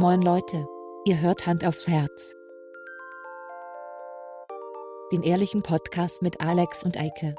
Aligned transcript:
Moin 0.00 0.22
Leute, 0.22 0.64
ihr 1.06 1.20
hört 1.20 1.48
Hand 1.48 1.64
aufs 1.64 1.88
Herz. 1.88 2.36
Den 5.10 5.24
ehrlichen 5.24 5.64
Podcast 5.64 6.22
mit 6.22 6.40
Alex 6.40 6.84
und 6.84 6.96
Eike. 6.96 7.34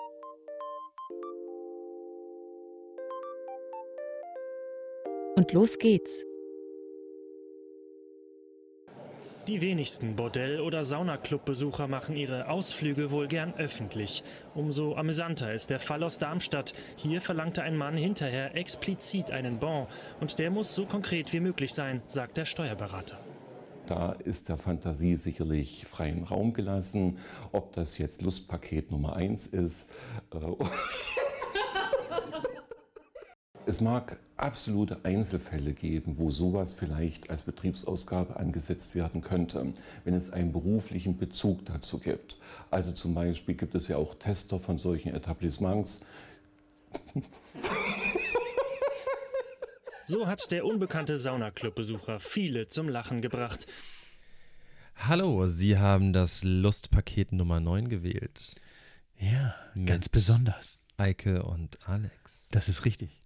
Und 5.37 5.53
los 5.53 5.77
geht's. 5.77 6.25
Die 9.49 9.61
wenigsten 9.61 10.15
Bordell- 10.15 10.61
oder 10.61 10.83
Saunaclub-Besucher 10.83 11.87
machen 11.87 12.15
ihre 12.15 12.49
Ausflüge 12.49 13.09
wohl 13.09 13.27
gern 13.27 13.55
öffentlich. 13.55 14.23
Umso 14.53 14.95
amüsanter 14.95 15.51
ist 15.55 15.71
der 15.71 15.79
Fall 15.79 16.03
aus 16.03 16.19
Darmstadt. 16.19 16.75
Hier 16.97 17.19
verlangte 17.19 17.63
ein 17.63 17.75
Mann 17.75 17.97
hinterher 17.97 18.55
explizit 18.55 19.31
einen 19.31 19.57
Bon. 19.57 19.87
Und 20.21 20.37
der 20.37 20.51
muss 20.51 20.75
so 20.75 20.85
konkret 20.85 21.33
wie 21.33 21.39
möglich 21.39 21.73
sein, 21.73 22.03
sagt 22.05 22.37
der 22.37 22.45
Steuerberater. 22.45 23.17
Da 23.87 24.11
ist 24.11 24.49
der 24.49 24.59
Fantasie 24.59 25.15
sicherlich 25.15 25.87
freien 25.89 26.25
Raum 26.25 26.53
gelassen. 26.53 27.17
Ob 27.51 27.73
das 27.73 27.97
jetzt 27.97 28.21
Lustpaket 28.21 28.91
Nummer 28.91 29.15
eins 29.15 29.47
ist. 29.47 29.89
Äh, 30.31 30.37
es 33.69 33.81
mag 33.81 34.17
absolute 34.35 34.97
Einzelfälle 35.03 35.73
geben, 35.73 36.17
wo 36.17 36.31
sowas 36.31 36.73
vielleicht 36.73 37.29
als 37.29 37.43
Betriebsausgabe 37.43 38.35
angesetzt 38.35 38.95
werden 38.95 39.21
könnte, 39.21 39.73
wenn 40.05 40.15
es 40.15 40.31
einen 40.31 40.51
beruflichen 40.51 41.17
Bezug 41.17 41.65
dazu 41.67 41.99
gibt. 41.99 42.37
Also 42.71 42.91
zum 42.93 43.13
Beispiel 43.13 43.53
gibt 43.53 43.75
es 43.75 43.87
ja 43.87 43.97
auch 43.97 44.15
Tester 44.15 44.59
von 44.59 44.79
solchen 44.79 45.13
Etablissements. 45.13 46.01
So 50.05 50.25
hat 50.25 50.49
der 50.49 50.65
unbekannte 50.65 51.19
Saunaclub-Besucher 51.19 52.19
viele 52.19 52.65
zum 52.65 52.89
Lachen 52.89 53.21
gebracht. 53.21 53.67
Hallo, 54.95 55.45
Sie 55.45 55.77
haben 55.77 56.13
das 56.13 56.43
Lustpaket 56.43 57.31
Nummer 57.31 57.59
9 57.59 57.89
gewählt. 57.89 58.55
Ja, 59.19 59.53
ganz 59.85 60.09
besonders. 60.09 60.83
Eike 60.97 61.43
und 61.43 61.77
Alex. 61.87 62.49
Das 62.49 62.67
ist 62.67 62.85
richtig. 62.85 63.18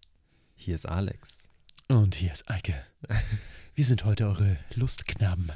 Hier 0.63 0.75
ist 0.75 0.85
Alex. 0.85 1.49
Und 1.89 2.15
hier 2.15 2.31
ist 2.31 2.49
Eike. 2.49 2.85
Wir 3.75 3.83
sind 3.83 4.05
heute 4.05 4.27
eure 4.27 4.55
Lustknaben. 4.75 5.47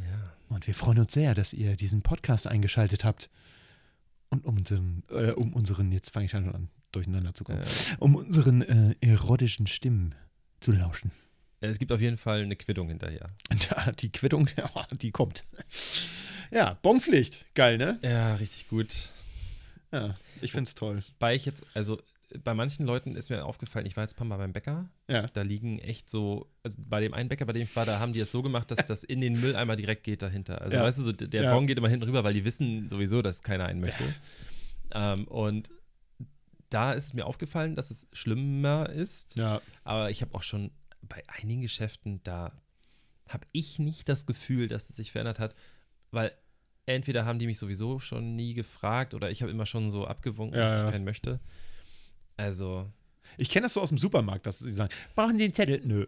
Ja. 0.00 0.32
Und 0.48 0.66
wir 0.66 0.74
freuen 0.74 0.98
uns 0.98 1.12
sehr, 1.12 1.36
dass 1.36 1.52
ihr 1.52 1.76
diesen 1.76 2.02
Podcast 2.02 2.48
eingeschaltet 2.48 3.04
habt. 3.04 3.30
Und 4.30 4.44
um 4.44 4.56
unseren, 4.56 5.04
äh, 5.08 5.30
um 5.30 5.52
unseren, 5.52 5.92
jetzt 5.92 6.10
fange 6.10 6.24
ich 6.24 6.32
schon 6.32 6.52
an, 6.52 6.68
durcheinander 6.90 7.32
zu 7.32 7.44
kommen, 7.44 7.62
Äh, 7.62 7.66
um 8.00 8.16
unseren 8.16 8.62
äh, 8.62 8.96
erotischen 9.00 9.68
Stimmen 9.68 10.16
zu 10.58 10.72
lauschen. 10.72 11.12
es 11.60 11.78
gibt 11.78 11.92
auf 11.92 12.00
jeden 12.00 12.16
Fall 12.16 12.42
eine 12.42 12.56
Quittung 12.56 12.88
hinterher. 12.88 13.30
Da, 13.68 13.92
die 13.92 14.10
Quittung, 14.10 14.50
ja, 14.56 14.68
die 15.00 15.12
kommt. 15.12 15.44
Ja, 16.50 16.74
Bonpflicht. 16.82 17.46
Geil, 17.54 17.78
ne? 17.78 18.00
Ja, 18.02 18.34
richtig 18.34 18.66
gut. 18.66 19.10
Ja, 19.92 20.16
ich 20.40 20.50
find's 20.50 20.74
toll. 20.74 21.04
Bei 21.20 21.36
ich 21.36 21.44
jetzt, 21.44 21.64
also 21.74 22.02
bei 22.42 22.54
manchen 22.54 22.84
Leuten 22.86 23.14
ist 23.16 23.30
mir 23.30 23.44
aufgefallen, 23.44 23.86
ich 23.86 23.96
war 23.96 24.04
jetzt 24.04 24.14
ein 24.14 24.16
paar 24.16 24.26
Mal 24.26 24.38
beim 24.38 24.52
Bäcker, 24.52 24.88
Ja. 25.08 25.26
da 25.28 25.42
liegen 25.42 25.78
echt 25.78 26.10
so, 26.10 26.50
also 26.62 26.78
bei 26.88 27.00
dem 27.00 27.14
einen 27.14 27.28
Bäcker, 27.28 27.44
bei 27.46 27.52
dem 27.52 27.62
ich 27.62 27.76
war, 27.76 27.86
da 27.86 28.00
haben 28.00 28.12
die 28.12 28.20
es 28.20 28.32
so 28.32 28.42
gemacht, 28.42 28.70
dass 28.70 28.84
das 28.86 29.04
in 29.04 29.20
den 29.20 29.40
Mülleimer 29.40 29.76
direkt 29.76 30.02
geht 30.04 30.22
dahinter. 30.22 30.60
Also 30.60 30.76
Ja. 30.76 30.82
weißt 30.82 30.98
du, 30.98 31.02
so, 31.02 31.12
der 31.12 31.42
Ja. 31.42 31.54
Bon 31.54 31.66
geht 31.66 31.78
immer 31.78 31.88
hinten 31.88 32.06
rüber, 32.06 32.24
weil 32.24 32.32
die 32.34 32.44
wissen 32.44 32.88
sowieso, 32.88 33.22
dass 33.22 33.42
keiner 33.42 33.66
einen 33.66 33.80
möchte. 33.80 34.04
Ähm, 34.92 35.26
und 35.28 35.70
da 36.70 36.92
ist 36.92 37.14
mir 37.14 37.26
aufgefallen, 37.26 37.74
dass 37.74 37.90
es 37.90 38.08
schlimmer 38.12 38.88
ist. 38.90 39.36
Ja. 39.36 39.60
Aber 39.84 40.10
ich 40.10 40.22
habe 40.22 40.34
auch 40.34 40.42
schon 40.42 40.72
bei 41.02 41.22
einigen 41.28 41.60
Geschäften, 41.62 42.20
da 42.24 42.52
habe 43.28 43.46
ich 43.52 43.78
nicht 43.78 44.08
das 44.08 44.26
Gefühl, 44.26 44.68
dass 44.68 44.90
es 44.90 44.96
sich 44.96 45.12
verändert 45.12 45.38
hat, 45.38 45.54
weil 46.10 46.32
entweder 46.86 47.24
haben 47.24 47.38
die 47.38 47.46
mich 47.46 47.58
sowieso 47.58 47.98
schon 47.98 48.36
nie 48.36 48.54
gefragt 48.54 49.14
oder 49.14 49.30
ich 49.30 49.40
habe 49.42 49.50
immer 49.52 49.66
schon 49.66 49.88
so 49.90 50.06
abgewunken, 50.06 50.58
Ja, 50.58 50.64
dass 50.64 50.72
ja. 50.76 50.84
ich 50.86 50.90
keinen 50.92 51.04
möchte. 51.04 51.40
Also, 52.36 52.88
Ich 53.36 53.48
kenne 53.50 53.64
das 53.66 53.74
so 53.74 53.80
aus 53.80 53.88
dem 53.88 53.98
Supermarkt, 53.98 54.46
dass 54.46 54.58
sie 54.60 54.72
sagen, 54.72 54.92
brauchen 55.14 55.36
Sie 55.36 55.44
einen 55.44 55.54
Zettel? 55.54 55.80
Nö. 55.84 56.06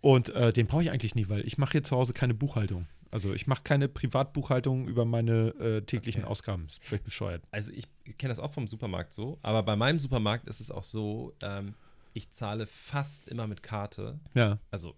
Und 0.00 0.30
äh, 0.30 0.52
den 0.52 0.66
brauche 0.66 0.82
ich 0.82 0.90
eigentlich 0.90 1.14
nie, 1.14 1.28
weil 1.28 1.46
ich 1.46 1.58
mache 1.58 1.72
hier 1.72 1.82
zu 1.82 1.96
Hause 1.96 2.12
keine 2.14 2.34
Buchhaltung. 2.34 2.86
Also 3.10 3.34
ich 3.34 3.46
mache 3.46 3.62
keine 3.64 3.88
Privatbuchhaltung 3.88 4.86
über 4.86 5.04
meine 5.04 5.48
äh, 5.58 5.82
täglichen 5.82 6.22
Okay. 6.22 6.30
Ausgaben. 6.30 6.66
Ist 6.68 6.82
völlig 6.84 7.04
bescheuert. 7.04 7.42
also 7.50 7.72
ich 7.72 7.86
kenne 8.18 8.30
das 8.30 8.38
auch 8.38 8.52
vom 8.52 8.68
Supermarkt 8.68 9.12
so, 9.12 9.38
aber 9.42 9.62
bei 9.62 9.74
meinem 9.76 9.98
Supermarkt 9.98 10.48
ist 10.48 10.60
es 10.60 10.70
auch 10.70 10.84
so, 10.84 11.34
ähm, 11.42 11.74
ich 12.12 12.30
zahle 12.30 12.66
fast 12.66 13.28
immer 13.28 13.46
mit 13.46 13.62
Karte. 13.62 14.18
Ja. 14.34 14.58
Also 14.70 14.94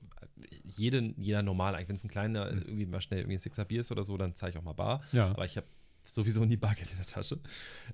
jeden, 0.65 1.15
jeder 1.21 1.43
normal, 1.43 1.75
eigentlich 1.75 1.89
wenn 1.89 1.97
es 1.97 2.05
ein 2.05 2.11
kleiner, 2.11 2.51
irgendwie 2.51 2.87
mal 2.87 3.01
schnell 3.01 3.21
irgendwie 3.21 3.37
ein 3.37 3.41
Sixer 3.41 3.65
Bier 3.65 3.81
ist 3.81 3.91
oder 3.93 4.05
so, 4.05 4.17
dann 4.17 4.35
zahle 4.35 4.51
ich 4.53 4.59
auch 4.59 4.63
mal 4.63 4.73
bar. 4.75 5.03
Ja. 5.13 5.31
Aber 5.31 5.45
ich 5.45 5.57
habe 5.57 5.67
sowieso 6.05 6.45
nie 6.45 6.57
Bargeld 6.57 6.91
in 6.91 6.97
der 6.99 7.07
Tasche. 7.07 7.39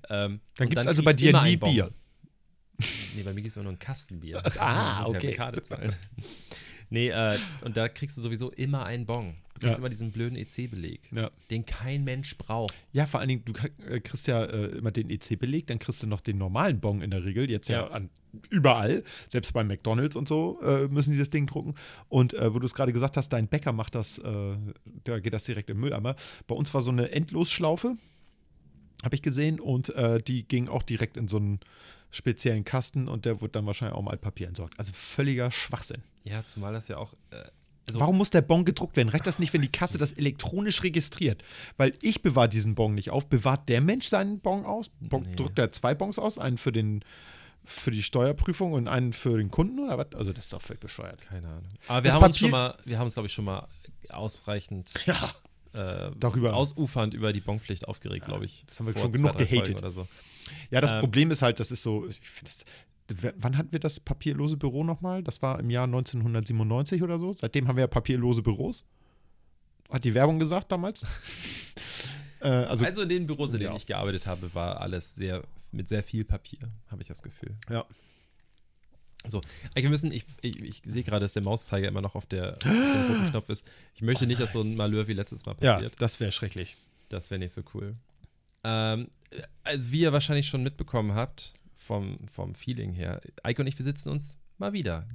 Ähm, 0.09 0.41
Dann 0.57 0.69
gibt 0.69 0.81
es 0.81 0.87
also 0.87 1.03
bei 1.03 1.13
dir 1.13 1.39
nie. 1.43 1.57
Bier. 1.57 1.91
Nee, 3.15 3.23
bei 3.23 3.33
mir 3.33 3.41
gibt 3.41 3.55
es 3.55 3.61
nur 3.61 3.71
ein 3.71 3.79
Kastenbier. 3.79 4.41
Ah, 4.59 5.03
halt 5.05 5.07
okay. 5.07 5.61
zahlen. 5.63 5.93
nee, 6.89 7.09
äh, 7.09 7.37
und 7.61 7.75
da 7.77 7.89
kriegst 7.89 8.17
du 8.17 8.21
sowieso 8.21 8.51
immer 8.51 8.85
einen 8.85 9.05
Bon. 9.05 9.35
Du 9.55 9.59
kriegst 9.61 9.73
Ja. 9.73 9.77
immer 9.79 9.89
diesen 9.89 10.11
blöden 10.11 10.37
EC-Beleg, 10.37 11.09
Ja. 11.13 11.29
den 11.51 11.65
kein 11.65 12.05
Mensch 12.05 12.37
braucht. 12.37 12.73
Ja, 12.93 13.05
vor 13.05 13.19
allen 13.19 13.27
Dingen, 13.29 13.43
du 13.45 13.53
äh, 13.89 13.99
kriegst 13.99 14.27
ja 14.27 14.43
äh, 14.45 14.67
immer 14.77 14.91
den 14.91 15.09
EC-Beleg, 15.09 15.67
dann 15.67 15.79
kriegst 15.79 16.01
du 16.01 16.07
noch 16.07 16.21
den 16.21 16.37
normalen 16.37 16.79
Bon 16.79 17.01
in 17.01 17.11
der 17.11 17.25
Regel, 17.25 17.49
jetzt 17.49 17.67
ja, 17.67 17.81
Ja. 17.81 17.87
an, 17.91 18.09
überall, 18.49 19.03
selbst 19.29 19.51
bei 19.53 19.63
McDonalds 19.65 20.15
und 20.15 20.29
so 20.29 20.61
äh, 20.61 20.87
müssen 20.87 21.11
die 21.11 21.17
das 21.17 21.29
Ding 21.29 21.45
drucken. 21.47 21.75
Und 22.07 22.33
äh, 22.35 22.53
wo 22.53 22.59
du 22.59 22.65
es 22.67 22.73
gerade 22.73 22.93
gesagt 22.93 23.17
hast, 23.17 23.29
dein 23.33 23.47
Bäcker 23.49 23.73
macht 23.73 23.95
das, 23.95 24.17
äh, 24.19 24.55
da 25.03 25.19
geht 25.19 25.33
das 25.33 25.43
direkt 25.43 25.69
im 25.69 25.79
Mülleimer. 25.81 26.15
Bei 26.47 26.55
uns 26.55 26.73
war 26.73 26.81
so 26.81 26.91
eine 26.91 27.11
Endlosschlaufe, 27.11 27.97
habe 29.03 29.15
ich 29.15 29.21
gesehen, 29.21 29.59
und 29.59 29.89
äh, 29.95 30.21
die 30.21 30.47
ging 30.47 30.69
auch 30.69 30.83
direkt 30.83 31.17
in 31.17 31.27
so 31.27 31.35
einen 31.37 31.59
speziellen 32.11 32.63
Kasten 32.63 33.07
und 33.07 33.25
der 33.25 33.41
wird 33.41 33.55
dann 33.55 33.65
wahrscheinlich 33.65 33.95
auch 33.97 34.01
mal 34.01 34.11
Altpapier 34.11 34.47
entsorgt. 34.47 34.77
Also 34.79 34.91
völliger 34.93 35.51
Schwachsinn. 35.51 36.03
Ja, 36.23 36.43
zumal 36.43 36.73
das 36.73 36.87
ja 36.87 36.97
auch. 36.97 37.13
Äh, 37.31 37.43
also 37.87 37.99
Warum 38.01 38.17
muss 38.17 38.29
der 38.29 38.41
Bon 38.43 38.65
gedruckt 38.65 38.95
werden? 38.97 39.09
Reicht 39.09 39.25
das 39.25 39.39
nicht, 39.39 39.51
wenn 39.53 39.61
die 39.63 39.67
Kasse 39.71 39.97
das 39.97 40.13
elektronisch 40.13 40.83
registriert? 40.83 41.43
Weil 41.77 41.93
ich 42.03 42.21
bewahre 42.21 42.47
diesen 42.49 42.75
Bon 42.75 42.93
nicht 42.93 43.09
auf. 43.09 43.27
Bewahrt 43.27 43.67
der 43.67 43.81
Mensch 43.81 44.07
seinen 44.07 44.39
Bon 44.39 44.63
aus? 44.65 44.91
Bon, 44.99 45.23
Nee. 45.23 45.35
Drückt 45.35 45.57
er 45.57 45.71
zwei 45.71 45.95
Bons 45.95 46.19
aus? 46.19 46.37
Einen 46.37 46.57
für, 46.59 46.71
den, 46.71 47.03
für 47.65 47.89
die 47.89 48.03
Steuerprüfung 48.03 48.73
und 48.73 48.87
einen 48.87 49.13
für 49.13 49.37
den 49.37 49.49
Kunden 49.49 49.79
oder 49.79 49.97
was? 49.97 50.13
Also 50.15 50.33
das 50.33 50.45
ist 50.45 50.53
doch 50.53 50.61
völlig 50.61 50.81
bescheuert. 50.81 51.21
Keine 51.21 51.47
Ahnung. 51.47 51.63
Aber 51.87 52.03
wir 52.03 52.11
Das 52.11 52.15
haben 52.15 52.25
uns 52.25 52.35
Papier- 52.35 52.39
schon 52.39 52.51
mal, 52.51 52.77
wir 52.85 52.99
haben 52.99 53.05
uns, 53.05 53.13
glaube 53.15 53.27
ich, 53.27 53.33
schon 53.33 53.45
mal 53.45 53.67
ausreichend 54.09 54.91
Ja, 55.05 55.31
äh, 55.73 56.11
Darüber. 56.17 56.53
ausufernd 56.55 57.13
über 57.13 57.31
die 57.33 57.41
Bonpflicht 57.41 57.87
aufgeregt, 57.87 58.25
glaube 58.25 58.45
ich. 58.45 58.63
das 58.67 58.79
haben 58.79 58.87
wir 58.87 58.99
schon 58.99 59.11
genug 59.11 59.37
gehatet. 59.37 59.77
Oder 59.77 59.91
so. 59.91 60.07
ja 60.71 60.81
das 60.81 60.91
Ähm. 60.91 60.99
Problem 60.99 61.31
ist 61.31 61.41
halt, 61.41 61.59
das 61.59 61.71
ist 61.71 61.83
so, 61.83 62.07
ich 62.07 62.19
finde 62.21 62.51
das, 62.51 63.33
wann 63.37 63.57
hatten 63.57 63.71
wir 63.71 63.79
das 63.79 63.99
papierlose 63.99 64.57
Büro 64.57 64.83
nochmal? 64.83 65.23
Das 65.23 65.41
war 65.41 65.59
im 65.59 65.69
Jahr 65.69 65.85
1997 65.85 67.01
oder 67.03 67.17
so. 67.19 67.33
Seitdem 67.33 67.67
haben 67.67 67.75
wir 67.75 67.81
ja 67.83 67.87
papierlose 67.87 68.41
Büros. 68.41 68.85
Hat 69.91 70.05
die 70.05 70.13
Werbung 70.13 70.37
gesagt 70.39 70.71
damals? 70.71 71.03
äh, 72.41 72.47
also, 72.47 72.85
Also, 72.85 73.01
in 73.03 73.09
den 73.09 73.25
Büros, 73.25 73.53
in 73.53 73.59
denen 73.59 73.71
Ja. 73.71 73.77
ich 73.77 73.85
gearbeitet 73.87 74.27
habe, 74.27 74.53
war 74.53 74.79
alles 74.81 75.15
sehr 75.15 75.43
mit 75.71 75.87
sehr 75.87 76.03
viel 76.03 76.25
Papier, 76.25 76.59
habe 76.87 77.01
ich 77.01 77.07
das 77.07 77.21
Gefühl. 77.21 77.55
ja. 77.69 77.85
So, 79.27 79.41
wir 79.73 79.89
müssen, 79.89 80.11
ich, 80.11 80.25
ich, 80.41 80.61
ich 80.61 80.81
sehe 80.85 81.03
gerade, 81.03 81.21
dass 81.21 81.33
der 81.33 81.41
Mauszeiger 81.41 81.87
immer 81.87 82.01
noch 82.01 82.15
auf, 82.15 82.25
der, 82.25 82.53
auf 82.53 82.59
dem 82.59 82.71
roten 82.71 83.29
Knopf 83.31 83.49
ist. 83.49 83.69
Ich 83.93 84.01
möchte 84.01 84.25
nicht, 84.25 84.39
dass 84.39 84.53
so 84.53 84.61
ein 84.61 84.75
Malheur 84.75 85.07
wie 85.07 85.13
letztes 85.13 85.45
Mal 85.45 85.55
ja, 85.59 85.73
passiert. 85.73 86.01
das 86.01 86.19
wäre 86.19 86.31
schrecklich. 86.31 86.77
Das 87.09 87.29
wäre 87.29 87.39
nicht 87.39 87.53
so 87.53 87.61
cool. 87.73 87.95
Ähm, 88.63 89.09
also, 89.63 89.91
wie 89.91 90.01
ihr 90.01 90.13
wahrscheinlich 90.13 90.47
schon 90.47 90.63
mitbekommen 90.63 91.15
habt, 91.15 91.53
vom, 91.75 92.19
vom 92.31 92.55
Feeling 92.55 92.93
her, 92.93 93.21
Eike 93.43 93.61
und 93.61 93.67
ich, 93.67 93.77
wir 93.77 93.83
sitzen 93.83 94.09
uns 94.09 94.37
mal 94.57 94.73
wieder 94.73 95.07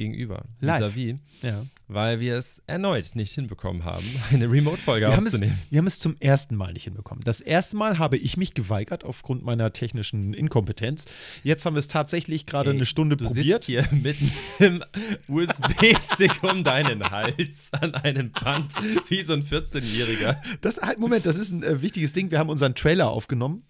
gegenüber. 0.00 0.44
Live. 0.60 0.80
vis-à-vis, 0.96 1.16
Ja. 1.42 1.66
weil 1.88 2.20
wir 2.20 2.36
es 2.36 2.62
erneut 2.66 3.14
nicht 3.14 3.32
hinbekommen 3.32 3.84
haben, 3.84 4.04
eine 4.32 4.50
Remote-Folge 4.50 5.06
Wir 5.06 5.12
haben, 5.16 5.22
es, 5.26 5.34
aufzunehmen. 5.34 5.58
wir 5.70 5.78
haben 5.78 5.86
es 5.86 5.98
zum 5.98 6.16
ersten 6.20 6.56
Mal 6.56 6.72
nicht 6.72 6.84
hinbekommen. 6.84 7.22
Das 7.24 7.40
erste 7.40 7.76
Mal 7.76 7.98
habe 7.98 8.16
ich 8.16 8.36
mich 8.36 8.54
geweigert 8.54 9.04
aufgrund 9.04 9.44
meiner 9.44 9.72
technischen 9.72 10.32
Inkompetenz. 10.34 11.06
Jetzt 11.44 11.66
haben 11.66 11.74
wir 11.74 11.80
es 11.80 11.88
tatsächlich 11.88 12.46
gerade 12.46 12.70
eine 12.70 12.86
Stunde 12.86 13.16
du 13.16 13.26
probiert. 13.26 13.62
sitzt 13.62 13.66
hier 13.66 13.84
mit 13.92 14.16
einem 14.58 14.82
USB-Stick 15.28 16.42
um 16.42 16.64
deinen 16.64 17.10
Hals 17.10 17.70
an 17.72 17.94
einem 17.94 18.30
Band, 18.32 18.74
wie 19.08 19.22
so 19.22 19.32
ein 19.34 19.42
14-Jähriger. 19.42 20.36
Das 20.60 20.80
halt, 20.80 20.98
Moment, 20.98 21.26
das 21.26 21.36
ist 21.36 21.50
ein 21.50 21.62
äh, 21.62 21.82
wichtiges 21.82 22.12
Ding. 22.12 22.30
Wir 22.30 22.38
haben 22.38 22.48
unseren 22.48 22.74
Trailer 22.74 23.10
aufgenommen. 23.10 23.62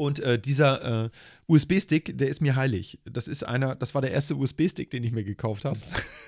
Und 0.00 0.18
äh, 0.20 0.38
dieser 0.40 1.04
äh, 1.04 1.10
USB-Stick, 1.46 2.16
der 2.16 2.28
ist 2.30 2.40
mir 2.40 2.56
heilig. 2.56 2.98
Das 3.04 3.28
ist 3.28 3.42
einer, 3.42 3.74
das 3.74 3.94
war 3.94 4.00
der 4.00 4.12
erste 4.12 4.34
USB-Stick, 4.34 4.90
den 4.90 5.04
ich 5.04 5.12
mir 5.12 5.24
gekauft 5.24 5.66
habe. 5.66 5.78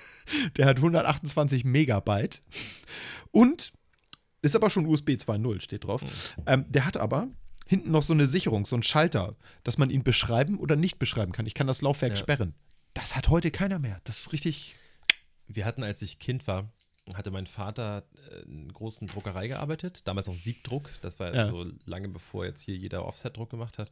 der 0.57 0.67
hat 0.67 0.77
128 0.77 1.65
Megabyte. 1.65 2.43
Und 3.31 3.73
ist 4.43 4.55
aber 4.55 4.69
schon 4.69 4.85
USB 4.85 5.11
2.0, 5.13 5.59
steht 5.59 5.85
drauf. 5.85 6.35
Ähm, 6.45 6.65
der 6.69 6.85
hat 6.85 6.97
aber 6.97 7.29
hinten 7.65 7.89
noch 7.89 8.03
so 8.03 8.13
eine 8.13 8.27
Sicherung, 8.27 8.67
so 8.67 8.75
einen 8.75 8.83
Schalter, 8.83 9.35
dass 9.63 9.79
man 9.79 9.89
ihn 9.89 10.03
beschreiben 10.03 10.59
oder 10.59 10.75
nicht 10.75 10.99
beschreiben 10.99 11.31
kann. 11.31 11.47
Ich 11.47 11.55
kann 11.55 11.65
das 11.65 11.81
Laufwerk 11.81 12.11
Ja. 12.11 12.17
sperren. 12.17 12.53
Das 12.93 13.15
hat 13.15 13.29
heute 13.29 13.49
keiner 13.49 13.79
mehr. 13.79 14.01
Das 14.03 14.19
ist 14.19 14.33
richtig. 14.33 14.75
Wir 15.47 15.65
hatten, 15.65 15.81
als 15.83 16.03
ich 16.03 16.19
Kind 16.19 16.45
war, 16.45 16.71
hatte 17.15 17.31
mein 17.31 17.47
Vater 17.47 18.03
äh, 18.31 18.41
in 18.43 18.63
einer 18.65 18.73
großen 18.73 19.07
Druckerei 19.07 19.47
gearbeitet, 19.47 20.07
damals 20.07 20.29
auch 20.29 20.33
Siebdruck. 20.35 20.89
Das 21.01 21.19
war 21.19 21.33
Ja. 21.33 21.45
so 21.45 21.65
lange 21.85 22.07
bevor 22.09 22.45
jetzt 22.45 22.61
hier 22.61 22.75
jeder 22.77 23.05
Offset-Druck 23.05 23.49
gemacht 23.49 23.77
hat. 23.77 23.91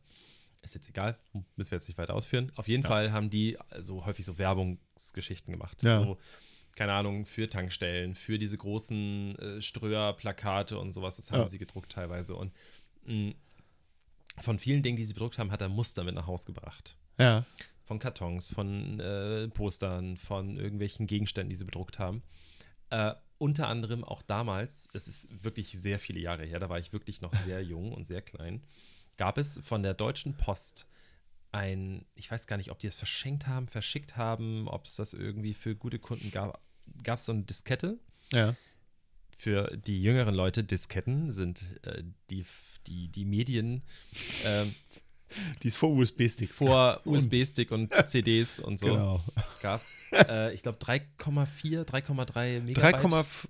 Ist 0.61 0.75
jetzt 0.75 0.87
egal, 0.89 1.17
müssen 1.55 1.71
wir 1.71 1.77
jetzt 1.79 1.87
nicht 1.87 1.97
weiter 1.97 2.13
ausführen. 2.13 2.51
Auf 2.55 2.67
jeden 2.67 2.83
Fall 2.83 3.11
haben 3.11 3.29
die 3.31 3.57
so 3.79 4.05
häufig 4.05 4.25
so 4.25 4.37
Werbungsgeschichten 4.37 5.51
gemacht. 5.51 5.81
Ja. 5.83 5.97
So, 6.03 6.17
keine 6.75 6.93
Ahnung, 6.93 7.25
für 7.25 7.49
Tankstellen, 7.49 8.13
für 8.15 8.37
diese 8.37 8.57
großen 8.59 9.37
äh, 9.39 9.61
Ströer-Plakate 9.61 10.77
und 10.77 10.91
sowas. 10.91 11.17
Das 11.17 11.31
haben 11.31 11.39
Ja. 11.41 11.47
sie 11.47 11.57
gedruckt 11.57 11.91
teilweise. 11.91 12.35
Und 12.35 12.53
mh, 13.05 13.33
von 14.41 14.59
vielen 14.59 14.83
Dingen, 14.83 14.97
die 14.97 15.03
sie 15.05 15.13
bedruckt 15.13 15.37
haben, 15.37 15.51
hat 15.51 15.61
er 15.61 15.69
Muster 15.69 16.03
mit 16.03 16.15
nach 16.15 16.27
Hause 16.27 16.45
gebracht 16.45 16.95
Ja. 17.19 17.43
von 17.83 17.99
Kartons, 17.99 18.53
von 18.53 18.99
äh, 18.99 19.47
Postern, 19.49 20.15
von 20.15 20.57
irgendwelchen 20.57 21.07
Gegenständen, 21.07 21.49
die 21.49 21.55
sie 21.55 21.65
bedruckt 21.65 21.99
haben. 21.99 22.21
Äh, 22.91 23.13
unter 23.39 23.67
anderem 23.67 24.03
auch 24.03 24.21
damals, 24.21 24.87
es 24.93 25.07
ist 25.07 25.43
wirklich 25.43 25.71
sehr 25.71 25.97
viele 25.97 26.19
Jahre 26.19 26.45
her, 26.45 26.59
da 26.59 26.69
war 26.69 26.77
ich 26.77 26.93
wirklich 26.93 27.21
noch 27.21 27.33
sehr 27.43 27.63
jung 27.63 27.91
und 27.91 28.05
sehr 28.05 28.21
klein, 28.21 28.61
gab 29.17 29.37
es 29.39 29.59
von 29.63 29.81
der 29.81 29.95
Deutschen 29.95 30.35
Post 30.37 30.85
ein, 31.51 32.05
ich 32.15 32.29
weiß 32.31 32.45
gar 32.47 32.57
nicht, 32.57 32.69
ob 32.71 32.79
die 32.79 32.87
es 32.87 32.95
verschenkt 32.95 33.47
haben, 33.47 33.67
verschickt 33.67 34.15
haben, 34.15 34.67
ob 34.67 34.85
es 34.85 34.95
das 34.95 35.13
irgendwie 35.13 35.53
für 35.53 35.75
gute 35.75 35.97
Kunden 35.99 36.29
gab, 36.31 36.61
gab 37.03 37.17
es 37.19 37.25
so 37.25 37.31
eine 37.33 37.41
Diskette. 37.43 37.99
Ja. 38.31 38.55
Für 39.35 39.75
die 39.75 40.01
jüngeren 40.01 40.35
Leute, 40.35 40.63
Disketten 40.63 41.31
sind 41.31 41.79
äh, 41.85 42.03
die, 42.29 42.45
die, 42.87 43.07
die 43.09 43.25
Medien 43.25 43.81
ähm, 44.45 44.73
Die 45.63 45.67
ist 45.69 45.77
vor 45.77 45.89
USB-Sticks. 45.89 46.55
vor 46.55 47.01
USB-Stick 47.05 47.71
und 47.71 47.91
CDs 48.07 48.59
und 48.59 48.77
so 48.77 48.85
Genau. 48.85 49.23
gab. 49.61 49.81
Äh, 50.11 50.53
ich 50.53 50.61
glaube 50.63 50.77
3,4, 50.79 51.83
3,3 51.85 52.61
Megabyte. 52.61 53.01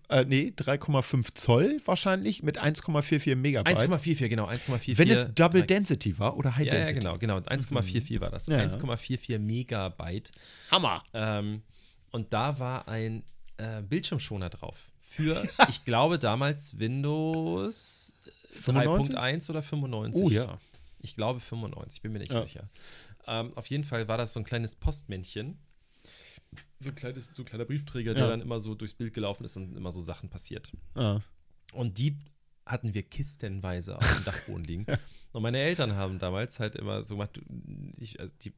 3, 0.09 0.21
äh, 0.21 0.25
nee, 0.25 0.53
3,5 0.55 1.33
Zoll 1.33 1.77
wahrscheinlich 1.85 2.43
mit 2.43 2.59
1,44 2.61 3.35
Megabyte. 3.35 3.77
1,44, 3.79 4.27
genau, 4.27 4.47
1,44. 4.47 4.97
Wenn 4.97 5.09
es 5.09 5.33
Double 5.33 5.61
drei- 5.61 5.67
Density 5.67 6.19
war 6.19 6.37
oder 6.37 6.55
High 6.55 6.67
Ja, 6.67 6.73
ja, 6.73 6.79
Density. 6.79 6.99
genau, 6.99 7.17
genau. 7.17 7.37
1,44 7.37 8.21
war 8.21 8.29
das. 8.29 8.47
Ja. 8.47 8.59
1,44 8.59 9.39
Megabyte. 9.39 10.31
Hammer. 10.69 11.03
Ähm, 11.13 11.63
und 12.11 12.31
da 12.33 12.59
war 12.59 12.87
ein 12.87 13.23
äh, 13.57 13.81
Bildschirmschoner 13.81 14.49
drauf. 14.49 14.91
Für, 15.01 15.43
ich 15.69 15.83
glaube, 15.85 16.19
damals 16.19 16.77
Windows 16.79 18.15
95? 18.53 19.15
3.1 19.15 19.49
oder 19.49 19.61
95. 19.63 20.23
Oh 20.23 20.29
ja. 20.29 20.57
Ich 20.99 21.15
glaube 21.15 21.39
95, 21.39 22.01
bin 22.01 22.11
mir 22.11 22.19
nicht 22.19 22.31
Ja. 22.31 22.45
sicher. 22.45 22.69
Ähm, 23.27 23.51
auf 23.55 23.67
jeden 23.67 23.83
Fall 23.83 24.07
war 24.07 24.17
das 24.17 24.33
so 24.33 24.39
ein 24.39 24.43
kleines 24.43 24.75
Postmännchen. 24.75 25.57
So 26.83 26.89
ein, 26.89 26.95
kleines, 26.95 27.27
so 27.33 27.41
ein 27.43 27.45
kleiner 27.45 27.65
Briefträger, 27.65 28.13
der 28.13 28.23
Ja. 28.23 28.29
dann 28.29 28.41
immer 28.41 28.59
so 28.59 28.75
durchs 28.75 28.93
Bild 28.93 29.13
gelaufen 29.13 29.43
ist 29.43 29.55
und 29.57 29.75
immer 29.75 29.91
so 29.91 30.01
Sachen 30.01 30.29
passiert. 30.29 30.71
Ah. 30.95 31.19
Und 31.73 31.97
die 31.97 32.17
hatten 32.65 32.93
wir 32.93 33.03
kistenweise 33.03 33.97
auf 33.97 34.15
dem 34.15 34.23
Dachboden 34.25 34.63
liegen. 34.63 34.85
Und 35.31 35.41
meine 35.43 35.57
Eltern 35.59 35.95
haben 35.95 36.19
damals 36.19 36.59
halt 36.59 36.75
immer 36.75 37.03
so 37.03 37.15
gemacht, 37.15 37.31
du, 37.37 37.41
ich, 37.97 38.19
also 38.19 38.33
die, 38.43 38.53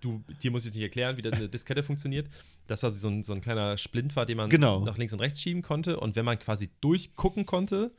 du, 0.00 0.22
dir 0.42 0.50
muss 0.50 0.62
ich 0.62 0.66
jetzt 0.66 0.74
nicht 0.76 0.82
erklären, 0.84 1.16
wie 1.16 1.26
eine 1.30 1.48
Diskette 1.48 1.82
funktioniert, 1.82 2.28
dass 2.68 2.80
das 2.80 3.00
so 3.00 3.08
ein, 3.08 3.22
so 3.24 3.32
ein 3.32 3.40
kleiner 3.40 3.76
Splint 3.76 4.14
war, 4.16 4.24
den 4.26 4.36
man 4.36 4.48
Genau. 4.50 4.84
nach 4.84 4.98
links 4.98 5.12
und 5.12 5.20
rechts 5.20 5.40
schieben 5.40 5.62
konnte. 5.62 5.98
Und 5.98 6.14
wenn 6.16 6.24
man 6.24 6.38
quasi 6.38 6.70
durchgucken 6.80 7.44
konnte, 7.46 7.92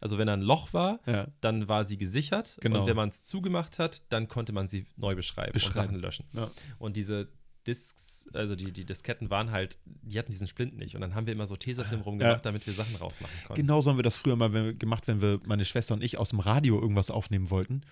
also 0.00 0.18
wenn 0.18 0.26
da 0.26 0.32
ein 0.32 0.42
Loch 0.42 0.72
war, 0.72 1.00
Ja. 1.06 1.28
dann 1.40 1.68
war 1.68 1.84
sie 1.84 1.98
gesichert. 1.98 2.56
Genau. 2.60 2.80
Und 2.80 2.86
wenn 2.86 2.96
man 2.96 3.10
es 3.10 3.24
zugemacht 3.24 3.78
hat, 3.78 4.02
dann 4.08 4.28
konnte 4.28 4.52
man 4.52 4.66
sie 4.68 4.86
neu 4.96 5.14
beschreiben, 5.14 5.48
und 5.50 5.54
Beschreiben. 5.54 5.74
Sachen 5.74 5.96
löschen. 5.96 6.26
Ja. 6.32 6.50
Und 6.78 6.96
diese 6.96 7.28
Disks, 7.66 8.28
also 8.32 8.56
die, 8.56 8.72
die 8.72 8.84
Disketten 8.84 9.30
waren 9.30 9.50
halt, 9.50 9.78
die 9.84 10.18
hatten 10.18 10.30
diesen 10.30 10.46
Splint 10.48 10.76
nicht. 10.76 10.94
Und 10.94 11.00
dann 11.00 11.14
haben 11.14 11.26
wir 11.26 11.32
immer 11.32 11.46
so 11.46 11.56
Tesafilm 11.56 12.00
rumgemacht, 12.02 12.36
Ja. 12.36 12.40
damit 12.42 12.66
wir 12.66 12.72
Sachen 12.74 12.94
drauf 12.96 13.12
machen 13.20 13.32
konnten. 13.46 13.60
Genau 13.60 13.80
so 13.80 13.90
haben 13.90 13.98
wir 13.98 14.02
das 14.02 14.16
früher 14.16 14.36
mal 14.36 14.52
wenn 14.52 14.78
gemacht, 14.78 15.04
wenn 15.06 15.20
wir, 15.22 15.40
meine 15.46 15.64
Schwester 15.64 15.94
und 15.94 16.02
ich, 16.04 16.18
aus 16.18 16.30
dem 16.30 16.40
Radio 16.40 16.80
irgendwas 16.80 17.10
aufnehmen 17.10 17.50
wollten. 17.50 17.82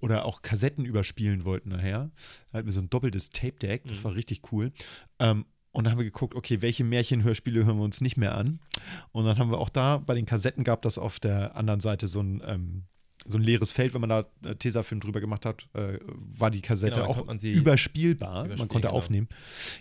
Oder 0.00 0.24
auch 0.24 0.42
Kassetten 0.42 0.84
überspielen 0.84 1.44
wollten 1.44 1.68
nachher. 1.68 2.10
Da 2.50 2.58
hatten 2.58 2.66
wir 2.66 2.72
so 2.72 2.80
ein 2.80 2.90
doppeltes 2.90 3.30
Tape-Deck, 3.30 3.84
das 3.86 3.98
Mhm. 4.00 4.04
war 4.04 4.14
richtig 4.16 4.52
cool. 4.52 4.72
Ähm, 5.20 5.46
und 5.70 5.84
dann 5.84 5.92
haben 5.92 5.98
wir 5.98 6.04
geguckt, 6.04 6.34
okay, 6.34 6.60
welche 6.60 6.84
Märchenhörspiele 6.84 7.64
hören 7.64 7.76
wir 7.78 7.84
uns 7.84 8.00
nicht 8.00 8.16
mehr 8.16 8.36
an? 8.36 8.58
Und 9.12 9.24
dann 9.24 9.38
haben 9.38 9.50
wir 9.50 9.58
auch 9.58 9.70
da, 9.70 9.98
bei 9.98 10.14
den 10.14 10.26
Kassetten 10.26 10.64
gab 10.64 10.82
das 10.82 10.98
auf 10.98 11.18
der 11.20 11.56
anderen 11.56 11.80
Seite 11.80 12.08
so 12.08 12.20
ein, 12.20 12.42
ähm, 12.44 12.82
so 13.26 13.38
ein 13.38 13.42
leeres 13.42 13.70
Feld, 13.70 13.94
wenn 13.94 14.00
man 14.00 14.10
da 14.10 14.24
äh, 14.44 14.54
Tesafilm 14.56 15.00
drüber 15.00 15.20
gemacht 15.20 15.46
hat, 15.46 15.68
äh, 15.74 15.98
war 16.04 16.50
die 16.50 16.60
Kassette 16.60 17.00
Genau, 17.00 17.10
auch 17.10 17.26
man 17.26 17.38
überspielbar. 17.38 18.48
man 18.48 18.68
konnte 18.68 18.88
genau. 18.88 18.92
aufnehmen. 18.92 19.28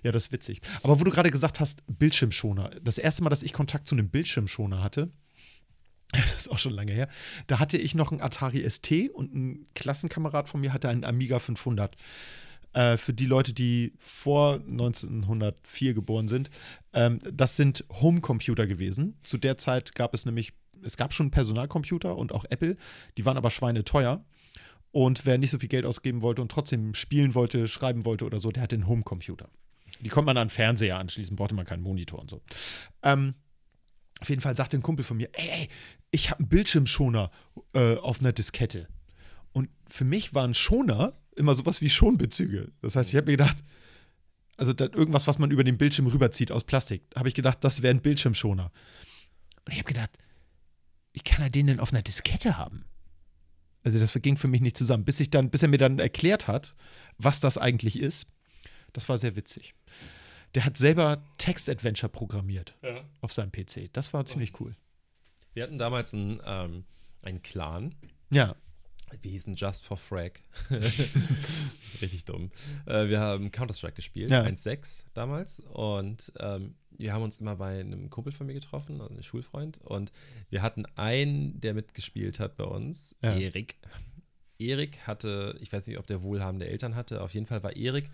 Ja, 0.03 0.11
das 0.11 0.27
ist 0.27 0.31
witzig. 0.31 0.61
Aber 0.83 0.99
wo 0.99 1.03
du 1.03 1.11
gerade 1.11 1.31
gesagt 1.31 1.59
hast, 1.59 1.83
Bildschirmschoner. 1.87 2.71
Das 2.83 2.97
erste 2.97 3.23
Mal, 3.23 3.29
dass 3.29 3.43
ich 3.43 3.53
Kontakt 3.53 3.87
zu 3.87 3.95
einem 3.95 4.09
Bildschirmschoner 4.09 4.83
hatte, 4.83 5.11
das 6.11 6.35
ist 6.37 6.51
auch 6.51 6.59
schon 6.59 6.73
lange 6.73 6.91
her, 6.91 7.07
da 7.47 7.59
hatte 7.59 7.77
ich 7.77 7.95
noch 7.95 8.11
einen 8.11 8.21
Atari 8.21 8.69
ST 8.69 9.09
und 9.13 9.33
ein 9.33 9.67
Klassenkamerad 9.75 10.49
von 10.49 10.61
mir 10.61 10.73
hatte 10.73 10.89
einen 10.89 11.03
Amiga 11.03 11.39
500. 11.39 11.95
Äh, 12.73 12.97
für 12.97 13.13
die 13.13 13.25
Leute, 13.25 13.53
die 13.53 13.93
vor 13.99 14.55
1904 14.55 15.93
geboren 15.93 16.27
sind, 16.27 16.49
ähm, 16.93 17.19
das 17.29 17.57
sind 17.57 17.85
Homecomputer 17.89 18.67
gewesen. 18.67 19.17
Zu 19.23 19.37
der 19.37 19.57
Zeit 19.57 19.93
gab 19.95 20.13
es 20.13 20.25
nämlich, 20.25 20.53
es 20.83 20.97
gab 20.97 21.13
schon 21.13 21.31
Personalcomputer 21.31 22.15
und 22.17 22.33
auch 22.33 22.45
Apple, 22.49 22.77
die 23.17 23.25
waren 23.25 23.37
aber 23.37 23.51
schweineteuer. 23.51 24.23
Und 24.91 25.25
wer 25.25 25.37
nicht 25.37 25.51
so 25.51 25.59
viel 25.59 25.69
Geld 25.69 25.85
ausgeben 25.85 26.21
wollte 26.21 26.41
und 26.41 26.51
trotzdem 26.51 26.93
spielen 26.93 27.33
wollte, 27.33 27.67
schreiben 27.67 28.03
wollte 28.03 28.25
oder 28.25 28.39
so, 28.39 28.51
der 28.51 28.63
hatte 28.63 28.75
einen 28.75 28.87
Homecomputer. 28.87 29.49
Die 30.01 30.09
konnte 30.09 30.25
man 30.25 30.37
an 30.37 30.49
Fernseher 30.49 30.97
anschließen, 30.97 31.35
brauchte 31.35 31.55
man 31.55 31.65
keinen 31.65 31.83
Monitor 31.83 32.19
und 32.19 32.29
so. 32.29 32.41
Ähm, 33.03 33.35
auf 34.19 34.29
jeden 34.29 34.41
Fall 34.41 34.55
sagte 34.55 34.77
ein 34.77 34.81
Kumpel 34.81 35.05
von 35.05 35.17
mir, 35.17 35.29
ey, 35.33 35.49
ey 35.49 35.69
ich 36.11 36.29
habe 36.29 36.39
einen 36.39 36.49
Bildschirmschoner 36.49 37.31
äh, 37.73 37.95
auf 37.95 38.19
einer 38.19 38.33
Diskette. 38.33 38.87
Und 39.53 39.69
für 39.87 40.05
mich 40.05 40.33
waren 40.33 40.53
Schoner 40.53 41.13
immer 41.35 41.55
sowas 41.55 41.81
wie 41.81 41.89
Schonbezüge. 41.89 42.71
Das 42.81 42.95
heißt, 42.95 43.09
ich 43.09 43.15
habe 43.15 43.27
mir 43.27 43.37
gedacht, 43.37 43.57
also 44.57 44.73
irgendwas, 44.77 45.25
was 45.27 45.39
man 45.39 45.51
über 45.51 45.63
den 45.63 45.77
Bildschirm 45.77 46.07
rüberzieht 46.07 46.51
aus 46.51 46.63
Plastik, 46.63 47.03
habe 47.15 47.27
ich 47.27 47.33
gedacht, 47.33 47.63
das 47.63 47.81
wäre 47.81 47.93
ein 47.93 48.01
Bildschirmschoner. 48.01 48.71
Und 49.65 49.71
ich 49.71 49.79
habe 49.79 49.87
gedacht, 49.87 50.11
wie 51.13 51.19
kann 51.19 51.41
er 51.41 51.49
den 51.49 51.67
denn 51.67 51.79
auf 51.79 51.91
einer 51.91 52.01
Diskette 52.01 52.57
haben? 52.57 52.85
Also 53.83 53.99
das 53.99 54.13
ging 54.21 54.37
für 54.37 54.47
mich 54.47 54.61
nicht 54.61 54.77
zusammen, 54.77 55.03
bis 55.03 55.19
ich 55.19 55.29
dann, 55.29 55.49
bis 55.49 55.63
er 55.63 55.69
mir 55.69 55.77
dann 55.77 55.99
erklärt 55.99 56.47
hat, 56.47 56.75
was 57.17 57.39
das 57.39 57.57
eigentlich 57.57 57.99
ist. 57.99 58.27
Das 58.93 59.09
war 59.09 59.17
sehr 59.17 59.35
witzig. 59.35 59.73
Der 60.53 60.65
hat 60.65 60.77
selber 60.77 61.23
Text-Adventure 61.37 62.09
programmiert 62.09 62.75
auf 63.21 63.33
seinem 63.33 63.51
PC. 63.51 63.91
Das 63.93 64.13
war 64.13 64.25
ziemlich 64.25 64.59
cool. 64.59 64.75
Wir 65.53 65.63
hatten 65.63 65.77
damals 65.77 66.13
einen, 66.13 66.41
ähm, 66.45 66.83
einen 67.23 67.41
Clan. 67.41 67.95
Ja. 68.29 68.55
Wir 69.21 69.31
hießen 69.31 69.55
Just 69.55 69.85
for 69.85 69.97
Frag. 69.97 70.41
Richtig 72.01 72.25
dumm. 72.25 72.49
Äh, 72.85 73.07
wir 73.09 73.19
haben 73.19 73.51
Counter-Strike 73.51 73.95
gespielt, 73.95 74.31
Ja. 74.31 74.43
1.6 74.43 75.05
damals. 75.13 75.59
Und 75.59 76.31
ähm, 76.39 76.75
wir 76.97 77.13
haben 77.13 77.23
uns 77.23 77.39
immer 77.39 77.55
bei 77.55 77.79
einem 77.79 78.09
Kumpel 78.09 78.31
von 78.31 78.47
mir 78.47 78.53
getroffen, 78.53 79.01
also 79.01 79.13
einem 79.13 79.23
Schulfreund. 79.23 79.79
Und 79.79 80.11
wir 80.49 80.61
hatten 80.61 80.85
einen, 80.95 81.59
der 81.61 81.73
mitgespielt 81.73 82.39
hat 82.39 82.57
bei 82.57 82.63
uns, 82.65 83.15
Ja. 83.21 83.35
Erik. 83.35 83.77
Erik 84.59 85.07
hatte, 85.07 85.57
ich 85.59 85.73
weiß 85.73 85.87
nicht, 85.87 85.97
ob 85.97 86.05
der 86.07 86.21
wohlhabende 86.21 86.67
Eltern 86.67 86.95
hatte, 86.95 87.21
auf 87.21 87.33
jeden 87.33 87.47
Fall 87.47 87.63
war 87.63 87.75
Erik 87.75 88.07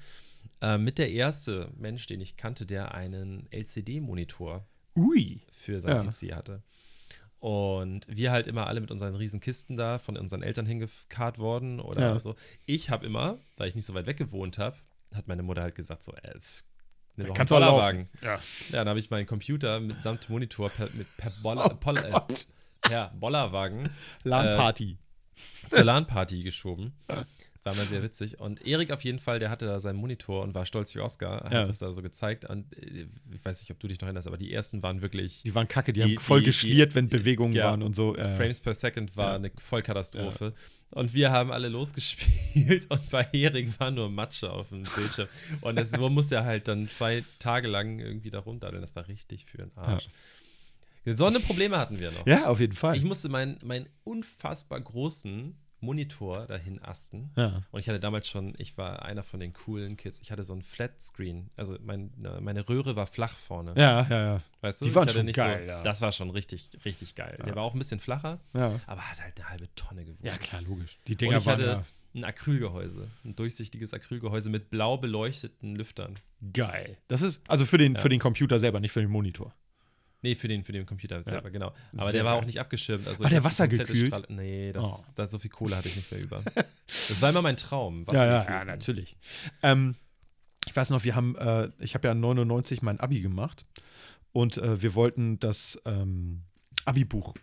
äh, 0.61 0.77
mit 0.77 0.97
der 0.97 1.11
erste 1.11 1.69
Mensch, 1.77 2.07
den 2.07 2.21
ich 2.21 2.37
kannte, 2.37 2.65
der 2.65 2.93
einen 2.95 3.47
LCD-Monitor 3.51 4.65
für 5.51 5.81
sein 5.81 6.05
Ja. 6.05 6.09
PC 6.11 6.33
hatte. 6.35 6.63
Und 7.39 8.05
wir 8.09 8.31
halt 8.31 8.47
immer 8.47 8.65
alle 8.67 8.81
mit 8.81 8.89
unseren 8.91 9.15
riesen 9.15 9.39
Kisten 9.39 9.77
da 9.77 9.99
von 9.99 10.17
unseren 10.17 10.41
Eltern 10.41 10.65
hingekarrt 10.65 11.37
worden 11.37 11.79
oder 11.79 12.01
Ja. 12.01 12.19
so. 12.19 12.35
Ich 12.65 12.89
habe 12.89 13.05
immer, 13.05 13.37
weil 13.57 13.69
ich 13.69 13.75
nicht 13.75 13.85
so 13.85 13.93
weit 13.93 14.07
weg 14.07 14.17
gewohnt 14.17 14.57
habe, 14.57 14.75
hat 15.13 15.27
meine 15.27 15.43
Mutter 15.43 15.61
halt 15.61 15.75
gesagt 15.75 16.03
so, 16.03 16.13
äh, 16.13 16.33
nimm 17.15 17.27
doch 17.27 17.33
Kannst 17.35 17.53
einen 17.53 17.63
auch 17.63 17.69
Bollerwagen. 17.73 18.09
Ja. 18.21 18.35
Ja, 18.35 18.39
dann 18.71 18.89
habe 18.89 18.99
ich 18.99 19.09
meinen 19.11 19.27
Computer 19.27 19.79
mitsamt 19.79 20.29
Monitor 20.29 20.69
per, 20.69 20.89
mit, 20.93 21.07
per 21.17 21.31
Boller, 21.43 21.69
Oh 21.71 21.75
Poll, 21.75 21.97
äh, 21.99 22.91
ja, 22.91 23.11
Bollerwagen 23.15 23.89
LAN-Party. 24.23 24.97
zur 25.69 25.83
LAN-Party 25.83 26.41
geschoben. 26.43 26.93
War 27.63 27.75
mal 27.75 27.85
sehr 27.85 28.01
witzig. 28.03 28.39
Und 28.39 28.65
Erik 28.65 28.91
auf 28.91 29.03
jeden 29.03 29.19
Fall, 29.19 29.39
der 29.39 29.49
hatte 29.49 29.65
da 29.65 29.79
seinen 29.79 29.97
Monitor 29.97 30.43
und 30.43 30.53
war 30.55 30.65
stolz 30.65 30.95
wie 30.95 30.99
Oscar, 30.99 31.43
hat 31.43 31.51
Ja. 31.53 31.63
das 31.65 31.79
da 31.79 31.91
so 31.91 32.01
gezeigt. 32.01 32.45
Und 32.45 32.71
äh, 32.77 33.07
ich 33.33 33.43
weiß 33.43 33.59
nicht, 33.61 33.71
ob 33.71 33.79
du 33.79 33.87
dich 33.87 33.99
noch 33.99 34.05
erinnerst, 34.07 34.27
aber 34.27 34.37
die 34.37 34.53
ersten 34.53 34.81
waren 34.83 35.01
wirklich 35.01 35.43
die 35.43 35.53
waren 35.55 35.67
kacke, 35.67 35.91
die, 35.91 35.99
die- 36.01 36.03
haben 36.15 36.17
voll 36.17 36.39
die- 36.39 36.45
geschliert, 36.45 36.91
die- 36.91 36.95
wenn 36.95 37.09
Bewegungen 37.09 37.53
ja, 37.53 37.65
waren 37.65 37.83
und 37.83 37.95
so. 37.95 38.15
Äh, 38.15 38.35
Frames 38.37 38.59
per 38.59 38.73
Second 38.73 39.17
war 39.17 39.29
Ja. 39.31 39.35
eine 39.35 39.51
Vollkatastrophe. 39.57 40.53
Und 40.91 41.13
wir 41.13 41.31
haben 41.31 41.51
alle 41.51 41.67
losgespielt 41.67 42.85
und 42.89 43.09
bei 43.09 43.27
Erik 43.33 43.77
war 43.79 43.91
nur 43.91 44.09
Matsche 44.09 44.49
auf 44.49 44.69
dem 44.69 44.83
Bildschirm. 44.83 45.27
Und 45.59 45.75
das 45.77 45.91
man 45.91 46.13
muss 46.13 46.29
ja 46.29 46.45
halt 46.45 46.69
dann 46.69 46.87
zwei 46.87 47.25
Tage 47.39 47.67
lang 47.67 47.99
irgendwie 47.99 48.29
da 48.29 48.39
rumdaddeln. 48.39 48.81
Das 48.81 48.95
war 48.95 49.05
richtig 49.09 49.45
für 49.47 49.57
den 49.57 49.71
Arsch. 49.75 50.07
So 51.05 51.25
eine 51.25 51.39
Probleme 51.39 51.77
hatten 51.77 51.99
wir 51.99 52.11
noch. 52.11 52.25
Ja, 52.27 52.47
auf 52.47 52.59
jeden 52.59 52.73
Fall. 52.73 52.95
Ich 52.97 53.03
musste 53.03 53.29
meinen, 53.29 53.57
meinen 53.63 53.87
unfassbar 54.03 54.79
großen 54.81 55.55
Monitor 55.79 56.47
dahin 56.47 56.81
asten. 56.81 57.31
Ja. 57.35 57.61
Und 57.71 57.79
ich 57.79 57.87
hatte 57.87 57.99
damals 57.99 58.27
schon, 58.27 58.53
ich 58.57 58.77
war 58.77 59.03
einer 59.03 59.23
von 59.23 59.39
den 59.39 59.53
coolen 59.53 59.95
Kids. 59.97 60.19
Ich 60.21 60.31
hatte 60.31 60.43
so 60.43 60.53
ein 60.53 60.61
Flatscreen. 60.61 61.49
Also 61.55 61.77
mein, 61.83 62.11
ne, 62.17 62.39
meine 62.41 62.67
Röhre 62.67 62.95
war 62.95 63.05
flach 63.05 63.35
vorne. 63.35 63.73
Ja, 63.77 64.05
ja, 64.09 64.23
ja. 64.33 64.41
Weißt 64.61 64.81
du? 64.81 64.85
Die 64.85 64.95
waren 64.95 65.07
schon 65.09 65.25
nicht 65.25 65.35
geil, 65.35 65.65
so, 65.67 65.73
ja. 65.73 65.83
Das 65.83 66.01
war 66.01 66.11
schon 66.11 66.29
richtig, 66.31 66.71
richtig 66.85 67.15
geil. 67.15 67.37
Der 67.45 67.55
war 67.55 67.63
auch 67.63 67.73
ein 67.73 67.79
bisschen 67.79 67.99
flacher, 67.99 68.39
Ja, 68.53 68.79
aber 68.87 69.01
hat 69.01 69.21
halt 69.21 69.39
eine 69.39 69.49
halbe 69.49 69.67
Tonne 69.75 70.03
gewogen. 70.05 70.25
ja 70.25 70.37
klar, 70.37 70.61
logisch. 70.63 70.97
Die 71.07 71.13
Und 71.13 71.21
Dinger 71.21 71.37
ich 71.37 71.45
waren 71.45 71.53
hatte 71.53 71.65
ja 71.67 71.83
ein 72.15 72.23
Acrylgehäuse, 72.23 73.07
ein 73.25 73.35
durchsichtiges 73.35 73.93
Acrylgehäuse 73.93 74.49
mit 74.49 74.69
blau 74.71 74.97
beleuchteten 74.97 75.75
Lüftern. 75.75 76.15
geil. 76.53 76.97
Das 77.07 77.21
ist 77.21 77.41
also 77.49 77.65
für 77.65 77.77
den, 77.77 77.93
Ja. 77.95 78.01
für 78.01 78.09
den 78.09 78.19
Computer 78.19 78.57
selber, 78.57 78.79
nicht 78.79 78.91
für 78.91 79.01
den 79.01 79.11
Monitor. 79.11 79.53
Nee, 80.27 80.35
für 80.35 80.47
den, 80.49 80.63
für 80.63 80.73
den 80.73 80.85
Computer 80.85 81.23
selber, 81.23 81.49
genau. 81.49 81.73
Aber 81.93 82.03
Sehr 82.03 82.11
der 82.11 82.25
war 82.25 82.33
geil. 82.33 82.41
auch 82.41 82.45
nicht 82.45 82.59
abgeschirmt. 82.59 83.07
Also 83.07 83.23
War 83.23 83.29
der 83.29 83.43
wassergekühlt? 83.43 84.07
Strahl- 84.07 84.25
nee, 84.29 84.71
das, 84.73 84.83
Oh. 84.85 85.05
da 85.15 85.25
so 85.25 85.39
viel 85.39 85.49
Kohle 85.49 85.77
hatte 85.77 85.87
ich 85.87 85.95
nicht 85.95 86.11
mehr 86.11 86.21
über. 86.21 86.43
Das 86.87 87.21
war 87.21 87.29
immer 87.31 87.41
mein 87.41 87.57
Traum. 87.57 88.05
Ja, 88.11 88.25
ja, 88.25 88.43
ja, 88.45 88.65
natürlich. 88.65 89.15
Ähm, 89.63 89.95
ich 90.67 90.75
weiß 90.75 90.89
noch, 90.89 91.03
wir 91.05 91.15
haben, 91.15 91.35
äh, 91.37 91.69
ich 91.79 91.95
habe 91.95 92.07
ja 92.07 92.13
99 92.13 92.81
mein 92.81 92.99
Abi 92.99 93.21
gemacht 93.21 93.65
und 94.33 94.57
äh, 94.57 94.81
wir 94.81 94.95
wollten 94.95 95.39
das 95.39 95.81
ähm, 95.85 96.43
Abi-Buch 96.85 97.33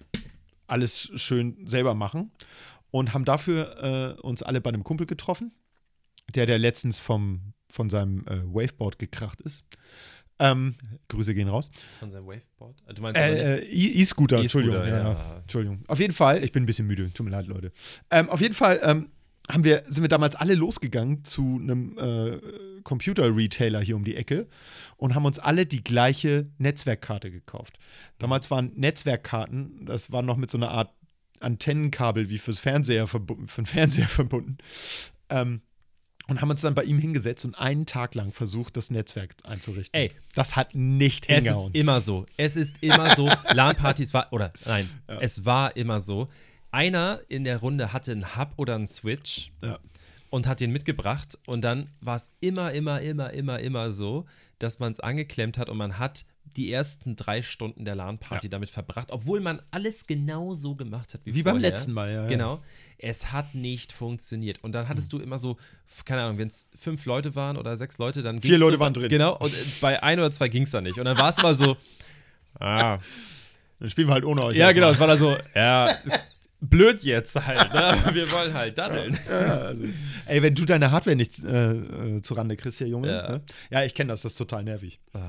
alles 0.67 1.11
schön 1.14 1.67
selber 1.67 1.95
machen 1.95 2.33
und 2.91 3.12
haben 3.14 3.25
dafür 3.25 4.17
äh, 4.19 4.21
uns 4.23 4.43
alle 4.43 4.61
bei 4.61 4.69
einem 4.71 4.85
Kumpel 4.85 5.07
getroffen, 5.07 5.53
der, 6.35 6.47
der 6.47 6.59
letztens 6.59 6.99
vom, 6.99 7.53
von 7.71 7.91
seinem 7.91 8.26
äh, 8.26 8.43
Waveboard 8.45 8.99
gekracht 8.99 9.41
ist. 9.43 9.64
Ähm, 10.41 10.75
Grüße 11.09 11.33
gehen 11.35 11.49
raus. 11.49 11.71
Von 12.00 12.11
seinem 12.11 12.26
Waveboard? 12.26 12.83
Du 12.95 13.03
meinst 13.03 13.21
Äh, 13.21 13.59
äh, 13.59 13.64
E- 13.64 14.00
E-Scooter, 14.03 14.03
E-Scooter, 14.03 14.41
Entschuldigung. 14.41 14.87
Ja, 14.87 15.12
ja. 15.12 15.37
Entschuldigung. 15.43 15.85
Auf 15.87 16.00
jeden 16.00 16.12
Fall, 16.14 16.43
ich 16.43 16.50
bin 16.53 16.64
ein 16.64 16.67
bisschen 16.67 16.87
müde, 16.88 17.12
tut 17.12 17.25
mir 17.25 17.31
leid, 17.31 17.47
Leute. 17.47 17.71
Ähm, 18.11 18.29
auf 18.29 18.41
jeden 18.41 18.55
Fall 18.55 18.81
ähm, 18.83 19.11
haben 19.49 19.62
wir, 19.62 19.85
sind 19.87 20.03
wir 20.03 20.09
damals 20.09 20.35
alle 20.35 20.55
losgegangen 20.55 21.25
zu 21.25 21.61
einem 21.62 21.97
äh, 21.99 22.41
Computer-Retailer 22.83 23.81
hier 23.81 23.95
um 23.97 24.05
die 24.05 24.17
Ecke 24.17 24.49
und 24.97 25.14
haben 25.14 25.25
uns 25.25 25.38
alle 25.38 25.67
die 25.67 25.85
gleiche 25.85 26.49
Netzwerkkarte 26.59 27.31
gekauft. 27.31 27.79
Damals 28.19 28.50
waren 28.50 28.73
Netzwerkkarten, 28.75 29.87
das 29.87 30.11
war 30.11 30.23
noch 30.23 30.37
mit 30.37 30.50
so 30.50 30.59
einer 30.59 30.71
Art 30.71 30.91
Antennenkabel 31.41 32.31
wie 32.31 32.38
fürs 32.38 32.59
Fernseher 32.59 33.07
für 33.07 33.21
den 33.21 33.47
Fernseher 33.67 34.09
verbunden. 34.09 34.59
Ähm, 35.29 35.61
und 36.28 36.40
haben 36.40 36.50
uns 36.50 36.61
dann 36.62 36.75
bei 36.75 36.85
ihm 36.85 36.99
hingesetzt 36.99 37.45
und 37.45 37.54
einen 37.54 37.87
Tag 37.87 38.14
lang 38.14 38.33
versucht, 38.33 38.76
das 38.76 38.90
Netzwerk 38.90 39.35
einzurichten. 39.45 39.99
Ey. 39.99 40.11
das 40.35 40.57
hat 40.57 40.75
nicht 40.75 41.28
Es 41.28 41.37
hingehauen. 41.45 41.73
ist 41.73 41.78
immer 41.81 42.00
so. 42.00 42.26
Es 42.37 42.57
ist 42.57 42.83
immer 42.83 43.14
so. 43.14 43.28
LAN-Partys 43.52 44.14
war, 44.14 44.33
oder 44.33 44.52
nein, 44.66 44.88
es 45.21 45.45
war 45.45 45.76
immer 45.76 46.00
so. 46.00 46.28
Einer 46.71 47.21
in 47.28 47.45
der 47.45 47.59
Runde 47.59 47.93
hatte 47.93 48.12
einen 48.12 48.37
Hub 48.37 48.52
oder 48.57 48.75
einen 48.75 48.87
Switch 48.87 49.52
Ja. 49.62 49.78
und 50.31 50.47
hat 50.49 50.61
den 50.61 50.73
mitgebracht. 50.73 51.38
Und 51.47 51.61
dann 51.62 51.88
war 52.00 52.16
es 52.16 52.33
immer, 52.40 52.73
immer, 52.73 53.00
immer, 53.00 53.31
immer, 53.33 53.61
immer 53.61 53.93
so, 53.93 54.25
dass 54.59 54.78
man 54.78 54.90
es 54.93 55.00
angeklemmt 55.00 55.59
hat 55.59 55.69
und 55.69 55.76
man 55.78 55.99
hat 55.99 56.25
die 56.56 56.73
ersten 56.73 57.16
drei 57.16 57.42
Stunden 57.42 57.84
der 57.84 57.94
LAN-Party 57.94 58.46
Ja. 58.46 58.50
damit 58.50 58.70
verbracht, 58.70 59.11
obwohl 59.11 59.40
man 59.40 59.61
alles 59.70 60.06
genau 60.06 60.54
so 60.54 60.75
gemacht 60.75 61.14
hat 61.14 61.20
wie, 61.25 61.34
Wie 61.34 61.42
beim 61.42 61.58
letzten 61.58 61.92
Mal, 61.92 62.11
ja, 62.12 62.23
ja. 62.23 62.28
Genau. 62.28 62.62
Es 62.99 63.32
hat 63.32 63.54
nicht 63.54 63.92
funktioniert. 63.92 64.62
Und 64.64 64.73
dann 64.73 64.88
hattest 64.88 65.12
du 65.12 65.18
immer 65.18 65.38
so, 65.38 65.58
keine 66.04 66.23
Ahnung, 66.23 66.38
wenn 66.38 66.49
es 66.49 66.70
fünf 66.80 67.04
Leute 67.06 67.34
waren 67.34 67.56
oder 67.56 67.76
sechs 67.76 67.99
Leute, 67.99 68.23
dann 68.23 68.40
Vier 68.40 68.50
ging's 68.52 68.61
Leute 68.61 68.76
so, 68.76 68.80
waren 68.80 68.94
drin. 68.94 69.08
Genau. 69.08 69.37
Und 69.37 69.52
äh, 69.52 69.56
bei 69.80 70.02
ein 70.02 70.18
oder 70.18 70.30
zwei 70.30 70.49
ging 70.49 70.62
es 70.62 70.70
dann 70.70 70.84
nicht. 70.84 70.99
Und 70.99 71.04
dann 71.04 71.18
war 71.18 71.28
es 71.28 71.38
immer 71.38 71.54
so, 71.54 71.76
ah, 72.61 72.99
Dann 73.80 73.90
spielen 73.90 74.08
wir 74.08 74.14
halt 74.14 74.25
ohne 74.25 74.42
euch. 74.44 74.56
ja, 74.56 74.73
genau, 74.73 74.90
es 74.90 75.00
war 75.00 75.08
da 75.08 75.16
so, 75.16 75.37
ja, 75.54 75.99
blöd 76.61 77.02
jetzt 77.02 77.34
halt, 77.44 77.75
ne? 77.75 77.94
Wir 78.14 78.30
wollen 78.32 78.54
halt 78.54 78.78
daddeln. 78.78 79.18
Ey, 80.26 80.40
wenn 80.42 80.54
du 80.54 80.64
deine 80.64 80.90
Hardware 80.90 81.16
nicht 81.16 81.44
äh, 81.44 81.73
äh, 81.73 82.23
zurande 82.23 82.56
kriegst, 82.56 82.78
hier, 82.78 82.88
Junge. 82.88 83.08
Ja. 83.08 83.28
Ne? 83.32 83.42
Ja, 83.70 83.84
ich 83.84 83.94
kenne 83.94 84.08
das, 84.12 84.23
das 84.23 84.32
ist 84.32 84.38
total 84.38 84.64
nervig. 84.64 84.99
Ah. 85.12 85.20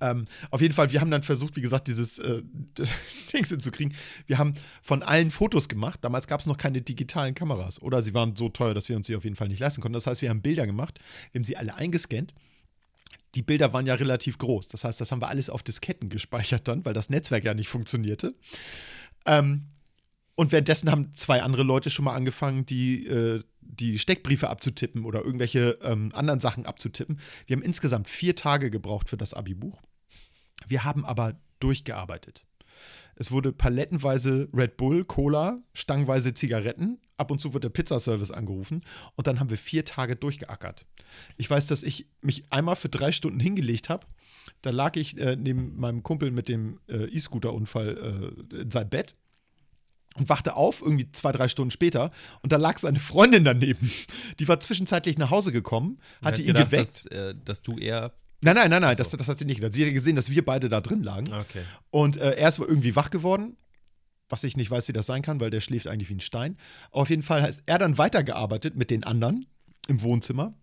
Ähm, 0.00 0.26
auf 0.50 0.60
jeden 0.60 0.74
Fall, 0.74 0.92
wir 0.92 1.00
haben 1.00 1.10
dann 1.10 1.22
versucht, 1.22 1.56
wie 1.56 1.60
gesagt, 1.60 1.88
dieses 1.88 2.18
äh, 2.18 2.42
Dings 3.32 3.48
hinzukriegen. 3.48 3.94
Wir 4.26 4.38
haben 4.38 4.54
von 4.82 5.02
allen 5.02 5.30
Fotos 5.30 5.68
gemacht. 5.68 5.98
Damals 6.02 6.26
gab 6.26 6.40
es 6.40 6.46
noch 6.46 6.56
keine 6.56 6.80
digitalen 6.80 7.34
Kameras. 7.34 7.80
Oder 7.82 8.02
sie 8.02 8.14
waren 8.14 8.36
so 8.36 8.48
teuer, 8.48 8.74
dass 8.74 8.88
wir 8.88 8.96
uns 8.96 9.06
sie 9.06 9.16
auf 9.16 9.24
jeden 9.24 9.36
Fall 9.36 9.48
nicht 9.48 9.60
leisten 9.60 9.80
konnten. 9.80 9.94
Das 9.94 10.06
heißt, 10.06 10.22
wir 10.22 10.30
haben 10.30 10.42
Bilder 10.42 10.66
gemacht. 10.66 10.98
Wir 11.32 11.40
haben 11.40 11.44
sie 11.44 11.56
alle 11.56 11.74
eingescannt. 11.74 12.32
Die 13.34 13.42
Bilder 13.42 13.72
waren 13.72 13.86
ja 13.86 13.94
relativ 13.94 14.38
groß. 14.38 14.68
Das 14.68 14.84
heißt, 14.84 15.00
das 15.00 15.10
haben 15.10 15.20
wir 15.20 15.28
alles 15.28 15.50
auf 15.50 15.62
Disketten 15.62 16.08
gespeichert 16.10 16.68
dann, 16.68 16.84
weil 16.84 16.94
das 16.94 17.10
Netzwerk 17.10 17.44
ja 17.44 17.54
nicht 17.54 17.68
funktionierte. 17.68 18.34
Ähm, 19.26 19.68
und 20.34 20.52
währenddessen 20.52 20.90
haben 20.90 21.14
zwei 21.14 21.42
andere 21.42 21.62
Leute 21.62 21.90
schon 21.90 22.04
mal 22.04 22.14
angefangen, 22.14 22.66
die, 22.66 23.06
äh, 23.06 23.42
die 23.72 23.98
Steckbriefe 23.98 24.50
abzutippen 24.50 25.04
oder 25.04 25.24
irgendwelche 25.24 25.78
ähm, 25.82 26.10
anderen 26.14 26.40
Sachen 26.40 26.66
abzutippen. 26.66 27.18
Wir 27.46 27.56
haben 27.56 27.62
insgesamt 27.62 28.08
vier 28.08 28.36
Tage 28.36 28.70
gebraucht 28.70 29.08
für 29.08 29.16
das 29.16 29.34
Abi-Buch. 29.34 29.80
Wir 30.68 30.84
haben 30.84 31.04
aber 31.04 31.40
durchgearbeitet. 31.58 32.44
Es 33.14 33.30
wurde 33.30 33.52
palettenweise 33.52 34.48
Red 34.54 34.76
Bull, 34.76 35.04
Cola, 35.04 35.60
stangenweise 35.74 36.34
Zigaretten. 36.34 36.98
Ab 37.16 37.30
und 37.30 37.40
zu 37.40 37.54
wird 37.54 37.64
der 37.64 37.68
Pizzaservice 37.68 38.30
angerufen. 38.30 38.82
Und 39.16 39.26
dann 39.26 39.38
haben 39.38 39.50
wir 39.50 39.58
vier 39.58 39.84
Tage 39.84 40.16
durchgeackert. 40.16 40.86
Ich 41.36 41.48
weiß, 41.48 41.66
dass 41.66 41.82
ich 41.82 42.08
mich 42.20 42.50
einmal 42.50 42.76
für 42.76 42.88
drei 42.88 43.12
Stunden 43.12 43.38
hingelegt 43.38 43.88
habe. 43.88 44.06
Da 44.62 44.70
lag 44.70 44.96
ich 44.96 45.18
äh, 45.18 45.36
neben 45.36 45.78
meinem 45.78 46.02
Kumpel 46.02 46.30
mit 46.30 46.48
dem 46.48 46.80
äh, 46.88 47.04
E-Scooter-Unfall 47.04 48.34
äh, 48.50 48.56
in 48.62 48.70
seinem 48.70 48.88
Bett 48.90 49.14
und 50.16 50.28
wachte 50.28 50.56
auf, 50.56 50.82
irgendwie 50.82 51.10
zwei, 51.12 51.32
drei 51.32 51.48
Stunden 51.48 51.70
später, 51.70 52.10
und 52.42 52.52
da 52.52 52.56
lag 52.56 52.78
seine 52.78 52.98
Freundin 52.98 53.44
daneben. 53.44 53.90
Die 54.38 54.48
war 54.48 54.60
zwischenzeitlich 54.60 55.18
nach 55.18 55.30
Hause 55.30 55.52
gekommen, 55.52 55.98
hatte 56.22 56.42
ihn 56.42 56.48
gedacht, 56.48 56.70
geweckt. 56.70 56.88
Dass, 56.88 57.06
äh, 57.06 57.34
dass 57.44 57.62
du 57.62 57.78
eher. 57.78 58.12
nein, 58.40 58.54
nein, 58.54 58.70
nein, 58.70 58.82
nein, 58.82 58.96
so. 58.96 59.02
das, 59.02 59.10
das 59.10 59.28
hat 59.28 59.38
sie 59.38 59.44
nicht 59.44 59.56
gedacht. 59.56 59.74
Sie 59.74 59.86
hat 59.86 59.92
gesehen, 59.92 60.16
dass 60.16 60.30
wir 60.30 60.44
beide 60.44 60.68
da 60.68 60.80
drin 60.80 61.02
lagen. 61.02 61.32
Okay. 61.32 61.62
Und 61.90 62.16
äh, 62.16 62.32
er 62.32 62.48
ist 62.48 62.58
wohl 62.58 62.66
irgendwie 62.66 62.94
wach 62.96 63.10
geworden, 63.10 63.56
was 64.28 64.44
ich 64.44 64.56
nicht 64.56 64.70
weiß, 64.70 64.88
wie 64.88 64.92
das 64.92 65.06
sein 65.06 65.22
kann, 65.22 65.40
weil 65.40 65.50
der 65.50 65.60
schläft 65.60 65.86
eigentlich 65.86 66.08
wie 66.10 66.14
ein 66.14 66.20
Stein. 66.20 66.56
Auf 66.90 67.10
jeden 67.10 67.22
Fall 67.22 67.42
hat 67.42 67.62
er 67.66 67.78
dann 67.78 67.98
weitergearbeitet 67.98 68.76
mit 68.76 68.90
den 68.90 69.04
anderen 69.04 69.46
im 69.88 70.02
Wohnzimmer. 70.02 70.54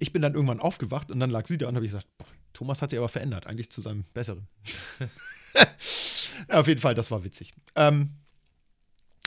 Ich 0.00 0.12
bin 0.12 0.20
dann 0.20 0.34
irgendwann 0.34 0.60
aufgewacht 0.60 1.10
und 1.10 1.18
dann 1.20 1.30
lag 1.30 1.46
sie 1.46 1.56
da 1.56 1.68
und 1.68 1.76
habe 1.76 1.86
ich 1.86 1.92
gesagt, 1.92 2.08
boah, 2.18 2.26
Thomas 2.52 2.82
hat 2.82 2.90
sich 2.90 2.98
aber 2.98 3.08
verändert, 3.08 3.46
eigentlich 3.46 3.70
zu 3.70 3.80
seinem 3.80 4.04
Besseren. 4.14 4.48
ja, 6.48 6.60
auf 6.60 6.68
jeden 6.68 6.80
Fall, 6.80 6.94
das 6.94 7.10
war 7.10 7.24
witzig. 7.24 7.54
Ähm, 7.74 8.16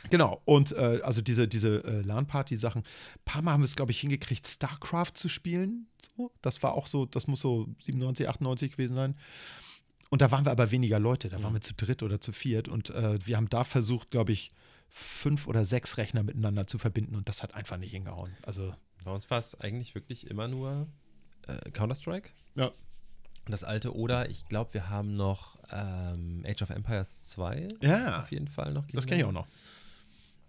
genau, 0.10 0.42
und 0.46 0.72
äh, 0.74 1.00
also 1.04 1.22
diese, 1.22 1.48
diese 1.48 1.84
äh, 1.84 2.02
LAN-Party-Sachen, 2.02 2.82
ein 2.82 2.86
paar 3.26 3.42
Mal 3.42 3.54
haben 3.54 3.62
wir 3.62 3.66
es, 3.66 3.76
glaube 3.76 3.92
ich, 3.92 4.00
hingekriegt, 4.00 4.48
StarCraft 4.48 5.12
zu 5.16 5.30
spielen. 5.30 5.88
So. 6.18 6.32
Das 6.42 6.64
war 6.64 6.74
auch 6.74 6.88
so, 6.88 7.06
das 7.06 7.28
muss 7.28 7.42
so 7.42 7.68
97, 7.80 8.28
98 8.30 8.72
gewesen 8.74 8.96
sein. 8.96 9.16
Und 10.10 10.22
da 10.22 10.30
waren 10.32 10.44
wir 10.46 10.52
aber 10.52 10.72
weniger 10.72 11.00
Leute, 11.00 11.30
da 11.30 11.42
waren 11.42 11.54
wir 11.54 11.62
zu 11.62 11.74
dritt 11.74 12.04
oder 12.04 12.20
zu 12.20 12.34
viert 12.34 12.68
und 12.68 12.90
äh, 12.90 13.26
wir 13.26 13.38
haben 13.38 13.48
da 13.50 13.64
versucht, 13.64 14.12
glaube 14.12 14.34
ich, 14.34 14.52
fünf 14.90 15.48
oder 15.48 15.64
sechs 15.64 15.98
Rechner 15.98 16.22
miteinander 16.22 16.68
zu 16.68 16.78
verbinden 16.78 17.16
und 17.16 17.30
das 17.30 17.44
hat 17.44 17.54
einfach 17.56 17.78
nicht 17.78 17.92
hingehauen. 17.92 18.32
Also, 18.44 18.74
Bei 19.06 19.12
uns 19.12 19.30
war 19.30 19.38
es 19.38 19.58
eigentlich 19.62 19.96
wirklich 19.96 20.28
immer 20.30 20.50
nur 20.50 20.88
äh, 21.48 21.72
Counter-Strike. 21.72 22.30
ja. 22.56 22.72
Das 23.46 23.64
alte 23.64 23.96
oder 23.96 24.30
ich 24.30 24.46
glaube, 24.46 24.76
wir 24.76 24.90
haben 24.90 25.16
noch 25.16 25.58
ähm, 25.72 26.44
Age 26.46 26.62
of 26.62 26.70
Empires 26.70 27.24
2. 27.24 27.70
Ja, 27.82 28.22
Auf 28.22 28.32
jeden 28.32 28.48
Fall 28.48 28.72
noch. 28.72 28.86
das 28.94 29.08
kenne 29.08 29.22
ich 29.22 29.26
auch 29.26 29.32
noch. 29.32 29.48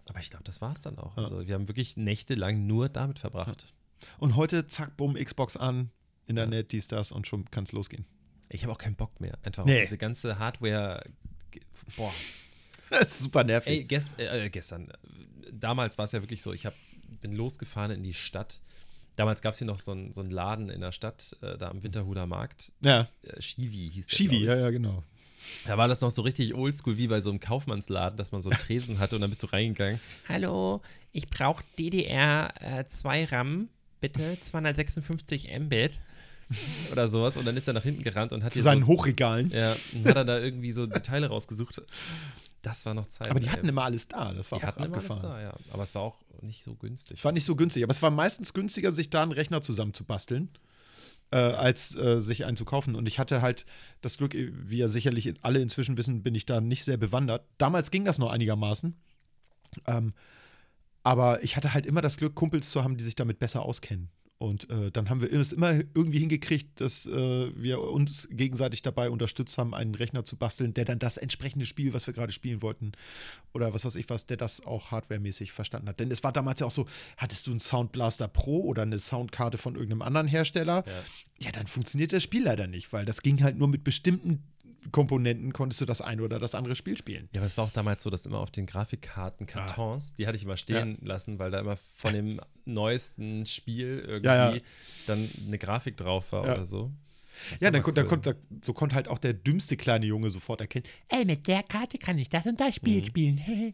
Aber 0.09 0.19
ich 0.19 0.29
glaube, 0.29 0.43
das 0.43 0.61
war 0.61 0.71
es 0.73 0.81
dann 0.81 0.97
auch. 0.97 1.15
Ja. 1.15 1.23
Also 1.23 1.47
wir 1.47 1.55
haben 1.55 1.67
wirklich 1.67 1.95
nächtelang 1.97 2.65
nur 2.67 2.89
damit 2.89 3.19
verbracht. 3.19 3.73
Und 4.19 4.35
heute, 4.35 4.67
zack, 4.67 4.97
bumm, 4.97 5.15
Xbox 5.15 5.55
an, 5.57 5.91
Internet, 6.25 6.71
dies, 6.73 6.87
das 6.87 7.11
und 7.11 7.25
schon 7.27 7.49
kann 7.51 7.63
es 7.63 7.71
losgehen. 7.71 8.05
Ich 8.49 8.63
habe 8.63 8.73
auch 8.73 8.77
keinen 8.77 8.95
Bock 8.95 9.19
mehr. 9.21 9.37
Einfach 9.43 9.65
Nee. 9.65 9.81
diese 9.81 9.97
ganze 9.97 10.39
Hardware. 10.39 11.03
Boah. 11.97 12.13
Das 12.89 13.09
ist 13.11 13.19
super 13.21 13.43
nervig. 13.43 13.71
Ey, 13.73 13.83
gest, 13.85 14.19
äh, 14.19 14.49
gestern. 14.51 14.89
äh, 14.91 14.95
Damals 15.51 15.97
war 15.97 16.05
es 16.05 16.11
ja 16.11 16.21
wirklich 16.21 16.43
so, 16.43 16.53
ich 16.53 16.67
hab, 16.67 16.75
bin 17.21 17.31
losgefahren 17.31 17.89
in 17.89 18.03
die 18.03 18.13
Stadt. 18.13 18.59
Damals 19.15 19.41
gab 19.41 19.53
es 19.53 19.59
hier 19.59 19.65
noch 19.67 19.79
so 19.79 19.93
einen 19.93 20.13
so 20.13 20.21
Laden 20.21 20.69
in 20.69 20.81
der 20.81 20.91
Stadt, 20.91 21.35
äh, 21.41 21.57
da 21.57 21.69
am 21.69 21.81
Winterhuder 21.81 22.27
Markt. 22.27 22.71
ja, 22.83 23.07
Äh, 23.23 23.41
Shivi 23.41 23.89
hieß 23.91 24.07
der. 24.07 24.15
Shivi, 24.15 24.43
ja, 24.43 24.55
ja, 24.57 24.69
genau. 24.69 25.03
Da 25.65 25.77
war 25.77 25.87
das 25.87 26.01
noch 26.01 26.11
so 26.11 26.21
richtig 26.21 26.53
oldschool, 26.53 26.97
wie 26.97 27.07
bei 27.07 27.21
so 27.21 27.29
einem 27.29 27.39
Kaufmannsladen, 27.39 28.17
dass 28.17 28.31
man 28.31 28.41
so 28.41 28.49
einen 28.49 28.59
Tresen 28.59 28.99
hatte 28.99 29.15
und 29.15 29.21
dann 29.21 29.29
bist 29.29 29.43
du 29.43 29.47
reingegangen. 29.47 29.99
Hallo, 30.27 30.81
ich 31.11 31.27
brauche 31.29 31.63
DDR 31.77 32.53
äh, 32.61 32.85
2 32.85 33.25
RAM, 33.25 33.69
bitte, 34.01 34.37
256 34.51 35.49
Mbit. 35.59 35.91
Oder 36.91 37.07
sowas. 37.07 37.37
Und 37.37 37.45
dann 37.45 37.57
ist 37.57 37.67
er 37.67 37.73
nach 37.73 37.83
hinten 37.83 38.03
gerannt 38.03 38.31
und 38.33 38.43
hat 38.43 38.53
Zu 38.53 38.61
seinen 38.61 38.81
so, 38.81 38.87
Hochregalen. 38.87 39.49
ja, 39.51 39.75
und 39.93 40.05
hat 40.07 40.15
er 40.17 40.25
da 40.25 40.39
irgendwie 40.39 40.71
so 40.71 40.85
die 40.85 40.99
Teile 40.99 41.27
rausgesucht. 41.27 41.81
Das 42.61 42.85
war 42.85 42.93
noch 42.93 43.07
Zeit. 43.07 43.29
Aber 43.29 43.39
die 43.39 43.49
hatten 43.49 43.67
immer 43.67 43.83
alles 43.83 44.07
da, 44.07 44.33
das 44.33 44.51
war 44.51 44.59
Die 44.59 44.63
auch 44.63 44.67
hatten 44.67 44.83
immer 44.83 44.97
alles 44.97 45.09
abgefahren. 45.09 45.35
da, 45.37 45.41
ja. 45.41 45.53
Aber 45.71 45.83
es 45.83 45.95
war 45.95 46.01
auch 46.03 46.17
nicht 46.41 46.63
so 46.63 46.75
günstig. 46.75 47.17
Es 47.17 47.25
war 47.25 47.31
nicht 47.31 47.45
so 47.45 47.55
günstig, 47.55 47.83
aber 47.83 47.91
es 47.91 48.01
war 48.01 48.11
meistens 48.11 48.53
günstiger, 48.53 48.91
sich 48.91 49.09
da 49.09 49.23
einen 49.23 49.31
Rechner 49.31 49.61
zusammenzubasteln, 49.61 50.49
äh, 51.33 51.37
als 51.37 51.95
äh, 51.95 52.19
sich 52.21 52.45
einen 52.45 52.57
zu 52.57 52.65
kaufen. 52.65 52.95
Und 52.95 53.07
ich 53.07 53.17
hatte 53.19 53.41
halt 53.41 53.65
das 54.01 54.17
Glück, 54.17 54.33
wie 54.35 54.77
ja 54.77 54.87
sicherlich 54.87 55.33
alle 55.41 55.59
inzwischen 55.61 55.97
wissen, 55.97 56.23
bin 56.23 56.35
ich 56.35 56.45
da 56.45 56.61
nicht 56.61 56.83
sehr 56.85 56.97
bewandert. 56.97 57.43
Damals 57.57 57.91
ging 57.91 58.05
das 58.05 58.19
noch 58.19 58.31
einigermaßen. 58.31 58.95
Ähm, 59.87 60.13
Aber 61.03 61.43
ich 61.43 61.55
hatte 61.57 61.73
halt 61.73 61.85
immer 61.85 62.01
das 62.01 62.17
Glück, 62.17 62.35
Kumpels 62.35 62.69
zu 62.69 62.83
haben, 62.83 62.95
die 62.97 63.03
sich 63.03 63.15
damit 63.15 63.39
besser 63.39 63.63
auskennen. 63.63 64.09
Und 64.43 64.69
äh, 64.69 64.91
dann 64.91 65.09
haben 65.09 65.21
wir 65.21 65.31
es 65.31 65.53
immer 65.53 65.71
irgendwie 65.93 66.19
hingekriegt, 66.19 66.81
dass 66.81 67.05
äh, 67.05 67.51
wir 67.55 67.79
uns 67.79 68.27
gegenseitig 68.29 68.81
dabei 68.81 69.09
unterstützt 69.09 69.57
haben, 69.57 69.73
einen 69.73 69.95
Rechner 69.95 70.25
zu 70.25 70.35
basteln, 70.35 70.73
der 70.73 70.83
dann 70.83 70.99
das 70.99 71.15
entsprechende 71.15 71.65
Spiel, 71.65 71.93
was 71.93 72.07
wir 72.07 72.13
gerade 72.13 72.33
spielen 72.33 72.61
wollten, 72.61 72.91
oder 73.53 73.73
was 73.73 73.85
weiß 73.85 73.95
ich 73.95 74.09
was, 74.09 74.25
der 74.25 74.35
das 74.35 74.65
auch 74.65 74.91
hardwaremäßig 74.91 75.53
verstanden 75.53 75.87
hat. 75.87 76.01
Denn 76.01 76.11
es 76.11 76.25
war 76.25 76.33
damals 76.33 76.59
ja 76.59 76.67
auch 76.67 76.73
so, 76.73 76.87
hattest 77.15 77.47
du 77.47 77.51
einen 77.51 77.61
Sound 77.61 77.93
Blaster 77.93 78.27
Pro 78.27 78.59
oder 78.63 78.81
eine 78.81 78.99
Soundkarte 78.99 79.57
von 79.57 79.75
irgendeinem 79.75 80.01
anderen 80.01 80.27
Hersteller, 80.27 80.83
Ja. 80.85 81.45
ja, 81.45 81.51
dann 81.53 81.67
funktioniert 81.67 82.11
das 82.11 82.23
Spiel 82.23 82.43
leider 82.43 82.67
nicht, 82.67 82.91
weil 82.91 83.05
das 83.05 83.21
ging 83.21 83.41
halt 83.43 83.57
nur 83.57 83.69
mit 83.69 83.85
bestimmten 83.85 84.43
Komponenten 84.91 85.53
konntest 85.53 85.81
du 85.81 85.85
das 85.85 86.01
eine 86.01 86.21
oder 86.23 86.39
das 86.39 86.55
andere 86.55 86.75
Spiel 86.75 86.97
spielen. 86.97 87.29
Ja, 87.31 87.41
aber 87.41 87.47
es 87.47 87.57
war 87.57 87.65
auch 87.65 87.71
damals 87.71 88.03
so, 88.03 88.09
dass 88.09 88.25
immer 88.25 88.39
auf 88.39 88.51
den 88.51 88.65
Grafikkarten 88.65 89.47
Kartons, 89.47 90.15
die 90.15 90.27
hatte 90.27 90.35
ich 90.35 90.43
immer 90.43 90.57
stehen 90.57 90.97
lassen, 91.01 91.39
weil 91.39 91.51
da 91.51 91.59
immer 91.59 91.77
von 91.77 92.13
dem 92.13 92.39
neuesten 92.65 93.45
Spiel 93.45 93.99
irgendwie 94.05 94.27
Ja, 94.27 94.53
ja. 94.53 94.61
dann 95.07 95.29
eine 95.47 95.57
Grafik 95.57 95.97
drauf 95.97 96.31
war 96.31 96.45
Ja. 96.45 96.53
oder 96.55 96.65
so. 96.65 96.91
Das 97.51 97.61
Ja, 97.61 97.71
dann, 97.71 97.81
kon- 97.81 97.95
dann 97.95 98.05
cool. 98.05 98.09
konnte, 98.09 98.37
so 98.63 98.73
konnte 98.73 98.95
halt 98.95 99.07
auch 99.07 99.17
der 99.17 99.33
dümmste 99.33 99.75
kleine 99.75 100.05
Junge 100.05 100.29
sofort 100.29 100.61
erkennen, 100.61 100.85
ey, 101.09 101.25
mit 101.25 101.47
der 101.47 101.63
Karte 101.63 101.97
kann 101.97 102.17
ich 102.17 102.29
das 102.29 102.45
und 102.45 102.59
das 102.59 102.75
Spiel 102.75 103.01
Mhm. 103.01 103.05
spielen. 103.05 103.73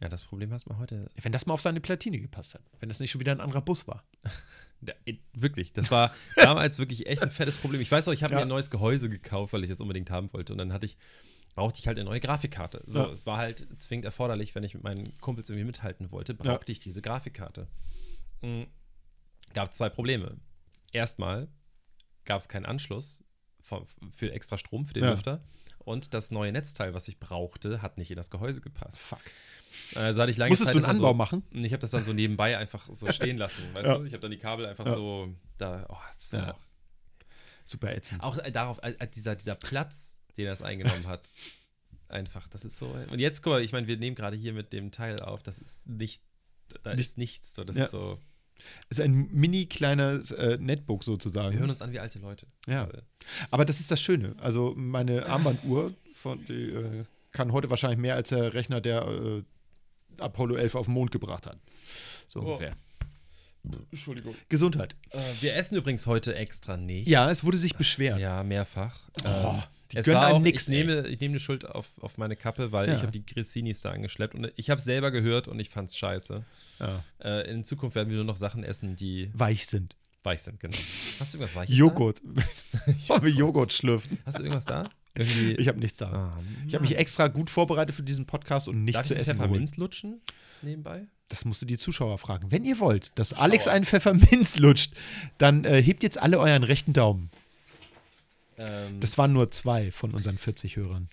Ja, 0.00 0.08
das 0.08 0.22
Problem 0.22 0.52
hast 0.52 0.68
man 0.68 0.78
heute. 0.78 1.08
Wenn 1.20 1.32
das 1.32 1.46
mal 1.46 1.54
auf 1.54 1.60
seine 1.60 1.80
Platine 1.80 2.20
gepasst 2.20 2.54
hat. 2.54 2.62
Wenn 2.78 2.88
das 2.88 3.00
nicht 3.00 3.10
schon 3.10 3.20
wieder 3.20 3.32
ein 3.32 3.40
anderer 3.40 3.62
Bus 3.62 3.88
war. 3.88 4.04
Ja, 4.86 4.94
eh, 5.06 5.18
wirklich, 5.32 5.72
das 5.72 5.90
war 5.90 6.14
damals 6.36 6.78
wirklich 6.78 7.06
echt 7.06 7.22
ein 7.22 7.30
fettes 7.30 7.58
Problem. 7.58 7.80
Ich 7.80 7.90
weiß 7.90 8.06
auch, 8.08 8.12
ich 8.12 8.22
habe 8.22 8.32
Ja. 8.34 8.38
mir 8.40 8.42
ein 8.42 8.48
neues 8.48 8.70
Gehäuse 8.70 9.10
gekauft, 9.10 9.52
weil 9.52 9.64
ich 9.64 9.70
es 9.70 9.80
unbedingt 9.80 10.10
haben 10.10 10.32
wollte. 10.32 10.52
Und 10.52 10.58
dann 10.58 10.72
hatte 10.72 10.86
ich, 10.86 10.96
brauchte 11.54 11.78
ich 11.80 11.86
halt 11.88 11.98
eine 11.98 12.04
neue 12.08 12.20
Grafikkarte. 12.20 12.82
So, 12.86 13.00
Ja. 13.00 13.10
es 13.12 13.26
war 13.26 13.38
halt 13.38 13.66
zwingend 13.82 14.04
erforderlich, 14.04 14.54
wenn 14.54 14.62
ich 14.62 14.74
mit 14.74 14.84
meinen 14.84 15.18
Kumpels 15.20 15.50
irgendwie 15.50 15.64
mithalten 15.66 16.12
wollte, 16.12 16.34
brauchte 16.34 16.70
ich 16.70 16.78
diese 16.78 17.02
Grafikkarte. 17.02 17.66
Mhm. 18.42 18.66
Gab 19.54 19.74
zwei 19.74 19.88
Probleme. 19.88 20.36
Erstmal 20.92 21.48
gab 22.24 22.40
es 22.40 22.48
keinen 22.48 22.66
Anschluss 22.66 23.24
für, 23.60 23.84
für 24.12 24.32
extra 24.32 24.58
Strom 24.58 24.86
für 24.86 24.94
den 24.94 25.04
Ja. 25.04 25.10
Lüfter. 25.10 25.42
Und 25.80 26.12
das 26.14 26.30
neue 26.30 26.52
Netzteil, 26.52 26.92
was 26.94 27.08
ich 27.08 27.18
brauchte, 27.18 27.80
hat 27.82 27.96
nicht 27.98 28.10
in 28.10 28.16
das 28.16 28.30
Gehäuse 28.30 28.60
gepasst. 28.60 28.98
Fuck. 28.98 29.20
Also 29.94 30.20
hatte 30.22 30.30
ich 30.30 30.36
lange 30.36 30.50
Musstest 30.50 30.72
Zeit 30.72 30.74
du 30.82 30.86
einen 30.86 30.96
Anbau 30.96 31.08
so, 31.08 31.14
machen? 31.14 31.42
Und 31.52 31.64
Ich 31.64 31.72
habe 31.72 31.80
das 31.80 31.90
dann 31.90 32.02
so 32.04 32.12
nebenbei 32.12 32.56
einfach 32.58 32.86
so 32.92 33.10
stehen 33.12 33.38
lassen, 33.38 33.62
weißt 33.74 33.86
Ja. 33.86 33.98
du? 33.98 34.04
Ich 34.04 34.12
habe 34.12 34.20
dann 34.22 34.30
die 34.30 34.38
Kabel 34.38 34.66
einfach 34.66 34.86
Ja. 34.86 34.94
so 34.94 35.28
da, 35.58 35.86
oh, 35.88 35.96
das 36.16 36.32
war 36.32 36.40
Ja. 36.48 36.56
Super 37.64 37.94
ätzend. 37.94 38.22
auch 38.22 38.38
äh, 38.38 38.50
darauf, 38.50 38.78
äh, 38.82 38.94
äh, 38.98 39.06
dieser, 39.08 39.36
dieser 39.36 39.54
Platz, 39.54 40.16
den 40.36 40.46
das 40.46 40.62
eingenommen 40.62 41.06
hat, 41.06 41.30
einfach, 42.08 42.48
das 42.48 42.64
ist 42.64 42.78
so. 42.78 42.86
Und 43.10 43.18
jetzt, 43.18 43.42
guck 43.42 43.52
mal, 43.54 43.62
ich 43.62 43.72
meine, 43.72 43.86
wir 43.86 43.96
nehmen 43.98 44.16
gerade 44.16 44.36
hier 44.36 44.52
mit 44.54 44.72
dem 44.72 44.90
Teil 44.90 45.20
auf, 45.20 45.42
das 45.42 45.58
ist 45.58 45.86
nicht, 45.88 46.22
da 46.82 46.94
Nicht- 46.94 47.00
ist 47.00 47.18
nichts, 47.18 47.54
so, 47.54 47.64
das 47.64 47.76
ist 47.76 47.90
so, 47.90 48.18
ist 48.88 49.00
ein 49.00 49.28
mini 49.32 49.66
kleines 49.66 50.30
äh, 50.32 50.56
Netbook 50.58 51.04
sozusagen. 51.04 51.52
wir 51.52 51.60
hören 51.60 51.70
uns 51.70 51.82
an 51.82 51.92
wie 51.92 52.00
alte 52.00 52.18
Leute. 52.18 52.46
Ja. 52.66 52.88
Aber 53.50 53.64
das 53.64 53.80
ist 53.80 53.90
das 53.90 54.00
Schöne. 54.00 54.34
Also 54.40 54.74
meine 54.76 55.26
Armbanduhr, 55.26 55.92
von, 56.14 56.44
die 56.46 56.70
äh, 56.70 57.04
kann 57.32 57.52
heute 57.52 57.68
wahrscheinlich 57.70 57.98
mehr 57.98 58.14
als 58.16 58.30
der 58.30 58.54
Rechner, 58.54 58.80
der 58.80 59.06
äh, 59.06 59.42
Apollo 60.20 60.56
11 60.56 60.74
auf 60.74 60.86
den 60.86 60.94
Mond 60.94 61.10
gebracht 61.10 61.46
hat. 61.46 61.58
So 62.28 62.40
Oh. 62.40 62.52
ungefähr. 62.54 62.74
Entschuldigung. 63.90 64.34
Gesundheit. 64.48 64.94
Äh, 65.10 65.18
wir 65.40 65.54
essen 65.56 65.76
übrigens 65.76 66.06
heute 66.06 66.34
extra 66.34 66.76
nichts. 66.76 67.10
Ja, 67.10 67.28
es 67.30 67.44
wurde 67.44 67.58
sich 67.58 67.74
beschwert. 67.76 68.18
Ja, 68.18 68.42
mehrfach. 68.42 68.98
Oh, 69.24 69.26
Ähm, 69.28 69.62
die 69.92 69.96
es 69.98 70.04
gönnen 70.06 70.20
war 70.20 70.26
einem 70.28 70.36
auch, 70.36 70.40
nix, 70.40 70.62
ich 70.62 70.68
nehme, 70.68 71.06
ich 71.08 71.20
nehme 71.20 71.34
die 71.34 71.40
Schuld 71.40 71.66
auf, 71.66 71.86
auf 72.00 72.16
meine 72.18 72.36
Kappe, 72.36 72.72
weil 72.72 72.88
Ja. 72.88 72.94
ich 72.94 73.02
habe 73.02 73.12
die 73.12 73.26
Grissinis 73.26 73.80
da 73.82 73.90
angeschleppt 73.90 74.34
und 74.34 74.52
ich 74.56 74.70
habe 74.70 74.80
selber 74.80 75.10
gehört 75.10 75.48
und 75.48 75.58
ich 75.60 75.68
fand's 75.70 75.96
scheiße. 75.98 76.44
Ja. 76.80 77.04
Äh, 77.22 77.50
in 77.50 77.64
Zukunft 77.64 77.94
werden 77.96 78.08
wir 78.08 78.16
nur 78.16 78.24
noch 78.24 78.36
Sachen 78.36 78.64
essen, 78.64 78.96
die 78.96 79.30
Weich 79.34 79.66
sind. 79.66 79.94
weich 80.22 80.42
sind, 80.42 80.60
genau. 80.60 80.76
Hast 81.20 81.34
du 81.34 81.38
irgendwas 81.38 81.56
Weiches 81.56 81.76
Joghurt. 81.76 82.22
da? 82.24 82.42
Wollen 83.08 83.22
wir 83.24 83.30
Joghurt 83.32 83.72
schlürfen? 83.72 84.18
Hast 84.24 84.38
du 84.38 84.42
irgendwas 84.42 84.66
da? 84.66 84.88
Irgendwie. 85.18 85.52
Ich 85.54 85.68
habe 85.68 85.78
nichts 85.78 85.98
da. 85.98 86.10
Ah, 86.12 86.38
Ich 86.66 86.74
habe 86.74 86.82
mich 86.82 86.96
extra 86.96 87.28
gut 87.28 87.50
vorbereitet 87.50 87.94
für 87.94 88.02
diesen 88.02 88.26
Podcast 88.26 88.68
und 88.68 88.84
nichts 88.84 89.08
zu 89.08 89.14
ich 89.14 89.20
essen. 89.20 89.36
Pfefferminz 89.36 89.76
lutschen 89.76 90.20
nebenbei? 90.62 91.06
Das 91.28 91.44
musst 91.44 91.60
du 91.60 91.66
die 91.66 91.76
Zuschauer 91.76 92.16
fragen. 92.18 92.50
Wenn 92.50 92.64
ihr 92.64 92.78
wollt, 92.80 93.12
dass 93.16 93.32
Alex 93.34 93.68
einen 93.68 93.84
Pfefferminz 93.84 94.56
lutscht, 94.58 94.94
dann 95.36 95.64
äh, 95.64 95.82
hebt 95.82 96.02
jetzt 96.02 96.18
alle 96.20 96.38
euren 96.38 96.64
rechten 96.64 96.92
Daumen. 96.94 97.30
Ähm, 98.56 98.98
Das 99.00 99.18
waren 99.18 99.32
nur 99.34 99.50
zwei 99.50 99.90
von 99.90 100.12
unseren 100.14 100.38
40 100.38 100.76
Hörern. 100.76 101.08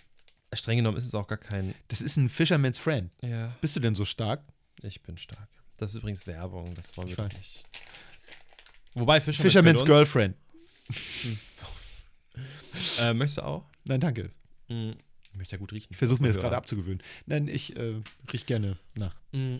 streng 0.54 0.78
genommen 0.78 0.98
ist 0.98 1.06
es 1.06 1.14
auch 1.16 1.28
gar 1.28 1.38
kein. 1.38 1.76
Das 1.90 2.02
ist 2.02 2.16
ein 2.18 2.30
Fisherman's 2.30 2.78
Friend. 2.80 3.12
Ja, 3.22 3.54
Bist 3.62 3.76
du 3.76 3.80
denn 3.82 3.94
so 3.96 4.06
stark? 4.06 4.42
ich 4.84 5.02
bin 5.02 5.18
stark. 5.18 5.50
Das 5.78 5.92
ist 5.92 5.98
übrigens 5.98 6.26
Werbung, 6.28 6.74
das 6.76 6.96
wollen 6.96 7.10
wir 7.16 7.24
nicht. 7.38 7.64
Wobei 8.94 9.20
Fisherman's 9.20 9.82
uns- 9.82 9.90
Girlfriend. 9.90 10.36
Äh, 13.00 13.14
möchtest 13.14 13.38
du 13.38 13.44
auch? 13.44 13.66
Nein, 13.86 14.00
danke. 14.02 14.30
Mm, 14.68 14.92
Ich 15.32 15.38
möchte 15.38 15.54
ja 15.54 15.60
gut 15.60 15.72
riechen. 15.74 15.90
Ich 15.92 15.98
versuche 15.98 16.22
mir 16.22 16.28
das 16.30 16.38
gerade 16.38 16.58
abzugewöhnen. 16.58 17.02
Nein, 17.26 17.48
ich 17.48 17.76
äh, 17.78 18.02
riech 18.34 18.46
gerne 18.46 18.78
nach. 18.96 19.16
Mm. 19.32 19.58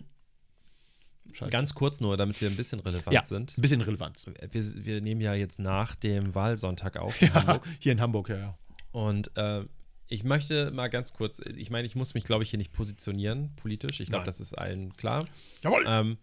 Ganz 1.50 1.74
kurz 1.74 2.00
nur, 2.00 2.16
damit 2.16 2.40
wir 2.40 2.48
ein 2.48 2.56
bisschen 2.56 2.80
relevant 2.80 3.12
Ja. 3.12 3.24
sind. 3.24 3.58
Ein 3.58 3.60
bisschen 3.62 3.80
Relevanz. 3.80 4.26
Wir, 4.26 4.84
wir 4.84 5.00
nehmen 5.00 5.20
ja 5.20 5.34
jetzt 5.34 5.58
nach 5.58 5.94
dem 5.96 6.34
Wahlsonntag 6.34 6.96
auf. 6.96 7.20
in 7.20 7.28
Ja, 7.28 7.34
Hamburg. 7.34 7.66
hier 7.80 7.92
in 7.92 8.00
Hamburg, 8.00 8.28
ja, 8.28 8.36
ja. 8.38 8.58
Und 8.92 9.36
äh, 9.36 9.64
ich 10.06 10.22
möchte 10.22 10.70
mal 10.70 10.86
ganz 10.88 11.12
kurz, 11.12 11.40
ich 11.56 11.68
meine, 11.70 11.84
ich 11.86 11.96
muss 11.96 12.14
mich, 12.14 12.24
glaube 12.24 12.44
ich, 12.44 12.50
hier 12.50 12.58
nicht 12.58 12.72
positionieren 12.72 13.54
politisch. 13.56 13.98
Ich 14.00 14.08
glaube, 14.08 14.24
das 14.24 14.38
ist 14.40 14.54
allen 14.56 14.92
klar. 14.94 15.24
Jawohl. 15.62 15.84
Ähm, 15.86 16.16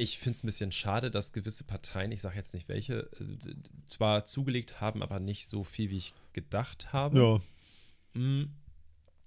ich 0.00 0.18
finde 0.18 0.36
es 0.36 0.42
ein 0.42 0.46
bisschen 0.46 0.72
schade, 0.72 1.10
dass 1.10 1.32
gewisse 1.32 1.64
Parteien, 1.64 2.10
ich 2.10 2.22
sage 2.22 2.36
jetzt 2.36 2.54
nicht 2.54 2.68
welche, 2.68 3.00
äh, 3.20 3.54
zwar 3.86 4.24
zugelegt 4.24 4.80
haben, 4.80 5.02
aber 5.02 5.20
nicht 5.20 5.46
so 5.46 5.62
viel, 5.62 5.90
wie 5.90 5.98
ich 5.98 6.14
gedacht 6.32 6.92
habe. 6.92 7.18
Ja. 8.14 8.20
Mm, 8.20 8.50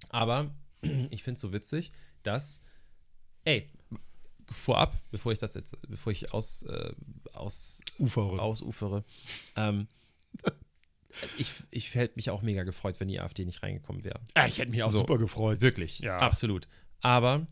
Aber 0.10 0.52
ich 1.12 1.22
finde 1.24 1.36
es 1.36 1.42
so 1.42 1.54
witzig, 1.54 1.92
dass, 2.24 2.62
ey, 3.46 3.70
vorab, 4.50 5.00
bevor 5.12 5.32
ich 5.32 5.40
das 5.40 5.54
jetzt, 5.54 5.78
bevor 5.88 6.12
ich 6.12 6.34
aus, 6.34 6.64
äh, 6.64 6.94
aus, 7.34 7.82
Ufere. 8.00 8.42
ausufere, 8.42 9.04
ähm, 9.56 9.88
ich, 11.38 11.52
ich 11.72 11.94
hätte 11.96 12.16
mich 12.16 12.30
auch 12.32 12.42
mega 12.42 12.64
gefreut, 12.64 13.00
wenn 13.00 13.08
die 13.08 13.20
AfD 13.20 13.46
nicht 13.46 13.62
reingekommen 13.64 14.04
wäre. 14.04 14.20
Ah, 14.34 14.48
ich 14.48 14.58
hätte 14.58 14.72
mich 14.72 14.82
auch 14.84 14.90
So. 14.92 15.00
super 15.00 15.18
gefreut. 15.18 15.62
Wirklich, 15.62 16.00
Ja. 16.00 16.18
absolut. 16.20 16.68
Aber 17.02 17.46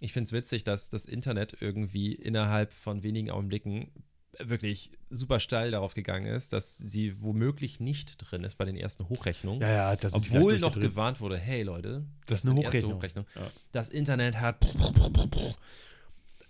ich 0.00 0.12
finde 0.12 0.26
es 0.26 0.32
witzig, 0.32 0.64
dass 0.64 0.88
das 0.90 1.04
Internet 1.04 1.56
irgendwie 1.60 2.12
innerhalb 2.14 2.72
von 2.72 3.02
wenigen 3.02 3.30
Augenblicken 3.30 3.90
wirklich 4.38 4.90
super 5.10 5.40
steil 5.40 5.70
darauf 5.70 5.92
gegangen 5.94 6.24
ist, 6.26 6.52
dass 6.54 6.76
sie 6.78 7.20
womöglich 7.20 7.80
nicht 7.80 8.16
drin 8.18 8.44
ist 8.44 8.54
bei 8.56 8.64
den 8.64 8.76
ersten 8.76 9.08
Hochrechnungen. 9.10 9.60
Ja, 9.60 9.68
ja, 9.68 9.96
das 9.96 10.14
Obwohl 10.14 10.58
noch 10.58 10.72
drin. 10.72 10.82
gewarnt 10.82 11.20
wurde, 11.20 11.36
hey 11.36 11.62
Leute, 11.62 12.06
Das 12.26 12.42
ist 12.42 12.50
eine 12.50 12.62
erste 12.62 12.88
Hochrechnung. 12.88 13.26
Ja. 13.34 13.42
Das 13.72 13.90
Internet 13.90 14.40
hat 14.40 14.56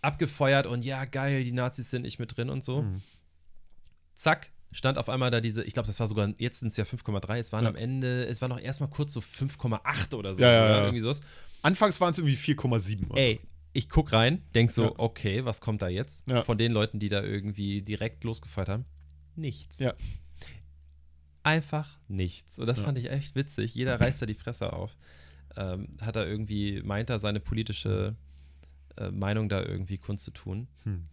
abgefeuert 0.01 0.67
und 0.67 0.85
ja, 0.85 1.05
geil, 1.05 1.45
die 1.45 1.53
Nazis 1.53 1.91
sind 1.91 2.03
nicht 2.03 2.19
mit 2.19 2.37
drin 2.37 2.51
und 2.51 2.65
so. 2.65 2.83
Mhm. 2.83 3.03
Zack, 4.15 4.51
stand 4.73 4.99
auf 4.99 5.09
einmal 5.09 5.31
da 5.31 5.41
diese, 5.41 5.63
ich 5.65 5.75
glaube, 5.75 5.87
das 5.87 5.99
war 6.01 6.07
sogar, 6.07 6.33
jetzt 6.39 6.61
sind 6.61 6.69
es 6.69 6.77
ja 6.77 6.85
5,3, 6.85 7.39
es 7.39 7.53
waren 7.53 7.65
Ja. 7.65 7.71
am 7.71 7.77
Ende, 7.77 8.27
es 8.27 8.41
war 8.41 8.49
noch 8.49 8.61
erstmal 8.61 8.91
kurz 8.91 9.13
so 9.13 9.21
5,8 9.21 10.15
oder 10.15 10.35
so. 10.35 10.43
Ja, 10.43 10.53
ja, 10.53 10.65
oder? 10.65 10.71
ja. 10.77 10.83
Irgendwie 10.85 11.01
sowas. 11.01 11.21
Anfangs 11.63 12.01
waren 12.01 12.13
es 12.13 12.19
irgendwie 12.19 12.37
4,7. 12.37 13.09
oder 13.11 13.21
Ey, 13.21 13.41
ich 13.73 13.89
guck 13.89 14.13
rein, 14.13 14.43
denk 14.55 14.71
so, 14.71 14.85
Ja. 14.85 14.93
okay, 14.99 15.45
was 15.45 15.61
kommt 15.61 15.81
da 15.83 15.89
jetzt? 15.89 16.29
Ja. 16.29 16.43
Von 16.43 16.59
den 16.59 16.73
Leuten, 16.73 16.99
die 16.99 17.09
da 17.09 17.23
irgendwie 17.23 17.83
direkt 17.83 18.25
losgefeuert 18.25 18.69
haben. 18.69 18.85
Nichts. 19.37 19.79
Ja. 19.79 19.95
Einfach 21.45 21.99
nichts. 22.07 22.59
Und 22.59 22.67
das 22.67 22.81
fand 22.81 22.99
ich 22.99 23.11
echt 23.11 23.35
witzig. 23.35 23.75
Jeder 23.75 24.01
reißt 24.01 24.23
da 24.23 24.27
die 24.27 24.35
Fresse 24.35 24.73
auf. 24.73 24.97
Ähm, 25.57 25.89
hat 26.01 26.15
er 26.17 26.27
irgendwie, 26.27 26.83
meint 26.83 27.11
er, 27.11 27.19
seine 27.19 27.41
politische 27.41 28.15
äh, 28.97 29.11
Meinung 29.11 29.49
da 29.49 29.61
irgendwie 29.63 29.99
kundzutun. 29.99 30.69
Hm. 30.85 31.09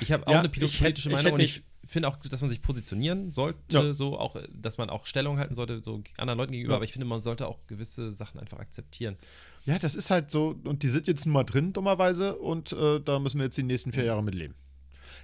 Ich 0.00 0.12
habe 0.12 0.26
auch 0.26 0.32
Ja, 0.32 0.38
eine 0.40 0.48
ich 0.54 0.78
politische 0.78 1.08
ich 1.10 1.14
Meinung 1.14 1.26
hätt 1.26 1.34
und 1.34 1.40
ich 1.40 1.62
finde 1.90 2.08
auch, 2.08 2.16
dass 2.18 2.40
man 2.40 2.50
sich 2.50 2.60
positionieren 2.62 3.30
sollte, 3.32 3.58
Ja. 3.70 3.92
so 3.94 4.18
auch, 4.18 4.36
dass 4.52 4.78
man 4.78 4.90
auch 4.90 5.06
Stellung 5.06 5.38
halten 5.38 5.54
sollte, 5.54 5.82
so 5.82 6.02
anderen 6.16 6.38
Leuten 6.38 6.52
gegenüber, 6.52 6.74
Ja. 6.74 6.76
aber 6.76 6.84
ich 6.84 6.92
finde, 6.92 7.06
man 7.06 7.20
sollte 7.20 7.46
auch 7.48 7.58
gewisse 7.66 8.12
Sachen 8.12 8.38
einfach 8.40 8.58
akzeptieren. 8.58 9.16
Ja, 9.64 9.78
das 9.78 9.94
ist 9.94 10.10
halt 10.10 10.30
so, 10.30 10.58
und 10.64 10.82
die 10.82 10.88
sind 10.90 11.08
jetzt 11.08 11.26
nun 11.26 11.32
mal 11.34 11.44
drin, 11.44 11.72
dummerweise, 11.72 12.36
und 12.36 12.72
äh, 12.72 13.00
da 13.00 13.18
müssen 13.18 13.38
wir 13.38 13.44
jetzt 13.44 13.58
die 13.58 13.62
nächsten 13.62 13.92
vier 13.92 14.04
Jahre 14.04 14.22
mit 14.22 14.34
leben. 14.34 14.54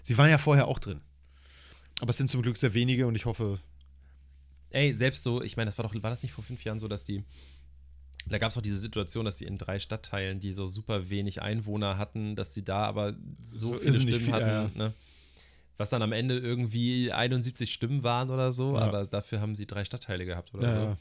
Sie 0.03 0.19
waren 0.19 0.29
ja 0.31 0.39
vorher 0.39 0.67
auch 0.69 0.79
drin. 0.79 1.01
Aber 2.01 2.11
es 2.11 2.17
sind 2.17 2.29
zum 2.29 2.43
Glück 2.43 2.57
sehr 2.57 2.75
wenige 2.75 3.07
und 3.07 3.15
ich 3.15 3.25
hoffe, 3.27 3.59
Ey, 4.71 4.93
selbst 4.93 5.23
so, 5.23 5.41
ich 5.41 5.57
meine, 5.57 5.69
das 5.69 5.79
war 5.79 5.85
doch, 5.89 5.95
war 6.03 6.11
das 6.11 6.23
nicht 6.25 6.33
vor 6.33 6.43
fünf 6.43 6.65
Jahren 6.65 6.81
so, 6.81 6.89
dass 6.89 7.05
die, 7.05 7.23
da 8.27 8.39
gab 8.39 8.51
es 8.51 8.57
auch 8.57 8.63
diese 8.63 8.79
Situation, 8.79 9.25
dass 9.25 9.37
die 9.37 9.45
in 9.45 9.57
drei 9.57 9.79
Stadtteilen, 9.79 10.41
die 10.41 10.53
so 10.53 10.67
super 10.67 11.11
wenig 11.11 11.43
Einwohner 11.43 11.97
hatten, 11.97 12.35
dass 12.35 12.55
sie 12.55 12.65
da 12.65 12.85
aber 12.85 13.15
so, 13.41 13.69
So 13.69 13.75
viele 13.77 13.93
Stimmen 13.95 14.19
viel, 14.21 14.33
hatten, 14.33 14.47
ja, 14.49 14.71
ne? 14.75 14.93
Was 15.77 15.91
dann 15.91 16.03
am 16.03 16.13
Ende 16.13 16.39
irgendwie 16.39 17.11
71 17.13 17.73
Stimmen 17.73 18.03
waren 18.03 18.31
oder 18.31 18.53
so, 18.53 18.75
Ja. 18.77 18.83
aber 18.83 19.05
dafür 19.05 19.41
haben 19.41 19.57
sie 19.57 19.67
drei 19.67 19.85
Stadtteile 19.85 20.25
gehabt 20.25 20.55
oder 20.55 20.69
ja, 20.69 20.75
so. 20.93 20.97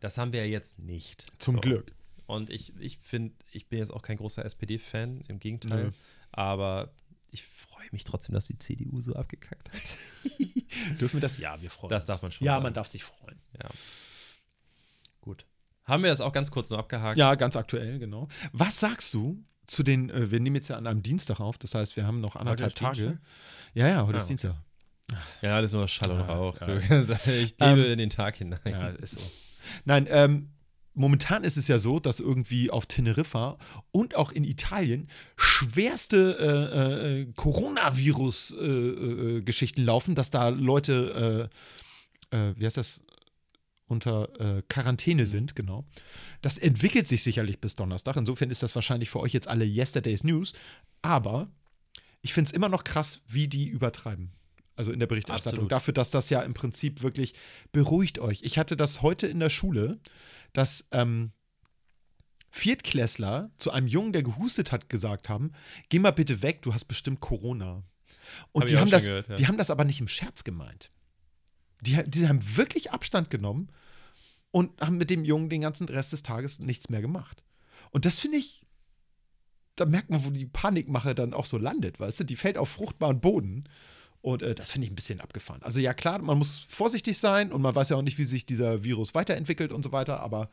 Das 0.00 0.18
haben 0.18 0.32
wir 0.32 0.40
ja 0.44 0.50
jetzt 0.50 0.78
nicht. 0.78 1.26
zum 1.38 1.54
so. 1.54 1.60
Glück. 1.60 1.92
Und 2.26 2.50
ich, 2.50 2.72
ich 2.78 2.98
finde, 2.98 3.34
ich 3.50 3.68
bin 3.68 3.78
jetzt 3.78 3.90
auch 3.92 4.02
kein 4.02 4.16
großer 4.16 4.44
SPD-Fan, 4.44 5.22
im 5.28 5.38
Gegenteil. 5.40 5.84
Nö. 5.84 5.90
Aber 6.32 6.90
ich 7.30 7.44
freue 7.44 7.86
mich 7.92 8.04
trotzdem, 8.04 8.34
dass 8.34 8.46
die 8.46 8.58
CDU 8.58 9.00
so 9.00 9.14
abgekackt 9.14 9.70
hat. 9.72 9.80
Dürfen 11.00 11.14
wir 11.14 11.20
das? 11.20 11.38
Ja, 11.38 11.60
wir 11.60 11.70
freuen 11.70 11.90
Das 11.90 12.04
uns. 12.04 12.06
darf 12.08 12.22
man 12.22 12.30
schon 12.32 12.46
Ja, 12.46 12.54
sagen. 12.54 12.62
man 12.64 12.74
darf 12.74 12.88
sich 12.88 13.04
freuen. 13.04 13.40
Ja. 13.62 13.68
Gut. 15.20 15.46
Haben 15.84 16.02
wir 16.02 16.10
das 16.10 16.20
auch 16.20 16.32
ganz 16.32 16.50
kurz 16.50 16.70
nur 16.70 16.78
abgehakt? 16.78 17.18
Ja, 17.18 17.34
ganz 17.34 17.56
aktuell, 17.56 17.98
genau. 17.98 18.28
Was 18.52 18.80
sagst 18.80 19.12
du 19.14 19.42
zu 19.66 19.82
den, 19.82 20.10
äh, 20.10 20.30
wir 20.30 20.40
nehmen 20.40 20.56
jetzt 20.56 20.68
ja 20.68 20.76
an 20.76 20.86
einem 20.86 21.02
Dienstag 21.02 21.40
auf, 21.40 21.58
das 21.58 21.74
heißt, 21.74 21.96
wir 21.96 22.06
haben 22.06 22.20
noch 22.20 22.36
anderthalb 22.36 22.74
Tage. 22.74 22.96
Dienstag? 23.00 23.18
Ja, 23.74 23.88
ja, 23.88 24.06
heute 24.06 24.16
Ah, 24.18 24.20
ist 24.20 24.28
Dienstag. 24.28 24.54
Ja, 25.42 25.60
das 25.60 25.70
ist 25.70 25.74
nur 25.74 25.86
Schall 25.88 26.12
und 26.12 26.20
Rauch. 26.22 26.56
ja. 26.60 26.76
Ich 26.78 26.88
lebe 27.26 27.54
Ähm, 27.60 27.84
in 27.92 27.98
den 27.98 28.10
Tag 28.10 28.36
hinein. 28.36 28.58
Ja, 28.64 28.88
ist 28.88 29.18
so. 29.18 29.20
Nein, 29.84 30.06
ähm, 30.10 30.50
momentan 30.94 31.44
ist 31.44 31.56
es 31.58 31.68
ja 31.68 31.78
so, 31.78 32.00
dass 32.00 32.20
irgendwie 32.20 32.70
auf 32.70 32.86
Teneriffa 32.86 33.58
und 33.90 34.14
auch 34.16 34.32
in 34.32 34.44
Italien 34.44 35.08
schwerste 35.36 36.38
äh, 36.38 37.20
äh, 37.22 37.32
Coronavirus-Geschichten 38.54 39.84
laufen, 39.84 40.14
dass 40.14 40.30
da 40.30 40.48
Leute, 40.48 41.50
äh, 42.32 42.36
äh, 42.36 42.54
wie 42.56 42.64
heißt 42.66 42.76
das, 42.76 43.00
unter 43.94 44.28
äh, 44.40 44.62
Quarantäne 44.68 45.26
sind, 45.26 45.56
genau. 45.56 45.86
Das 46.42 46.58
entwickelt 46.58 47.08
sich 47.08 47.22
sicherlich 47.22 47.60
bis 47.60 47.76
Donnerstag. 47.76 48.16
Insofern 48.16 48.50
ist 48.50 48.62
das 48.62 48.74
wahrscheinlich 48.74 49.10
für 49.10 49.20
euch 49.20 49.32
jetzt 49.32 49.48
alle 49.48 49.64
Yesterday's 49.64 50.24
News. 50.24 50.52
Aber 51.02 51.48
ich 52.20 52.34
finde 52.34 52.48
es 52.48 52.52
immer 52.52 52.68
noch 52.68 52.84
krass, 52.84 53.22
wie 53.28 53.48
die 53.48 53.68
übertreiben. 53.68 54.32
Also 54.76 54.92
in 54.92 54.98
der 54.98 55.06
Berichterstattung. 55.06 55.60
Absolut. 55.60 55.72
Dafür, 55.72 55.94
dass 55.94 56.10
das 56.10 56.30
ja 56.30 56.42
im 56.42 56.54
Prinzip 56.54 57.02
wirklich 57.02 57.34
beruhigt 57.72 58.18
euch. 58.18 58.40
Ich 58.42 58.58
hatte 58.58 58.76
das 58.76 59.02
heute 59.02 59.26
in 59.26 59.38
der 59.38 59.50
Schule, 59.50 60.00
dass 60.52 60.86
ähm, 60.90 61.30
Viertklässler 62.50 63.50
zu 63.58 63.70
einem 63.70 63.86
Jungen, 63.86 64.12
der 64.12 64.22
gehustet 64.22 64.72
hat, 64.72 64.88
gesagt 64.88 65.28
haben: 65.28 65.52
Geh 65.88 66.00
mal 66.00 66.10
bitte 66.10 66.42
weg, 66.42 66.62
du 66.62 66.74
hast 66.74 66.86
bestimmt 66.86 67.20
Corona. 67.20 67.84
Und 68.52 68.62
Hab 68.62 68.68
die 68.68 68.78
haben, 68.78 68.90
das, 68.90 69.06
gehört, 69.06 69.28
ja. 69.28 69.36
die 69.36 69.46
haben 69.46 69.58
das 69.58 69.70
aber 69.70 69.84
nicht 69.84 70.00
im 70.00 70.08
Scherz 70.08 70.42
gemeint. 70.42 70.90
Die, 71.82 72.02
die 72.06 72.26
haben 72.26 72.40
wirklich 72.56 72.90
Abstand 72.90 73.30
genommen 73.30 73.68
und 74.54 74.80
haben 74.80 74.98
mit 74.98 75.10
dem 75.10 75.24
Jungen 75.24 75.48
den 75.48 75.62
ganzen 75.62 75.88
Rest 75.88 76.12
des 76.12 76.22
Tages 76.22 76.60
nichts 76.60 76.88
mehr 76.88 77.00
gemacht. 77.00 77.42
Und 77.90 78.04
das 78.04 78.20
finde 78.20 78.38
ich, 78.38 78.64
da 79.74 79.84
merkt 79.84 80.10
man, 80.10 80.24
wo 80.24 80.30
die 80.30 80.46
Panikmache 80.46 81.16
dann 81.16 81.34
auch 81.34 81.44
so 81.44 81.58
landet, 81.58 81.98
weißt 81.98 82.20
du? 82.20 82.24
Die 82.24 82.36
fällt 82.36 82.56
auf 82.56 82.68
fruchtbaren 82.68 83.20
Boden. 83.20 83.64
Und 84.20 84.42
äh, 84.42 84.54
das 84.54 84.70
finde 84.70 84.86
ich 84.86 84.92
ein 84.92 84.94
bisschen 84.94 85.20
abgefahren. 85.20 85.60
Also 85.64 85.80
ja, 85.80 85.92
klar, 85.92 86.22
man 86.22 86.38
muss 86.38 86.58
vorsichtig 86.68 87.18
sein 87.18 87.50
und 87.50 87.62
man 87.62 87.74
weiß 87.74 87.88
ja 87.88 87.96
auch 87.96 88.02
nicht, 88.02 88.16
wie 88.16 88.24
sich 88.24 88.46
dieser 88.46 88.84
Virus 88.84 89.12
weiterentwickelt 89.16 89.72
und 89.72 89.82
so 89.82 89.90
weiter, 89.90 90.20
aber 90.20 90.50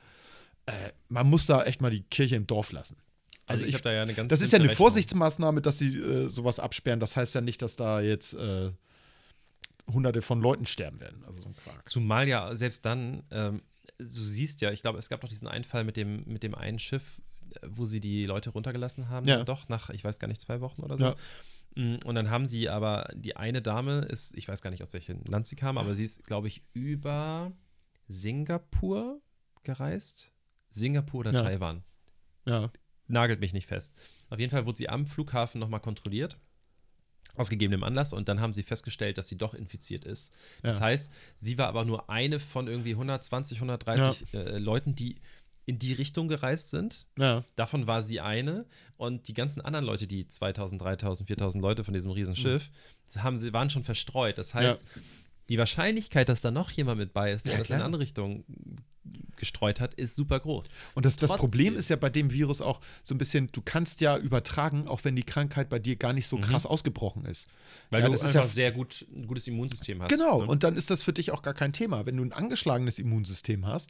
äh, 0.65 0.89
man 1.07 1.29
muss 1.29 1.45
da 1.45 1.63
echt 1.63 1.79
mal 1.79 1.91
die 1.91 2.01
Kirche 2.01 2.37
im 2.37 2.47
Dorf 2.47 2.71
lassen. 2.71 2.97
Also 3.45 3.65
ich 3.65 3.75
habe 3.75 3.83
da 3.83 3.91
ja 3.91 4.01
eine 4.01 4.15
ganz 4.15 4.29
Das 4.29 4.41
ist 4.41 4.51
ja 4.51 4.55
eine 4.55 4.63
Rechnung. 4.63 4.77
Vorsichtsmaßnahme, 4.77 5.61
dass 5.61 5.77
sie 5.77 5.95
äh, 5.95 6.27
sowas 6.27 6.59
absperren. 6.59 6.99
Das 6.99 7.15
heißt 7.17 7.35
ja 7.35 7.41
nicht, 7.41 7.61
dass 7.61 7.75
da 7.75 8.01
jetzt 8.01 8.33
äh, 8.33 8.71
hunderte 9.93 10.23
von 10.23 10.41
Leuten 10.41 10.65
sterben 10.65 10.99
werden. 10.99 11.23
Also 11.27 11.41
so 11.41 11.49
ein 11.49 11.55
Quark. 11.55 11.87
Zumal 11.87 12.27
ja 12.27 12.55
selbst 12.55 12.83
dann, 12.83 13.21
ähm, 13.29 13.61
du 14.01 14.23
siehst 14.23 14.61
ja, 14.61 14.71
ich 14.71 14.81
glaube, 14.81 14.99
es 14.99 15.09
gab 15.09 15.21
doch 15.21 15.29
diesen 15.29 15.47
Einfall 15.47 15.83
mit 15.83 15.97
dem, 15.97 16.23
mit 16.25 16.43
dem 16.43 16.55
einen 16.55 16.79
Schiff, 16.79 17.21
wo 17.67 17.85
sie 17.85 17.99
die 17.99 18.25
Leute 18.25 18.49
runtergelassen 18.51 19.09
haben, 19.09 19.27
Ja. 19.27 19.43
doch, 19.43 19.67
nach, 19.69 19.89
ich 19.89 20.03
weiß 20.03 20.19
gar 20.19 20.27
nicht, 20.27 20.41
zwei 20.41 20.61
Wochen 20.61 20.81
oder 20.83 20.97
so. 20.97 21.03
Ja. 21.05 21.15
Mm, 21.75 21.99
Und 22.05 22.15
dann 22.15 22.29
haben 22.29 22.47
sie 22.47 22.69
aber, 22.69 23.09
die 23.13 23.35
eine 23.35 23.61
Dame 23.61 23.99
ist, 24.01 24.35
ich 24.37 24.47
weiß 24.47 24.61
gar 24.61 24.71
nicht, 24.71 24.81
aus 24.83 24.93
welchem 24.93 25.23
Land 25.25 25.47
sie 25.47 25.55
kam, 25.55 25.77
aber 25.77 25.95
sie 25.95 26.03
ist, 26.03 26.23
glaube 26.23 26.47
ich, 26.47 26.63
über 26.73 27.51
Singapur 28.07 29.21
gereist. 29.63 30.31
Singapur 30.71 31.21
oder 31.21 31.33
Ja. 31.33 31.41
Taiwan. 31.41 31.83
Ja. 32.45 32.71
Nagelt 33.07 33.39
mich 33.41 33.53
nicht 33.53 33.67
fest. 33.67 33.93
Auf 34.29 34.39
jeden 34.39 34.51
Fall 34.51 34.65
wurde 34.65 34.77
sie 34.77 34.87
am 34.89 35.05
Flughafen 35.05 35.59
nochmal 35.59 35.81
kontrolliert. 35.81 36.37
Aus 37.36 37.50
gegebenem 37.50 37.84
Anlass 37.84 38.13
und 38.13 38.28
dann 38.30 38.39
haben 38.41 38.54
sie 38.54 38.63
festgestellt, 38.63 39.17
dass 39.17 39.28
sie 39.28 39.38
doch 39.38 39.54
infiziert 39.54 40.06
ist. 40.06 40.34
Das 40.62 40.80
Ja. 40.80 40.86
heißt, 40.86 41.12
sie 41.36 41.58
war 41.58 41.67
aber 41.67 41.86
nur 41.86 42.10
eine 42.10 42.39
von 42.39 42.67
irgendwie 42.67 42.91
120, 42.91 43.58
130 43.60 44.34
äh, 44.34 44.58
Leuten, 44.58 44.96
die 44.96 45.15
in 45.65 45.78
die 45.80 45.94
Richtung 45.94 46.28
gereist 46.28 46.72
sind. 46.72 47.06
Ja. 47.17 47.44
Davon 47.56 47.88
war 47.88 48.02
sie 48.02 48.20
eine 48.20 48.65
und 48.98 49.28
die 49.28 49.34
ganzen 49.34 49.62
anderen 49.62 49.86
Leute, 49.86 50.08
die 50.08 50.28
2000, 50.28 50.82
3000, 50.82 51.28
4000 51.28 51.62
Leute 51.62 51.84
von 51.84 51.94
diesem 51.94 52.12
Riesenschiff, 52.12 52.72
haben 53.17 53.38
sie 53.38 53.54
waren 53.54 53.70
schon 53.70 53.84
verstreut. 53.84 54.38
Das 54.38 54.54
heißt, 54.54 54.86
die 55.51 55.57
Wahrscheinlichkeit, 55.57 56.29
dass 56.29 56.41
da 56.41 56.49
noch 56.49 56.71
jemand 56.71 56.97
mit 56.97 57.13
bei 57.13 57.31
ist, 57.31 57.45
der 57.45 57.53
Ja, 57.53 57.59
das 57.59 57.69
in 57.69 57.73
eine 57.73 57.79
klar. 57.79 57.85
andere 57.85 58.01
Richtung 58.01 58.45
gestreut 59.41 59.81
hat, 59.81 59.95
ist 59.95 60.15
super 60.15 60.39
groß. 60.39 60.69
Und 60.93 61.05
das, 61.05 61.15
das. 61.15 61.31
Problem 61.31 61.75
ist 61.75 61.89
ja 61.89 61.95
bei 61.95 62.09
dem 62.09 62.31
Virus 62.31 62.61
auch 62.61 62.79
so 63.03 63.15
ein 63.15 63.17
bisschen, 63.17 63.49
du 63.51 63.61
kannst 63.61 63.99
ja 63.99 64.17
übertragen, 64.17 64.87
auch 64.87 65.03
wenn 65.03 65.15
die 65.15 65.23
Krankheit 65.23 65.67
bei 65.67 65.79
dir 65.79 65.95
gar 65.95 66.13
nicht 66.13 66.27
so 66.27 66.37
krass 66.37 66.65
ausgebrochen 66.65 67.25
ist. 67.25 67.47
Mhm. 67.47 67.51
Weil 67.89 68.01
ja, 68.01 68.07
du 68.07 68.13
einfach 68.13 68.33
ja 68.33 68.47
sehr 68.47 68.71
gut, 68.71 69.05
ein 69.17 69.27
gutes 69.27 69.47
Immunsystem 69.47 70.01
hast. 70.01 70.09
Genau, 70.09 70.41
ne? 70.41 70.47
und 70.47 70.63
dann 70.63 70.75
ist 70.75 70.91
das 70.91 71.01
für 71.01 71.11
dich 71.11 71.31
auch 71.31 71.41
gar 71.41 71.55
kein 71.55 71.73
Thema. 71.73 72.05
Wenn 72.05 72.17
du 72.17 72.23
ein 72.23 72.31
angeschlagenes 72.31 72.99
Immunsystem 72.99 73.65
hast, 73.65 73.89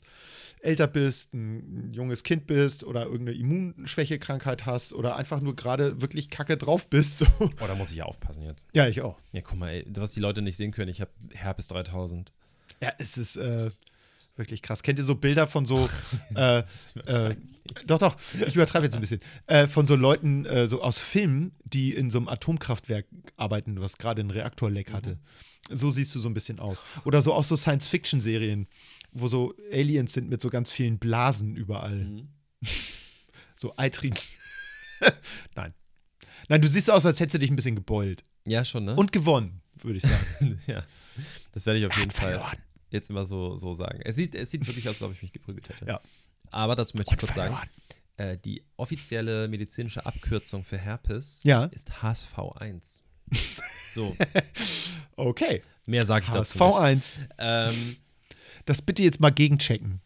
älter 0.62 0.88
bist, 0.88 1.34
ein 1.34 1.92
junges 1.94 2.24
Kind 2.24 2.48
bist 2.48 2.86
oder 2.86 3.04
irgendeine 3.04 3.38
Immunschwächekrankheit 3.38 4.66
hast 4.66 4.94
oder 4.94 5.18
einfach 5.18 5.42
nur 5.42 5.56
gerade 5.56 6.02
wirklich 6.02 6.30
kacke 6.30 6.58
drauf 6.58 6.88
bist. 6.88 7.02
So. 7.22 7.26
Oh, 7.40 7.68
da 7.68 7.76
muss 7.76 7.92
ich 7.92 7.98
ja 7.98 8.06
aufpassen 8.06 8.42
jetzt. 8.44 8.66
Ja, 8.74 8.88
ich 8.88 9.02
auch. 9.02 9.18
Ja, 9.32 9.42
guck 9.42 9.58
mal, 9.58 9.70
ey, 9.70 9.86
was 9.96 10.14
die 10.14 10.22
Leute 10.22 10.42
nicht 10.42 10.56
sehen 10.56 10.72
können, 10.72 10.90
ich 10.90 11.02
habe 11.02 11.12
Herpes 11.34 11.51
3000. 11.54 12.32
Ja, 12.82 12.94
es 12.98 13.18
ist 13.18 13.36
äh, 13.36 13.72
wirklich 14.36 14.62
krass. 14.62 14.84
Kennt 14.84 15.00
ihr 15.00 15.06
so 15.06 15.16
Bilder 15.16 15.48
von 15.48 15.66
so, 15.66 15.90
äh, 16.36 16.60
äh, 17.06 17.36
doch, 17.86 18.00
doch, 18.00 18.16
ich 18.48 18.56
übertreibe 18.56 18.86
jetzt 18.86 18.96
ein 18.96 19.02
bisschen, 19.02 19.22
äh, 19.48 19.68
von 19.68 19.86
so 19.86 19.96
Leuten, 19.96 20.46
äh, 20.46 20.68
so 20.68 20.82
aus 20.82 21.00
Filmen, 21.00 21.54
die 21.64 21.94
in 21.94 22.10
so 22.10 22.18
einem 22.18 22.28
Atomkraftwerk 22.28 23.06
arbeiten, 23.38 23.80
was 23.80 23.98
gerade 23.98 24.22
einen 24.22 24.32
Reaktorleck 24.32 24.92
hatte. 24.92 25.20
So 25.70 25.90
siehst 25.90 26.14
du 26.16 26.20
so 26.20 26.30
ein 26.30 26.34
bisschen 26.34 26.60
aus. 26.60 26.80
Oder 27.06 27.22
so 27.22 27.34
aus 27.34 27.48
so 27.48 27.56
Science-Fiction-Serien, 27.56 28.68
wo 29.12 29.28
so 29.28 29.54
Aliens 29.72 30.14
sind 30.14 30.30
mit 30.30 30.42
so 30.42 30.50
ganz 30.50 30.72
vielen 30.72 31.00
Blasen 31.00 31.56
überall. 31.56 32.26
so 33.56 33.74
eitrigen. 33.78 34.18
Nein. 35.56 35.74
Nein, 36.50 36.62
du 36.62 36.68
siehst 36.68 36.90
aus, 36.90 37.06
als 37.06 37.20
hättest 37.20 37.36
du 37.36 37.40
dich 37.40 37.50
ein 37.50 37.56
bisschen 37.56 37.76
gebeult. 37.76 38.24
Ja, 38.46 38.66
schon, 38.66 38.86
ne? 38.86 38.96
Und 38.96 39.12
gewonnen, 39.12 39.62
würde 39.76 39.98
ich 39.98 40.04
sagen. 40.04 40.60
ja, 40.68 40.84
das 41.54 41.66
werde 41.66 41.80
ich 41.80 41.86
auf 41.86 41.94
Er 41.94 42.00
jeden 42.00 42.12
Fall 42.12 42.32
verloren. 42.34 42.58
jetzt 42.90 43.10
immer 43.10 43.26
so, 43.26 43.58
so 43.58 43.74
sagen. 43.74 44.00
Es 44.04 44.16
sieht, 44.16 44.36
es 44.36 44.52
sieht 44.52 44.66
wirklich 44.68 44.88
aus, 44.90 44.96
als 44.96 45.04
ob 45.04 45.14
ich 45.14 45.22
mich 45.22 45.32
geprügelt 45.34 45.70
hätte. 45.70 45.86
Ja. 45.86 46.00
Aber 46.52 46.76
dazu 46.76 46.98
möchte 46.98 47.14
ich 47.16 47.22
Und 47.22 47.28
kurz 47.28 47.36
sagen, 47.36 47.56
verloren. 47.56 47.70
äh, 48.18 48.38
die 48.38 48.64
offizielle 48.78 49.48
medizinische 49.48 50.06
Abkürzung 50.06 50.64
für 50.64 50.78
Herpes 50.78 51.42
Ja. 51.44 51.66
ist 51.66 51.92
HSV1. 52.04 53.04
so, 53.94 54.16
Okay. 55.16 55.62
mehr 55.86 56.06
sage 56.06 56.26
ich 56.26 56.32
dazu 56.32 56.58
nicht. 56.58 56.62
HSV1. 56.64 57.22
Ähm, 57.38 57.96
Das 58.66 58.82
bitte 58.82 59.04
jetzt 59.04 59.20
mal 59.20 59.30
gegenchecken. 59.32 60.02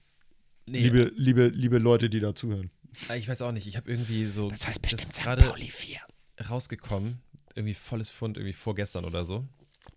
nee, 0.65 0.79
Liebe, 0.83 1.11
liebe, 1.15 1.47
liebe 1.47 1.77
Leute, 1.79 2.09
die 2.09 2.19
da 2.19 2.33
zuhören. 2.35 2.69
äh, 3.09 3.17
ich 3.17 3.27
weiß 3.27 3.41
auch 3.41 3.51
nicht, 3.51 3.67
ich 3.67 3.77
habe 3.77 3.89
irgendwie 3.89 4.27
so 4.27 4.49
Das 4.49 4.67
heißt 4.67 4.81
bestimmt 4.81 5.01
ist 5.03 5.15
St. 5.15 5.21
gerade 5.23 5.41
Pauli 5.43 5.69
4. 5.69 5.99
rausgekommen, 6.49 7.19
irgendwie 7.55 7.73
volles 7.73 8.09
Fund, 8.09 8.37
irgendwie 8.37 8.53
vorgestern 8.53 9.05
oder 9.05 9.25
so. 9.25 9.47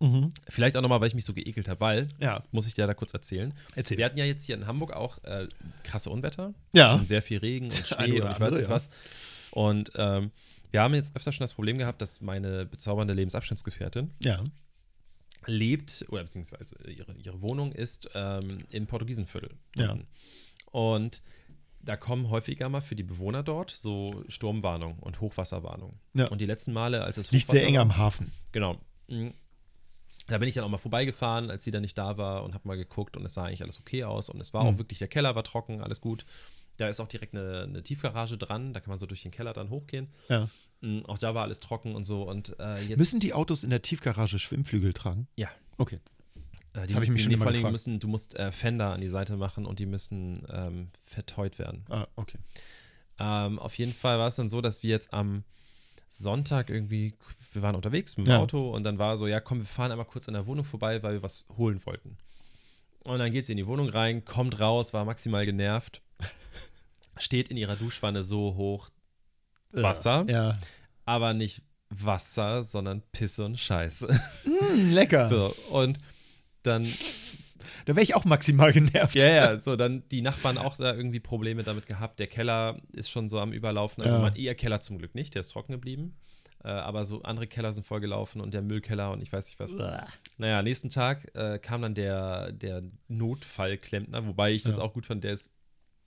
Mhm. 0.00 0.30
Vielleicht 0.48 0.76
auch 0.76 0.82
nochmal, 0.82 1.00
weil 1.00 1.08
ich 1.08 1.14
mich 1.14 1.24
so 1.24 1.34
geekelt 1.34 1.68
habe, 1.68 1.80
weil, 1.80 2.08
Ja. 2.20 2.42
muss 2.52 2.66
ich 2.66 2.74
dir 2.74 2.87
da 2.87 2.94
kurz 2.94 3.12
erzählen. 3.14 3.52
Erzähl. 3.74 3.98
Wir 3.98 4.04
hatten 4.04 4.18
ja 4.18 4.24
jetzt 4.24 4.44
hier 4.44 4.54
in 4.54 4.66
Hamburg 4.66 4.92
auch 4.92 5.22
äh, 5.24 5.48
krasse 5.82 6.11
Unwetter. 6.11 6.54
Ja. 6.72 6.94
Und 6.94 7.08
sehr 7.08 7.22
viel 7.22 7.38
Regen 7.38 7.66
und 7.66 7.74
Schnee 7.87 8.04
und 8.12 8.16
ich 8.16 8.22
weiß 8.22 8.37
andere, 8.37 8.54
nicht 8.54 8.62
ja. 8.68 8.70
was. 8.70 8.90
Und 9.50 9.90
ähm, 9.96 10.30
wir 10.70 10.82
haben 10.82 10.94
jetzt 10.94 11.16
öfter 11.16 11.32
schon 11.32 11.44
das 11.44 11.54
Problem 11.54 11.78
gehabt, 11.78 12.00
dass 12.02 12.20
meine 12.20 12.64
bezaubernde 12.66 13.14
Lebensabschnittsgefährtin 13.14 14.11
Ja. 14.22 14.44
lebt, 15.46 16.04
oder 16.11 16.24
beziehungsweise 16.24 16.76
ihre, 16.90 17.14
ihre 17.14 17.40
Wohnung 17.42 17.72
ist 17.72 18.08
ähm, 18.14 18.58
im 18.70 18.87
Portugiesenviertel. 18.87 19.50
Ja. 19.76 19.96
Und 20.70 21.22
da 21.80 21.96
kommen 21.96 22.28
häufiger 22.28 22.68
mal 22.68 22.80
für 22.82 22.96
die 22.96 23.02
Bewohner 23.02 23.42
dort 23.42 23.70
so 23.70 24.22
Sturmwarnung 24.28 24.98
und 24.98 25.20
Hochwasserwarnung. 25.20 25.98
Ja. 26.14 26.26
Und 26.28 26.40
die 26.40 26.46
letzten 26.46 26.72
Male, 26.72 27.02
als 27.04 27.16
es 27.16 27.30
Liegt 27.32 27.50
sehr 27.50 27.64
eng 27.66 27.78
am 27.78 27.96
Hafen. 27.96 28.30
Genau. 28.52 28.78
Da 30.28 30.38
bin 30.38 30.48
ich 30.48 30.54
dann 30.54 30.62
auch 30.64 30.68
mal 30.68 30.78
vorbeigefahren, 30.78 31.50
als 31.50 31.64
sie 31.64 31.70
dann 31.70 31.82
nicht 31.82 31.98
da 31.98 32.16
war 32.16 32.44
und 32.44 32.54
habe 32.54 32.66
mal 32.68 32.76
geguckt 32.76 33.16
und 33.16 33.24
es 33.24 33.34
sah 33.34 33.44
eigentlich 33.44 33.62
alles 33.62 33.80
okay 33.80 34.04
aus 34.04 34.28
und 34.30 34.40
es 34.40 34.54
war 34.54 34.62
Mhm. 34.64 34.68
auch 34.74 34.78
wirklich, 34.78 34.98
der 35.00 35.08
Keller 35.08 35.34
war 35.34 35.42
trocken, 35.42 35.80
alles 35.82 36.00
gut. 36.00 36.24
Da 36.76 36.88
ist 36.88 37.00
auch 37.00 37.08
direkt 37.08 37.34
eine, 37.34 37.62
eine 37.62 37.82
Tiefgarage 37.82 38.38
dran, 38.38 38.72
da 38.72 38.78
kann 38.80 38.90
man 38.90 38.98
so 38.98 39.06
durch 39.06 39.22
den 39.22 39.32
Keller 39.32 39.52
dann 39.52 39.70
hochgehen. 39.70 40.08
Ja. 40.28 40.48
Mhm, 40.80 41.04
Auch 41.06 41.18
da 41.18 41.34
war 41.34 41.42
alles 41.42 41.58
trocken 41.60 41.94
und 41.96 42.04
so 42.04 42.22
und 42.22 42.54
äh, 42.60 42.94
Müssen 42.96 43.18
die 43.20 43.32
Autos 43.34 43.64
in 43.64 43.70
der 43.70 43.82
Tiefgarage 43.82 44.38
Schwimmflügel 44.38 44.92
tragen? 44.92 45.26
ja. 45.36 45.48
Okay. 45.78 45.96
Äh, 46.74 46.82
die 46.82 46.86
Das 46.88 46.96
hab 46.96 47.02
ich 47.02 47.08
müssen- 47.08 47.12
mich 47.14 47.22
schon 47.22 47.30
die, 47.30 47.36
vor 47.38 47.46
allem 47.48 47.72
müssen, 47.72 47.98
du 47.98 48.06
musst 48.08 48.34
äh, 48.36 48.52
Fender 48.52 48.92
an 48.92 49.00
die 49.00 49.08
Seite 49.08 49.36
machen 49.36 49.64
und 49.66 49.78
die 49.78 49.86
müssen 49.86 50.46
ähm, 50.52 50.90
verteut 51.04 51.58
werden. 51.58 51.84
Ah, 51.88 52.06
okay. 52.16 52.38
Ähm, 53.18 53.58
auf 53.58 53.76
jeden 53.78 53.94
Fall 53.94 54.18
war 54.18 54.28
es 54.28 54.36
dann 54.36 54.48
so, 54.48 54.60
dass 54.60 54.82
wir 54.82 54.90
jetzt 54.90 55.12
am 55.12 55.42
Sonntag 56.08 56.70
irgendwie, 56.70 57.14
wir 57.52 57.62
waren 57.62 57.74
unterwegs 57.74 58.16
mit 58.16 58.26
dem 58.26 58.32
Ja. 58.32 58.38
Auto 58.38 58.70
und 58.70 58.82
dann 58.84 58.98
war 58.98 59.16
so, 59.16 59.26
ja 59.26 59.40
komm, 59.40 59.58
wir 59.58 59.66
fahren 59.66 59.90
einmal 59.92 60.06
kurz 60.06 60.28
an 60.28 60.34
der 60.34 60.46
Wohnung 60.46 60.64
vorbei, 60.64 61.02
weil 61.02 61.14
wir 61.14 61.22
was 61.22 61.46
holen 61.56 61.80
wollten. 61.86 62.16
Und 63.04 63.18
dann 63.20 63.32
geht 63.32 63.44
sie 63.46 63.52
in 63.52 63.58
die 63.58 63.66
Wohnung 63.66 63.88
rein, 63.88 64.24
kommt 64.24 64.60
raus, 64.60 64.92
war 64.92 65.04
maximal 65.04 65.46
genervt. 65.46 66.02
steht 67.18 67.48
in 67.48 67.56
ihrer 67.56 67.76
Duschwanne 67.76 68.22
so 68.22 68.54
hoch 68.56 68.88
Wasser, 69.72 70.24
Ja. 70.28 70.58
aber 71.04 71.34
nicht 71.34 71.62
Wasser, 71.90 72.64
sondern 72.64 73.02
Pisse 73.12 73.44
und 73.44 73.58
Scheiße. 73.58 74.08
Mm, 74.44 74.90
lecker. 74.90 75.28
So, 75.28 75.54
und 75.70 75.98
dann, 76.62 76.86
Da 77.88 77.96
wäre 77.96 78.03
ich 78.05 78.14
auch 78.14 78.27
maximal 78.27 78.70
genervt. 78.74 79.14
ja, 79.14 79.27
ja, 79.29 79.59
so, 79.59 79.74
dann 79.74 80.03
die 80.11 80.20
Nachbarn 80.20 80.59
auch 80.59 80.77
da 80.77 80.94
irgendwie 80.94 81.20
Probleme 81.20 81.62
damit 81.62 81.87
gehabt. 81.87 82.20
Der 82.20 82.27
Keller 82.27 82.83
ist 82.92 83.09
schon 83.09 83.31
so 83.31 83.40
am 83.40 83.51
Überlaufen. 83.53 84.05
Also, 84.05 84.16
Ja. 84.16 84.20
mein, 84.22 84.37
ihr 84.37 84.55
Keller 84.55 84.83
zum 84.83 84.98
Glück 84.98 85.14
nicht, 85.14 85.35
der 85.35 85.40
ist 85.40 85.48
trocken 85.48 85.72
geblieben. 85.72 86.14
Äh, 86.62 86.68
aber 86.68 87.07
so 87.07 87.22
andere 87.22 87.46
Keller 87.46 87.72
sind 87.72 87.87
vollgelaufen 87.87 88.42
und 88.42 88.53
der 88.53 88.61
Müllkeller 88.61 89.11
und 89.11 89.22
ich 89.22 89.33
weiß 89.33 89.46
nicht 89.46 89.59
was. 89.59 89.72
Naja, 90.37 90.62
nächsten 90.62 90.90
Tag 90.90 91.35
äh, 91.35 91.59
kam 91.59 91.81
dann 91.81 91.94
der, 91.94 92.53
der 92.53 92.83
Notfallklempner, 93.07 94.27
wobei 94.27 94.53
ich 94.53 94.64
das 94.64 94.77
Ja. 94.77 94.83
auch 94.83 94.92
gut 94.92 95.07
fand. 95.07 95.24
Der 95.24 95.33
ist 95.33 95.51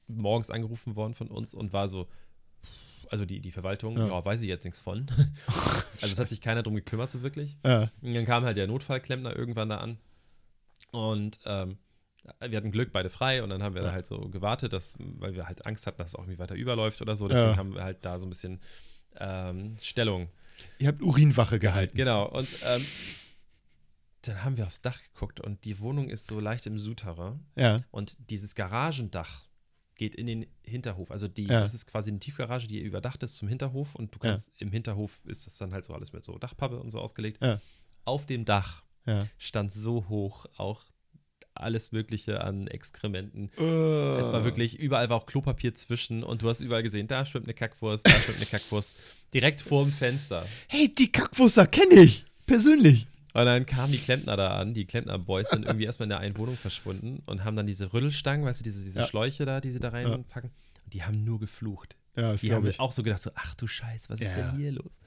morgens 0.07 0.51
angerufen 0.51 0.95
worden 0.95 1.13
von 1.15 1.29
uns 1.29 1.53
und 1.55 1.73
war 1.73 1.87
so, 1.87 2.07
also 3.09 3.25
die, 3.25 3.39
die 3.39 3.51
Verwaltung, 3.51 3.97
Ja. 3.97 4.07
ja, 4.07 4.23
weiß 4.25 4.41
ich 4.41 4.47
jetzt 4.49 4.65
nichts 4.65 4.79
von. 4.79 5.07
also 6.01 6.11
es 6.13 6.19
hat 6.19 6.29
sich 6.29 6.41
keiner 6.41 6.63
drum 6.63 6.75
gekümmert, 6.75 7.09
so 7.11 7.23
wirklich. 7.23 7.57
Ja. 7.65 7.89
Und 8.01 8.13
dann 8.13 8.25
kam 8.25 8.43
halt 8.43 8.57
der 8.57 8.67
Notfallklempner 8.67 9.35
irgendwann 9.35 9.69
da 9.69 9.77
an. 9.77 9.97
Und 10.91 11.39
ähm, 11.45 11.77
wir 12.39 12.57
hatten 12.57 12.71
Glück, 12.71 12.91
beide 12.91 13.09
frei. 13.09 13.41
Und 13.43 13.49
dann 13.49 13.63
haben 13.63 13.73
wir 13.75 13.81
Ja. 13.81 13.87
da 13.89 13.93
halt 13.93 14.05
so 14.05 14.19
gewartet, 14.29 14.73
dass, 14.73 14.95
weil 14.99 15.33
wir 15.33 15.47
halt 15.47 15.65
Angst 15.65 15.87
hatten, 15.87 15.97
dass 15.97 16.09
es 16.11 16.15
auch 16.15 16.21
irgendwie 16.23 16.39
weiter 16.39 16.55
überläuft 16.55 17.01
oder 17.01 17.15
so. 17.15 17.27
Deswegen 17.27 17.49
Ja. 17.51 17.57
haben 17.57 17.73
wir 17.75 17.83
halt 17.83 18.05
da 18.05 18.19
so 18.19 18.25
ein 18.25 18.29
bisschen 18.29 18.61
ähm, 19.17 19.77
Stellung 19.81 20.29
Ihr 20.77 20.89
habt 20.89 21.01
Urinwache 21.01 21.57
gehalten. 21.57 21.97
Genau. 21.97 22.27
Und 22.29 22.47
ähm, 22.65 22.85
dann 24.23 24.43
haben 24.43 24.57
wir 24.57 24.67
aufs 24.67 24.81
Dach 24.81 25.01
geguckt 25.01 25.39
und 25.39 25.65
die 25.65 25.79
Wohnung 25.79 26.09
ist 26.09 26.27
so 26.27 26.39
leicht 26.39 26.67
im 26.67 26.77
Souterrain. 26.77 27.43
Ja. 27.55 27.79
Und 27.89 28.15
dieses 28.29 28.53
Garagendach 28.53 29.45
geht 29.95 30.13
in 30.13 30.27
den 30.27 30.45
Hinterhof. 30.63 31.09
Also 31.09 31.27
die, 31.27 31.45
Ja. 31.45 31.59
das 31.59 31.73
ist 31.73 31.87
quasi 31.87 32.11
eine 32.11 32.19
Tiefgarage, 32.19 32.67
die 32.67 32.79
überdacht 32.79 33.23
ist 33.23 33.35
zum 33.37 33.47
Hinterhof. 33.47 33.95
Und 33.95 34.13
du 34.13 34.19
Ja. 34.21 34.31
kannst 34.31 34.51
im 34.59 34.71
Hinterhof 34.71 35.19
ist 35.25 35.47
das 35.47 35.57
dann 35.57 35.73
halt 35.73 35.83
so 35.85 35.93
alles 35.95 36.13
mit 36.13 36.23
so 36.23 36.37
Dachpappe 36.37 36.79
und 36.79 36.91
so 36.91 36.99
ausgelegt. 36.99 37.39
Ja. 37.41 37.59
Auf 38.05 38.27
dem 38.27 38.45
Dach 38.45 38.83
Ja. 39.05 39.27
stand 39.37 39.71
so 39.71 40.07
hoch 40.09 40.45
auch 40.57 40.83
alles 41.53 41.91
Mögliche 41.91 42.41
an 42.41 42.67
Exkrementen. 42.67 43.51
Äh. 43.57 44.19
Es 44.19 44.31
war 44.31 44.43
wirklich, 44.45 44.79
überall 44.79 45.09
war 45.09 45.17
auch 45.17 45.25
Klopapier 45.25 45.73
zwischen 45.73 46.23
und 46.23 46.41
du 46.41 46.49
hast 46.49 46.61
überall 46.61 46.83
gesehen, 46.83 47.07
da 47.07 47.25
schwimmt 47.25 47.45
eine 47.45 47.53
Kackwurst, 47.53 48.07
da 48.07 48.11
schwimmt 48.11 48.37
eine 48.37 48.45
Kackwurst. 48.45 48.95
Direkt 49.33 49.61
vorm 49.61 49.91
Fenster. 49.91 50.45
Hey, 50.67 50.93
die 50.93 51.11
Kackwurster 51.11 51.67
kenne 51.67 51.95
ich. 52.01 52.25
Persönlich. 52.45 53.07
Und 53.33 53.45
dann 53.45 53.65
kamen 53.65 53.91
die 53.93 53.97
Klempner 53.97 54.35
da 54.35 54.57
an, 54.57 54.73
die 54.73 54.85
Klempner-Boys 54.85 55.49
sind 55.51 55.65
irgendwie 55.65 55.85
erstmal 55.85 56.05
in 56.05 56.09
der 56.09 56.19
einen 56.19 56.37
Wohnung 56.37 56.57
verschwunden 56.57 57.21
und 57.25 57.43
haben 57.45 57.55
dann 57.55 57.65
diese 57.65 57.93
Rüttelstangen, 57.93 58.45
weißt 58.45 58.59
du, 58.59 58.63
diese, 58.63 58.83
diese 58.83 58.99
Ja. 58.99 59.07
Schläuche 59.07 59.45
da, 59.45 59.61
die 59.61 59.71
sie 59.71 59.79
da 59.79 59.89
reinpacken. 59.89 60.51
Und 60.83 60.93
die 60.93 61.03
haben 61.03 61.23
nur 61.23 61.39
geflucht. 61.39 61.95
Ja, 62.15 62.31
das 62.33 62.41
Die 62.41 62.51
haben 62.53 62.67
ich. 62.67 62.79
auch 62.79 62.91
so 62.91 63.03
gedacht, 63.03 63.21
so, 63.21 63.31
ach 63.35 63.55
du 63.55 63.67
Scheiß, 63.67 64.09
was 64.09 64.19
ist 64.19 64.35
Ja. 64.35 64.51
denn 64.51 64.57
hier 64.57 64.71
los? 64.73 64.99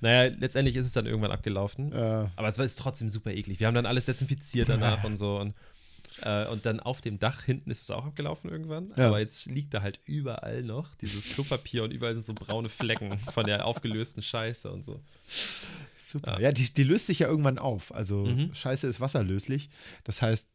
Naja, 0.00 0.32
letztendlich 0.38 0.76
ist 0.76 0.86
es 0.86 0.92
dann 0.92 1.06
irgendwann 1.06 1.32
abgelaufen. 1.32 1.90
Ja. 1.92 2.30
Aber 2.36 2.48
es 2.48 2.58
war 2.58 2.64
ist 2.64 2.78
trotzdem 2.78 3.08
super 3.08 3.32
eklig. 3.32 3.58
Wir 3.60 3.66
haben 3.66 3.74
dann 3.74 3.86
alles 3.86 4.06
desinfiziert 4.06 4.68
danach 4.68 5.02
und 5.02 5.16
so. 5.16 5.38
Und, 5.40 5.54
äh, 6.22 6.46
und 6.46 6.64
dann 6.64 6.78
auf 6.78 7.00
dem 7.00 7.18
Dach 7.18 7.42
hinten 7.42 7.70
ist 7.70 7.82
es 7.82 7.90
auch 7.90 8.04
abgelaufen 8.06 8.48
irgendwann. 8.48 8.92
Aber 8.92 9.18
jetzt 9.18 9.46
liegt 9.46 9.74
da 9.74 9.82
halt 9.82 9.98
überall 10.04 10.62
noch 10.62 10.94
dieses 10.96 11.24
Klopapier 11.34 11.82
und 11.82 11.90
überall 11.90 12.14
sind 12.14 12.24
so 12.26 12.34
braune 12.34 12.68
Flecken 12.68 13.18
von 13.18 13.44
der 13.46 13.66
aufgelösten 13.66 14.22
Scheiße 14.22 14.70
und 14.70 14.84
so. 14.84 15.00
Super. 15.98 16.38
Ja, 16.40 16.52
die, 16.52 16.72
die 16.72 16.84
löst 16.84 17.06
sich 17.06 17.20
ja 17.20 17.26
irgendwann 17.28 17.58
auf. 17.58 17.92
Also 17.94 18.26
Mhm. 18.26 18.54
Scheiße 18.54 18.86
ist 18.86 19.00
wasserlöslich. 19.00 19.70
Das 20.04 20.20
heißt, 20.22 20.48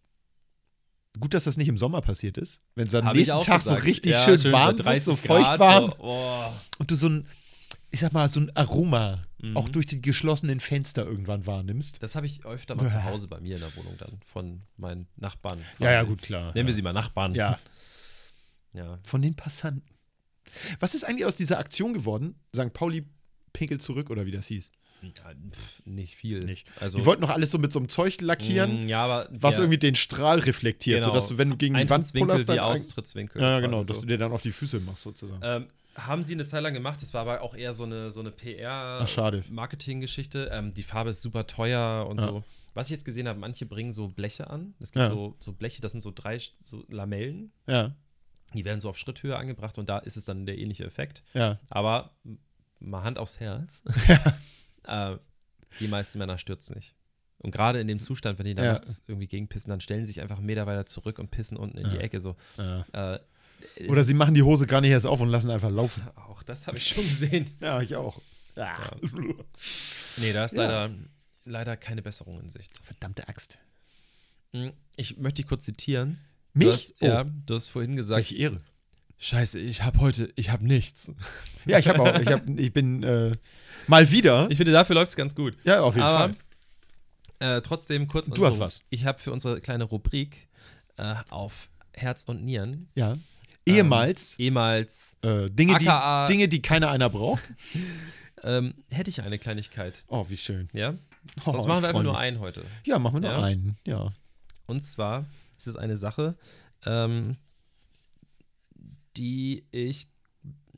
gut, 1.19 1.33
dass 1.33 1.45
das 1.45 1.57
nicht 1.57 1.67
im 1.67 1.77
Sommer 1.77 2.01
passiert 2.01 2.37
ist. 2.37 2.59
Wenn 2.75 2.87
es 2.87 2.95
am 2.95 3.05
Hab 3.05 3.15
nächsten 3.15 3.41
Tag 3.41 3.61
so 3.61 3.71
gesagt. 3.71 3.85
richtig 3.85 4.11
Ja, 4.13 4.23
schön 4.25 4.39
schön 4.39 4.51
warm 4.51 4.77
wird, 4.77 5.01
so 5.01 5.13
30 5.13 5.17
feucht 5.27 5.45
Grad, 5.45 5.59
warm 5.59 5.89
so, 5.89 5.95
oh. 5.99 6.51
und 6.79 6.91
du 6.91 6.95
so 6.95 7.09
ein, 7.09 7.27
ich 7.91 7.99
sag 7.99 8.13
mal, 8.13 8.27
so 8.29 8.39
ein 8.39 8.55
Aroma 8.55 9.19
Mhm. 9.39 9.55
auch 9.55 9.69
durch 9.69 9.85
die 9.85 10.01
geschlossenen 10.01 10.59
Fenster 10.59 11.05
irgendwann 11.05 11.45
wahrnimmst. 11.45 12.01
Das 12.01 12.15
habe 12.15 12.25
ich 12.25 12.43
öfter 12.45 12.75
mal 12.75 12.87
zu 12.87 13.03
Hause 13.03 13.27
bei 13.27 13.39
mir 13.39 13.55
in 13.55 13.61
der 13.61 13.75
Wohnung 13.75 13.95
dann 13.97 14.19
von 14.25 14.63
meinen 14.77 15.07
Nachbarn. 15.15 15.59
Ja, 15.77 15.91
ja, 15.91 15.99
quasi. 15.99 16.09
gut, 16.09 16.21
klar. 16.23 16.53
Nennen 16.55 16.67
wir 16.67 16.73
sie 16.73 16.81
mal 16.81 16.93
Nachbarn. 16.93 17.35
Ja, 17.35 17.59
ja. 18.73 18.99
von 19.03 19.21
den 19.21 19.35
Passanten. 19.35 19.83
Was 20.79 20.95
ist 20.95 21.03
eigentlich 21.03 21.25
aus 21.25 21.35
dieser 21.35 21.59
Aktion 21.59 21.93
geworden? 21.93 22.39
St. 22.55 22.73
Pauli 22.73 23.05
pinkelt 23.53 23.81
zurück 23.83 24.09
oder 24.09 24.25
wie 24.25 24.31
das 24.31 24.47
hieß? 24.47 24.71
Ja, 25.01 25.09
pf, 25.51 25.81
nicht 25.85 26.15
viel. 26.15 26.43
Nicht. 26.43 26.67
Also, 26.79 26.97
Die 26.97 27.05
wollten 27.05 27.21
noch 27.21 27.29
alles 27.29 27.51
so 27.51 27.57
mit 27.59 27.71
so 27.71 27.79
einem 27.79 27.87
Zeug 27.89 28.19
lackieren, 28.21 28.85
Mm, 28.85 28.89
ja, 28.89 29.03
aber 29.03 29.27
was 29.31 29.55
der 29.55 29.65
irgendwie 29.65 29.77
den 29.77 29.95
Strahl 29.95 30.39
reflektiert, 30.39 31.01
Genau. 31.01 31.13
sodass 31.13 31.27
du, 31.29 31.37
wenn 31.37 31.49
du 31.49 31.57
gegen 31.57 31.75
die 31.75 31.89
Wand 31.89 32.11
pullerst, 32.13 32.49
dann. 32.49 32.59
Austrittswinkel. 32.59 33.41
Ja, 33.41 33.59
genau, 33.59 33.83
dass 33.83 33.97
so. 33.97 34.01
du 34.01 34.07
dir 34.07 34.17
dann 34.17 34.31
auf 34.31 34.41
die 34.41 34.51
Füße 34.51 34.79
machst, 34.81 35.03
sozusagen. 35.03 35.39
Ähm, 35.43 35.67
haben 35.95 36.23
sie 36.23 36.33
eine 36.33 36.45
Zeit 36.45 36.61
lang 36.63 36.73
gemacht, 36.73 37.01
das 37.01 37.13
war 37.13 37.21
aber 37.21 37.41
auch 37.41 37.55
eher 37.55 37.73
so 37.73 37.83
eine, 37.83 38.11
so 38.11 38.19
eine. 38.19 38.31
PR-Marketing-Geschichte. 38.31 40.49
Ähm, 40.51 40.73
die 40.73 40.83
Farbe 40.83 41.11
ist 41.11 41.21
super 41.21 41.47
teuer 41.47 42.07
und 42.09 42.19
Ja. 42.19 42.27
so. 42.27 42.43
Was 42.73 42.87
ich 42.87 42.91
jetzt 42.91 43.05
gesehen 43.05 43.27
habe, 43.27 43.39
manche 43.39 43.65
bringen 43.65 43.91
so 43.91 44.07
Bleche 44.07 44.49
an. 44.49 44.75
Es 44.79 44.91
gibt 44.91 45.03
Ja. 45.05 45.09
so, 45.09 45.35
so 45.39 45.53
Bleche, 45.53 45.81
das 45.81 45.91
sind 45.93 46.01
so 46.01 46.11
drei 46.13 46.39
so 46.57 46.83
Lamellen. 46.89 47.51
ja, 47.67 47.95
Die 48.53 48.63
werden 48.65 48.79
so 48.79 48.89
auf 48.89 48.97
Schritthöhe 48.97 49.35
angebracht 49.35 49.77
und 49.79 49.89
da 49.89 49.97
ist 49.97 50.15
es 50.17 50.25
dann 50.25 50.45
der 50.45 50.57
ähnliche 50.57 50.85
Effekt. 50.85 51.23
ja. 51.33 51.59
Aber 51.69 52.11
mal 52.79 53.03
Hand 53.03 53.17
aufs 53.17 53.39
Herz. 53.39 53.83
äh, 54.87 55.17
die 55.79 55.87
meisten 55.87 56.17
Männer 56.19 56.37
stürzen 56.37 56.75
nicht. 56.75 56.95
Und 57.39 57.51
gerade 57.51 57.79
in 57.79 57.87
dem 57.87 57.99
Zustand, 57.99 58.39
wenn 58.39 58.45
die 58.47 58.55
da 58.55 58.63
Ja. 58.63 58.73
nachts 58.73 59.03
irgendwie 59.07 59.27
gegenpissen, 59.27 59.69
dann 59.69 59.79
stellen 59.81 60.01
sie 60.05 60.07
sich 60.13 60.21
einfach 60.21 60.37
einen 60.37 60.47
Meter 60.47 60.65
weiter 60.65 60.85
zurück 60.87 61.19
und 61.19 61.29
pissen 61.29 61.55
unten 61.57 61.77
in 61.77 61.89
die 61.89 61.95
Ja. 61.97 62.01
Ecke 62.01 62.19
so. 62.19 62.35
ja. 62.57 63.13
Äh, 63.15 63.19
Oder 63.87 64.03
sie 64.03 64.13
machen 64.13 64.33
die 64.33 64.43
Hose 64.43 64.65
gar 64.67 64.81
nicht 64.81 64.91
erst 64.91 65.05
auf 65.05 65.19
und 65.21 65.29
lassen 65.29 65.49
einfach 65.51 65.69
laufen. 65.69 66.03
Auch 66.15 66.41
das 66.43 66.65
habe 66.67 66.77
ich 66.77 66.87
schon 66.87 67.03
gesehen. 67.03 67.49
Ja, 67.61 67.81
ich 67.81 67.95
auch. 67.95 68.19
Ja. 68.55 68.91
Nee, 70.17 70.33
da 70.33 70.45
ist 70.45 70.55
leider, 70.55 70.89
leider 71.45 71.77
keine 71.77 72.01
Besserung 72.01 72.39
in 72.39 72.49
Sicht. 72.49 72.71
Verdammte 72.83 73.27
Axt. 73.27 73.59
Hm, 74.53 74.71
Ich 74.95 75.17
möchte 75.17 75.41
dich 75.43 75.47
kurz 75.47 75.65
zitieren. 75.65 76.19
Mich? 76.53 76.65
Du 76.65 76.73
hast, 76.73 76.95
Oh. 77.01 77.05
Ja, 77.05 77.23
du 77.23 77.53
hast 77.55 77.67
vorhin 77.69 77.95
gesagt, 77.95 78.17
Welche 78.17 78.35
Ehre. 78.35 78.61
Scheiße, 79.17 79.59
ich 79.59 79.83
habe 79.83 79.99
heute, 79.99 80.31
ich 80.35 80.49
habe 80.51 80.65
nichts. 80.65 81.11
Ja, 81.65 81.79
ich 81.79 81.87
habe 81.87 82.01
auch. 82.01 82.19
Ich, 82.19 82.27
hab, 82.27 82.47
ich 82.47 82.71
bin 82.73 83.03
äh, 83.03 83.31
mal 83.87 84.09
wieder. 84.11 84.49
Ich 84.49 84.57
finde, 84.57 84.71
dafür 84.71 84.95
läuft 84.95 85.11
es 85.11 85.15
ganz 85.17 85.35
gut. 85.35 85.55
ja, 85.63 85.81
auf 85.81 85.95
jeden 85.95 86.07
Aber 86.07 86.33
Fall. 87.39 87.57
äh, 87.57 87.61
trotzdem 87.61 88.07
kurz. 88.07 88.29
Du 88.29 88.45
hast 88.45 88.59
was. 88.59 88.81
Ich 88.89 89.05
habe 89.05 89.19
für 89.19 89.31
unsere 89.31 89.59
kleine 89.61 89.83
Rubrik 89.83 90.47
äh, 90.97 91.15
auf 91.29 91.69
Herz 91.93 92.23
und 92.23 92.43
Nieren 92.43 92.89
Ja. 92.95 93.15
Ehemals 93.65 94.39
ehemals 94.39 95.17
äh, 95.23 95.49
Dinge, 95.49 95.77
die, 95.77 95.89
AKA 95.89 96.27
Dinge, 96.27 96.47
die 96.47 96.61
keiner 96.61 96.89
einer 96.89 97.09
braucht. 97.09 97.43
ähm, 98.43 98.73
hätte 98.89 99.09
ich 99.09 99.21
eine 99.21 99.37
Kleinigkeit. 99.39 100.05
Oh, 100.07 100.25
wie 100.29 100.37
schön. 100.37 100.69
Ja? 100.71 100.93
Oh, 101.43 101.51
Sonst 101.51 101.67
machen 101.67 101.81
wir 101.83 101.89
einfach 101.89 102.03
nur 102.03 102.13
mich. 102.13 102.21
einen 102.21 102.39
heute. 102.39 102.63
Ja, 102.85 102.97
machen 102.97 103.15
wir 103.15 103.29
nur 103.29 103.31
Ja? 103.39 103.43
einen. 103.43 103.75
Ja. 103.85 104.09
Und 104.67 104.83
zwar 104.85 105.25
ist 105.57 105.67
es 105.67 105.75
eine 105.75 105.97
Sache, 105.97 106.37
ähm, 106.85 107.33
die 109.17 109.65
ich 109.71 110.07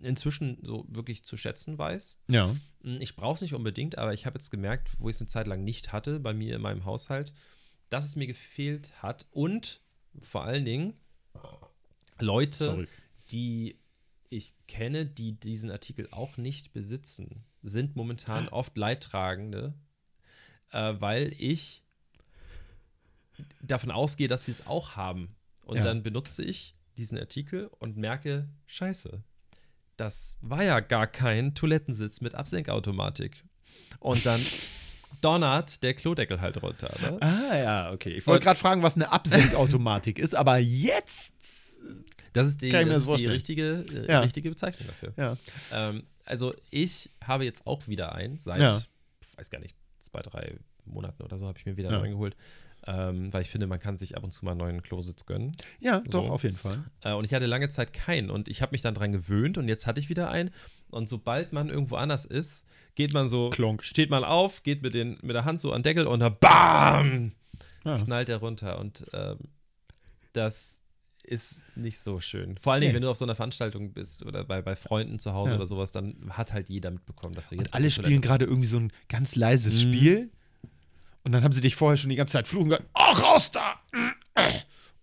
inzwischen 0.01 0.57
so 0.63 0.85
wirklich 0.87 1.23
zu 1.25 1.35
schätzen 1.35 1.77
weiß. 1.77 2.19
Ja. 2.29 2.55
Hm, 2.83 3.01
Ich 3.01 3.15
brauche 3.15 3.33
es 3.35 3.41
nicht 3.41 3.53
unbedingt, 3.53 3.97
aber 3.97 4.13
ich 4.13 4.25
habe 4.25 4.37
jetzt 4.39 4.49
gemerkt, 4.49 4.95
wo 4.99 5.09
ich 5.09 5.15
es 5.15 5.21
eine 5.21 5.27
Zeit 5.27 5.47
lang 5.47 5.63
nicht 5.63 5.91
hatte, 5.91 6.19
bei 6.19 6.33
mir 6.33 6.55
in 6.55 6.61
meinem 6.61 6.85
Haushalt, 6.85 7.33
dass 7.89 8.05
es 8.05 8.15
mir 8.15 8.27
gefehlt 8.27 8.93
hat 9.01 9.27
und 9.31 9.81
vor 10.21 10.43
allen 10.43 10.63
Dingen 10.65 10.93
Leute, 12.19 12.63
Sorry. 12.63 12.87
die 13.31 13.77
ich 14.29 14.53
kenne, 14.67 15.05
die 15.05 15.33
diesen 15.33 15.71
Artikel 15.71 16.07
auch 16.11 16.37
nicht 16.37 16.71
besitzen, 16.73 17.43
sind 17.63 17.95
momentan 17.95 18.47
oft 18.49 18.77
Leidtragende, 18.77 19.73
äh, 20.71 20.93
weil 20.99 21.33
ich 21.39 21.83
davon 23.61 23.91
ausgehe, 23.91 24.27
dass 24.27 24.45
sie 24.45 24.51
es 24.51 24.67
auch 24.67 24.95
haben. 24.95 25.35
Und 25.65 25.77
Ja. 25.77 25.83
dann 25.83 26.03
benutze 26.03 26.43
ich 26.43 26.75
diesen 26.99 27.17
Artikel 27.17 27.69
und 27.79 27.97
merke, 27.97 28.47
scheiße, 28.67 29.23
das 29.97 30.37
war 30.41 30.63
ja 30.63 30.79
gar 30.79 31.07
kein 31.07 31.55
Toilettensitz 31.55 32.21
mit 32.21 32.35
Absenkautomatik. 32.35 33.43
Und 33.99 34.25
dann 34.25 34.39
donnert 35.21 35.81
der 35.83 35.93
Klodeckel 35.93 36.39
halt 36.39 36.61
runter. 36.61 36.93
Ne? 37.01 37.17
Ah, 37.21 37.57
ja, 37.57 37.91
okay. 37.91 38.11
Ich 38.11 38.25
wollte 38.27 38.45
gerade 38.45 38.59
fragen, 38.59 38.83
was 38.83 38.95
eine 38.95 39.11
Absenkautomatik 39.11 40.19
ist, 40.19 40.35
aber 40.35 40.57
jetzt. 40.57 41.33
Das 42.33 42.47
ist 42.47 42.61
die, 42.61 42.69
das 42.69 42.87
das 42.87 43.07
ist 43.07 43.17
die 43.17 43.25
richtige, 43.25 43.85
äh, 43.91 44.07
Ja. 44.11 44.19
richtige 44.19 44.49
Bezeichnung 44.49 44.87
dafür. 44.87 45.13
Ja. 45.17 45.37
Ähm, 45.73 46.03
also 46.25 46.53
ich 46.69 47.09
habe 47.23 47.43
jetzt 47.43 47.65
auch 47.65 47.87
wieder 47.87 48.13
einen, 48.13 48.37
seit, 48.39 48.61
Ja. 48.61 48.81
weiß 49.37 49.49
gar 49.49 49.59
nicht, 49.59 49.75
zwei, 49.97 50.21
drei 50.21 50.57
Monaten 50.85 51.23
oder 51.23 51.39
so 51.39 51.47
habe 51.47 51.57
ich 51.57 51.65
mir 51.65 51.75
wieder 51.75 51.89
Ja. 51.89 51.95
einen 51.95 52.01
neuen 52.03 52.11
geholt. 52.13 52.35
Ähm, 52.87 53.31
weil 53.33 53.41
ich 53.41 53.49
finde, 53.49 53.67
man 53.67 53.79
kann 53.79 53.97
sich 53.97 54.15
ab 54.17 54.23
und 54.23 54.31
zu 54.31 54.45
mal 54.45 54.51
einen 54.51 54.59
neuen 54.59 54.81
Klositz 54.81 55.25
gönnen. 55.25 55.51
Ja, 55.79 55.99
doch, 55.99 56.25
So. 56.27 56.31
auf 56.31 56.43
jeden 56.43 56.55
Fall. 56.57 56.83
Äh, 57.01 57.13
und 57.13 57.25
ich 57.25 57.33
hatte 57.33 57.45
lange 57.45 57.69
Zeit 57.69 57.91
keinen 57.93 58.29
und 58.29 58.47
ich 58.47 58.61
habe 58.61 58.71
mich 58.71 58.81
dann 58.81 58.93
dran 58.95 59.11
gewöhnt 59.11 59.57
und 59.57 59.67
jetzt 59.67 59.85
hatte 59.85 59.99
ich 59.99 60.09
wieder 60.09 60.29
einen. 60.31 60.49
Und 60.89 61.09
sobald 61.09 61.51
man 61.53 61.69
irgendwo 61.69 61.97
anders 61.97 62.25
ist, 62.25 62.65
geht 62.95 63.13
man 63.13 63.27
so, 63.27 63.49
Klonk. 63.49 63.83
steht 63.83 64.09
man 64.09 64.23
auf, 64.23 64.63
geht 64.63 64.81
mit, 64.81 64.93
den, 64.95 65.17
mit 65.21 65.35
der 65.35 65.45
Hand 65.45 65.59
so 65.61 65.71
an 65.71 65.79
den 65.79 65.83
Deckel 65.83 66.07
und 66.07 66.21
dann 66.21 66.35
BAM! 66.39 67.31
Ja. 67.85 67.97
knallt 67.97 68.29
er 68.29 68.37
runter. 68.37 68.79
Und 68.79 69.05
ähm, 69.13 69.37
das 70.33 70.81
ist 71.23 71.65
nicht 71.75 71.99
so 71.99 72.19
schön. 72.19 72.57
Vor 72.57 72.73
allen 72.73 72.81
Dingen, 72.81 72.91
Nee. 72.93 72.95
wenn 72.97 73.03
du 73.03 73.09
auf 73.09 73.17
so 73.17 73.25
einer 73.25 73.35
Veranstaltung 73.35 73.93
bist 73.93 74.25
oder 74.25 74.43
bei, 74.43 74.61
bei 74.61 74.75
Freunden 74.75 75.19
zu 75.19 75.33
Hause 75.33 75.51
Ja. 75.51 75.55
oder 75.57 75.67
sowas, 75.67 75.91
dann 75.91 76.15
hat 76.31 76.53
halt 76.53 76.69
jeder 76.69 76.91
mitbekommen, 76.91 77.33
dass 77.35 77.49
du 77.49 77.55
jetzt 77.55 77.67
Und 77.67 77.73
alle 77.75 77.91
spielen 77.91 78.21
gerade 78.21 78.45
irgendwie 78.45 78.67
so 78.67 78.79
ein 78.79 78.91
ganz 79.09 79.35
leises 79.35 79.85
Mhm. 79.85 79.93
Spiel. 79.93 80.31
Und 81.29 81.33
dann 81.33 81.43
haben 81.43 81.51
sie 81.51 81.61
dich 81.61 81.75
vorher 81.75 81.95
schon 81.95 82.09
die 82.09 82.15
ganze 82.15 82.31
Zeit 82.33 82.47
fluchen 82.47 82.69
gehört. 82.69 82.87
Oh, 82.95 83.11
raus 83.21 83.51
da! 83.51 83.79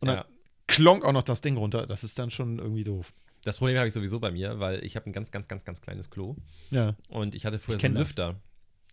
Und 0.00 0.08
dann 0.08 0.16
Ja. 0.16 0.24
klonk 0.66 1.04
auch 1.04 1.12
noch 1.12 1.22
das 1.22 1.40
Ding 1.40 1.56
runter. 1.56 1.86
Das 1.86 2.02
ist 2.02 2.18
dann 2.18 2.30
schon 2.32 2.58
irgendwie 2.58 2.82
doof. 2.82 3.12
Das 3.44 3.58
Problem 3.58 3.76
habe 3.78 3.86
ich 3.86 3.94
sowieso 3.94 4.18
bei 4.18 4.32
mir, 4.32 4.58
weil 4.58 4.84
ich 4.84 4.96
habe 4.96 5.08
ein 5.08 5.12
ganz, 5.12 5.30
ganz, 5.30 5.46
ganz, 5.46 5.64
ganz 5.64 5.80
kleines 5.80 6.10
Klo. 6.10 6.34
Ja. 6.72 6.96
Und 7.10 7.36
ich 7.36 7.46
hatte 7.46 7.60
früher 7.60 7.76
Ich 7.76 7.82
so 7.82 7.86
einen 7.86 7.94
das. 7.94 8.08
Lüfter. 8.08 8.34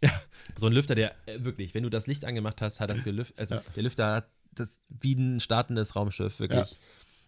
Ja. 0.03 0.11
So 0.57 0.67
ein 0.67 0.73
Lüfter, 0.73 0.93
der 0.93 1.15
äh, 1.25 1.43
wirklich, 1.43 1.73
wenn 1.73 1.81
du 1.81 1.89
das 1.89 2.05
Licht 2.05 2.23
angemacht 2.23 2.61
hast, 2.61 2.79
hat 2.79 2.91
das 2.91 3.03
gelüftet. 3.03 3.39
Also 3.39 3.55
Ja. 3.55 3.63
der 3.75 3.81
Lüfter 3.83 4.13
hat 4.13 4.27
das 4.51 4.81
wie 4.89 5.13
ein 5.15 5.39
startendes 5.39 5.95
Raumschiff, 5.95 6.39
wirklich. 6.39 6.77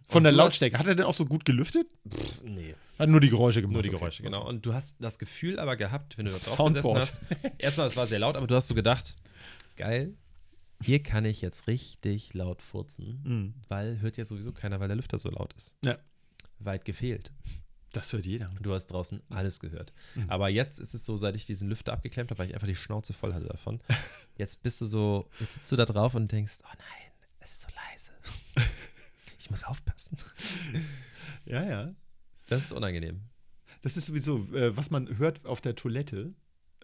Von 0.08 0.20
Und 0.20 0.24
der 0.26 0.34
Lautstärke. 0.34 0.78
Hat 0.78 0.86
er 0.86 0.94
denn 0.94 1.06
auch 1.06 1.16
so 1.16 1.26
gut 1.26 1.46
gelüftet? 1.46 1.88
Pff, 2.08 2.44
nee, 2.44 2.76
Hat 3.00 3.10
nur 3.10 3.22
die 3.22 3.30
Geräusche 3.32 3.62
gemacht. 3.62 3.74
nur 3.74 3.82
die 3.82 3.90
okay. 3.90 3.98
Geräusche, 3.98 4.22
genau. 4.22 4.48
Und 4.48 4.64
du 4.68 4.76
hast 4.76 4.98
das 5.00 5.18
Gefühl 5.18 5.58
aber 5.58 5.78
gehabt, 5.78 6.16
wenn 6.20 6.26
du 6.26 6.32
da 6.32 6.38
drauf 6.38 6.56
Soundboard. 6.58 7.00
gesessen 7.02 7.28
hast. 7.42 7.52
Erstmal, 7.58 7.88
es 7.88 7.98
war 7.98 8.06
sehr 8.06 8.20
laut, 8.20 8.36
aber 8.36 8.46
du 8.46 8.54
hast 8.54 8.68
so 8.68 8.76
gedacht, 8.76 9.16
geil, 9.76 10.18
hier 10.82 11.02
kann 11.02 11.26
ich 11.26 11.42
jetzt 11.42 11.68
richtig 11.68 12.34
laut 12.34 12.62
furzen, 12.62 13.22
Mhm. 13.24 13.54
weil 13.70 14.00
hört 14.02 14.18
ja 14.18 14.26
sowieso 14.26 14.52
keiner, 14.52 14.80
weil 14.80 14.88
der 14.88 14.98
Lüfter 14.98 15.18
so 15.18 15.30
laut 15.30 15.54
ist. 15.54 15.78
Ja. 15.84 15.98
Weit 16.60 16.86
gefehlt. 16.86 17.32
Das 17.92 18.12
hört 18.12 18.26
jeder. 18.26 18.48
Du 18.62 18.74
hast 18.74 18.88
draußen 18.88 19.22
alles 19.30 19.60
gehört. 19.62 19.94
Mhm. 20.16 20.30
Aber 20.30 20.50
jetzt 20.50 20.80
ist 20.80 20.94
es 20.94 21.06
so, 21.06 21.16
seit 21.16 21.36
ich 21.38 21.46
diesen 21.46 21.70
Lüfter 21.70 21.94
abgeklemmt 21.94 22.30
habe, 22.30 22.40
weil 22.40 22.50
ich 22.50 22.54
einfach 22.54 22.68
die 22.68 22.76
Schnauze 22.76 23.14
voll 23.14 23.34
hatte 23.34 23.46
davon. 23.48 23.80
Jetzt 24.38 24.62
bist 24.64 24.82
du 24.82 24.86
so, 24.86 25.30
jetzt 25.40 25.54
sitzt 25.54 25.72
du 25.72 25.78
da 25.78 25.86
drauf 25.86 26.14
und 26.14 26.30
denkst, 26.30 26.56
oh 26.64 26.74
nein, 26.78 27.12
es 27.40 27.52
ist 27.54 27.62
so 27.62 27.68
leise. 27.70 28.12
Ich 29.40 29.50
muss 29.52 29.64
aufpassen. 29.64 30.18
Ja, 31.46 31.64
ja. 31.64 31.96
Das 32.48 32.66
ist 32.66 32.72
unangenehm. 32.74 33.22
Das 33.84 33.96
ist 33.96 34.08
sowieso, 34.08 34.40
äh, 34.56 34.76
was 34.76 34.90
man 34.90 35.18
hört 35.20 35.46
auf 35.46 35.62
der 35.62 35.76
Toilette. 35.76 36.34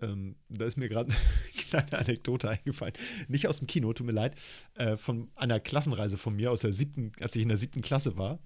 Ähm, 0.01 0.35
da 0.49 0.65
ist 0.65 0.77
mir 0.77 0.89
gerade 0.89 1.11
eine 1.11 1.19
kleine 1.53 1.99
Anekdote 1.99 2.49
eingefallen. 2.49 2.93
Nicht 3.27 3.47
aus 3.47 3.59
dem 3.59 3.67
Kino, 3.67 3.93
tut 3.93 4.05
mir 4.05 4.13
leid. 4.13 4.39
Äh, 4.75 4.97
von 4.97 5.29
einer 5.35 5.59
Klassenreise 5.59 6.17
von 6.17 6.35
mir 6.35 6.51
aus 6.51 6.61
der 6.61 6.73
siebten, 6.73 7.11
als 7.19 7.35
ich 7.35 7.43
in 7.43 7.49
der 7.49 7.57
siebten 7.57 7.81
Klasse 7.81 8.17
war, 8.17 8.39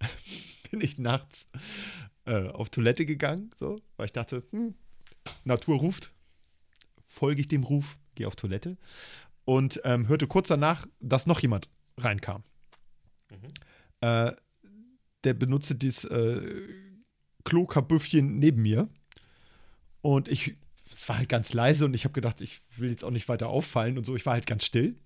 bin 0.70 0.80
ich 0.80 0.98
nachts 0.98 1.46
äh, 2.24 2.48
auf 2.48 2.70
Toilette 2.70 3.06
gegangen, 3.06 3.50
so, 3.54 3.80
weil 3.96 4.06
ich 4.06 4.12
dachte, 4.12 4.42
hm, 4.50 4.74
Natur 5.44 5.78
ruft, 5.78 6.12
folge 7.04 7.40
ich 7.40 7.48
dem 7.48 7.62
Ruf, 7.62 7.98
gehe 8.14 8.26
auf 8.26 8.36
Toilette 8.36 8.76
und 9.44 9.80
ähm, 9.84 10.08
hörte 10.08 10.26
kurz 10.26 10.48
danach, 10.48 10.86
dass 11.00 11.26
noch 11.26 11.40
jemand 11.40 11.68
reinkam. 11.98 12.42
Äh, 14.00 14.32
der 15.24 15.34
benutzte 15.34 15.74
dieses 15.74 16.04
äh, 16.04 16.40
Klokabüffchen 17.44 18.38
neben 18.38 18.62
mir. 18.62 18.88
Und 20.02 20.28
ich, 20.28 20.56
es 20.94 21.08
war 21.08 21.18
halt 21.18 21.28
ganz 21.28 21.52
leise 21.52 21.84
und 21.84 21.94
ich 21.94 22.04
habe 22.04 22.12
gedacht, 22.12 22.40
ich 22.40 22.62
will 22.76 22.90
jetzt 22.90 23.04
auch 23.04 23.10
nicht 23.10 23.28
weiter 23.28 23.48
auffallen 23.48 23.98
und 23.98 24.04
so. 24.04 24.16
Ich 24.16 24.26
war 24.26 24.34
halt 24.34 24.46
ganz 24.46 24.64
still. 24.64 24.96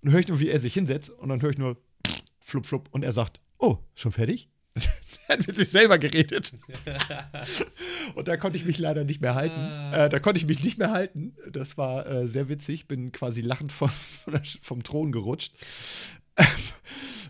Und 0.00 0.06
dann 0.06 0.12
höre 0.12 0.20
ich 0.20 0.28
nur, 0.28 0.40
wie 0.40 0.48
er 0.48 0.58
sich 0.58 0.74
hinsetzt 0.74 1.10
und 1.10 1.28
dann 1.28 1.42
höre 1.42 1.50
ich 1.50 1.58
nur 1.58 1.76
flup, 2.40 2.66
flup 2.66 2.88
und 2.92 3.02
er 3.02 3.12
sagt, 3.12 3.40
oh, 3.58 3.78
schon 3.94 4.12
fertig? 4.12 4.48
er 5.28 5.38
hat 5.38 5.46
mit 5.46 5.56
sich 5.56 5.68
selber 5.68 5.98
geredet. 5.98 6.52
und 8.14 8.26
da 8.26 8.36
konnte 8.36 8.56
ich 8.56 8.64
mich 8.64 8.78
leider 8.78 9.04
nicht 9.04 9.20
mehr 9.20 9.34
halten. 9.34 9.60
Äh, 9.92 10.08
da 10.08 10.18
konnte 10.18 10.38
ich 10.38 10.46
mich 10.46 10.62
nicht 10.62 10.78
mehr 10.78 10.90
halten. 10.90 11.36
Das 11.50 11.76
war 11.76 12.06
äh, 12.06 12.26
sehr 12.26 12.48
witzig. 12.48 12.88
Bin 12.88 13.12
quasi 13.12 13.42
lachend 13.42 13.70
vom, 13.70 13.90
vom 14.62 14.82
Thron 14.82 15.12
gerutscht. 15.12 15.54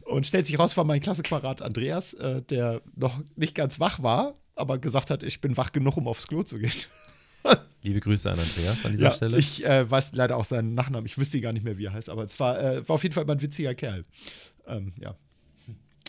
Und 0.03 0.27
stellt 0.27 0.47
sich 0.47 0.59
raus, 0.59 0.77
war 0.77 0.85
mein 0.85 1.01
Klassenkamerad 1.01 1.63
Andreas, 1.63 2.15
äh, 2.15 2.43
der 2.43 2.83
noch 2.95 3.21
nicht 3.35 3.55
ganz 3.55 3.81
wach 3.81 4.03
war, 4.03 4.37
aber 4.55 4.79
gesagt 4.79 5.11
hat, 5.11 5.23
ich 5.23 5.41
bin 5.41 5.57
wach 5.57 5.73
genug, 5.73 5.97
um 5.97 6.07
aufs 6.07 6.29
Klo 6.29 6.43
zu 6.43 6.59
gehen. 6.59 6.71
Liebe 7.83 8.01
Grüße 8.01 8.31
an 8.31 8.39
Andreas 8.39 8.85
an 8.85 8.93
dieser 8.93 9.05
Ja, 9.07 9.11
Stelle. 9.13 9.39
ich 9.39 9.65
äh, 9.65 9.91
weiß 9.91 10.13
leider 10.15 10.37
auch 10.37 10.45
seinen 10.45 10.75
Nachnamen. 10.75 11.07
Ich 11.07 11.19
wüsste 11.19 11.41
gar 11.41 11.53
nicht 11.53 11.65
mehr, 11.65 11.79
wie 11.79 11.87
er 11.87 11.93
heißt, 11.93 12.09
aber 12.11 12.23
es 12.25 12.39
war, 12.39 12.59
äh, 12.61 12.89
war 12.89 12.95
auf 12.95 13.03
jeden 13.03 13.13
Fall 13.15 13.25
immer 13.25 13.33
ein 13.35 13.43
witziger 13.43 13.75
Kerl. 13.75 14.05
Ähm, 14.67 14.93
ja. 15.01 15.17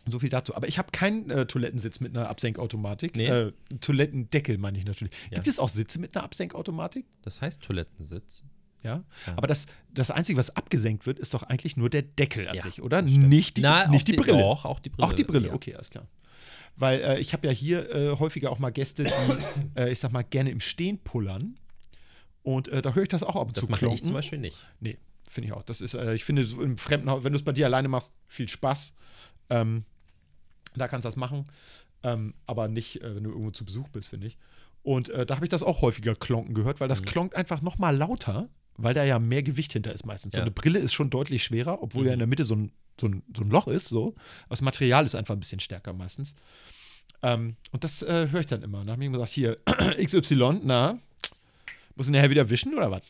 So 0.05 0.19
viel 0.19 0.29
dazu. 0.29 0.53
Aber 0.55 0.67
ich 0.67 0.77
habe 0.77 0.89
keinen 0.91 1.29
äh, 1.29 1.45
Toilettensitz 1.45 1.99
mit 2.01 2.15
einer 2.15 2.27
Absenkautomatik. 2.29 3.15
Nee. 3.15 3.27
Äh, 3.27 3.53
Toilettendeckel 3.79 4.57
meine 4.57 4.77
ich 4.77 4.85
natürlich. 4.85 5.13
Ja. 5.31 5.35
Gibt 5.35 5.47
es 5.47 5.59
auch 5.59 5.69
Sitze 5.69 5.99
mit 5.99 6.15
einer 6.15 6.23
Absenkautomatik? 6.25 7.05
das 7.21 7.41
heißt 7.41 7.63
Toilettensitz. 7.63 8.43
Ja. 8.83 9.03
Ja. 9.25 9.37
Aber 9.37 9.47
das, 9.47 9.65
das 9.93 10.11
Einzige, 10.11 10.37
was 10.37 10.55
abgesenkt 10.57 11.05
wird, 11.05 11.17
ist 11.17 11.33
doch 11.33 11.43
eigentlich 11.43 11.77
nur 11.77 11.89
der 11.89 12.01
Deckel 12.01 12.49
an 12.49 12.55
Ja, 12.55 12.61
sich, 12.61 12.81
oder? 12.81 13.01
Nicht 13.01 13.55
die, 13.55 13.61
Na, 13.61 13.87
nicht 13.87 14.01
auch 14.01 14.05
die 14.05 14.13
Brille. 14.17 14.39
Doch, 14.39 14.65
auch 14.65 14.79
die 14.81 14.89
Brille. 14.89 15.07
Auch 15.07 15.13
die 15.13 15.23
Brille, 15.23 15.53
okay, 15.53 15.73
alles 15.73 15.89
klar. 15.89 16.05
Weil 16.75 17.01
äh, 17.01 17.19
ich 17.19 17.33
habe 17.33 17.47
ja 17.47 17.53
hier 17.53 17.89
äh, 17.93 18.17
häufiger 18.17 18.51
auch 18.51 18.59
mal 18.59 18.71
Gäste, 18.71 19.03
die, 19.03 19.11
äh, 19.79 19.91
ich 19.91 19.99
sag 19.99 20.11
mal, 20.11 20.23
gerne 20.23 20.49
im 20.51 20.59
Stehen 20.59 20.97
pullern. 20.99 21.57
Und 22.41 22.67
äh, 22.67 22.81
da 22.81 22.93
höre 22.93 23.03
ich 23.03 23.09
das 23.09 23.23
auch 23.23 23.35
ab 23.35 23.47
und 23.47 23.57
Das 23.57 23.65
zu 23.65 23.69
mache 23.71 23.79
klonken. 23.79 23.95
ich 23.95 24.03
zum 24.03 24.13
Beispiel 24.13 24.39
nicht. 24.39 24.57
Nee, 24.79 24.97
finde 25.29 25.47
ich 25.47 25.53
auch. 25.53 25.63
Das 25.63 25.81
ist, 25.81 25.93
äh, 25.93 26.13
ich 26.13 26.23
finde, 26.25 26.43
so 26.43 26.61
im 26.61 26.77
Fremdenhaus, 26.77 27.23
wenn 27.23 27.31
du 27.33 27.37
es 27.39 27.45
bei 27.45 27.51
dir 27.53 27.65
alleine 27.67 27.87
machst, 27.87 28.11
viel 28.27 28.49
Spaß. 28.49 28.93
Ähm, 29.49 29.85
da 30.75 30.87
kannst 30.87 31.05
du 31.05 31.07
das 31.07 31.15
machen. 31.15 31.45
Ähm, 32.01 32.33
aber 32.47 32.67
nicht, 32.67 33.01
äh, 33.01 33.15
wenn 33.15 33.23
du 33.23 33.29
irgendwo 33.29 33.51
zu 33.51 33.63
Besuch 33.65 33.87
bist, 33.89 34.09
finde 34.09 34.27
ich. 34.27 34.37
Und 34.81 35.07
da 35.07 35.35
habe 35.35 35.45
ich 35.45 35.49
das 35.49 35.63
auch 35.63 35.81
häufiger 35.81 36.13
klonken 36.13 36.53
gehört, 36.53 36.81
weil 36.81 36.89
das 36.89 36.99
Mhm. 36.99 37.05
klonkt 37.05 37.35
einfach 37.35 37.61
noch 37.61 37.77
mal 37.77 37.95
lauter, 37.95 38.49
weil 38.77 38.93
da 38.93 39.03
ja 39.03 39.19
mehr 39.19 39.43
Gewicht 39.43 39.73
hinter 39.73 39.93
ist 39.93 40.05
meistens. 40.05 40.33
So 40.33 40.37
Ja. 40.39 40.43
eine 40.43 40.51
Brille 40.51 40.79
ist 40.79 40.93
schon 40.93 41.09
deutlich 41.09 41.43
schwerer, 41.43 41.81
obwohl 41.83 42.01
Mhm. 42.03 42.07
ja 42.07 42.13
in 42.13 42.19
der 42.19 42.27
Mitte 42.27 42.43
so 42.45 42.55
ein, 42.55 42.71
so, 42.99 43.07
ein, 43.07 43.23
so 43.35 43.43
ein 43.43 43.49
Loch 43.49 43.67
ist. 43.67 43.87
So. 43.89 44.09
Aber 44.41 44.49
das 44.49 44.61
Material 44.61 45.05
ist 45.05 45.15
einfach 45.15 45.35
ein 45.35 45.39
bisschen 45.39 45.59
stärker 45.59 45.93
meistens. 45.93 46.35
Ähm, 47.21 47.55
und 47.71 47.83
das 47.83 48.01
äh, 48.01 48.27
höre 48.31 48.41
ich 48.41 48.47
dann 48.47 48.61
immer. 48.63 48.81
Und 48.81 48.87
da 48.87 48.93
habe 48.93 49.03
ich 49.03 49.09
mir 49.09 49.17
gesagt, 49.17 49.31
hier, 49.33 49.57
XY, 50.03 50.61
na, 50.63 50.99
muss 51.95 52.07
ich 52.07 52.11
nachher 52.11 52.29
wieder 52.31 52.49
wischen 52.49 52.73
oder 52.73 52.91
was? 52.91 53.01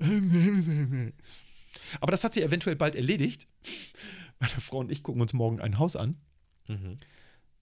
Aber 2.00 2.10
das 2.12 2.24
hat 2.24 2.34
sich 2.34 2.42
eventuell 2.42 2.76
bald 2.76 2.94
erledigt. 2.94 3.46
Meine 4.40 4.52
Frau 4.52 4.78
und 4.78 4.90
ich 4.90 5.02
gucken 5.02 5.20
uns 5.22 5.32
morgen 5.32 5.60
ein 5.60 5.78
Haus 5.78 5.96
an. 5.96 6.16
Mhm. 6.68 6.98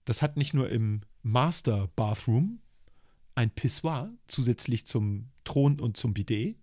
Das 0.05 0.21
hat 0.21 0.37
nicht 0.37 0.53
nur 0.53 0.69
im 0.69 1.01
Master 1.23 1.89
Bathroom 1.95 2.59
ein 3.39 3.49
Pissoir 3.51 4.11
zusätzlich 4.27 4.85
zum 4.85 5.29
Thron 5.45 5.79
und 5.79 5.95
zum 5.95 6.13
Bidet, 6.13 6.57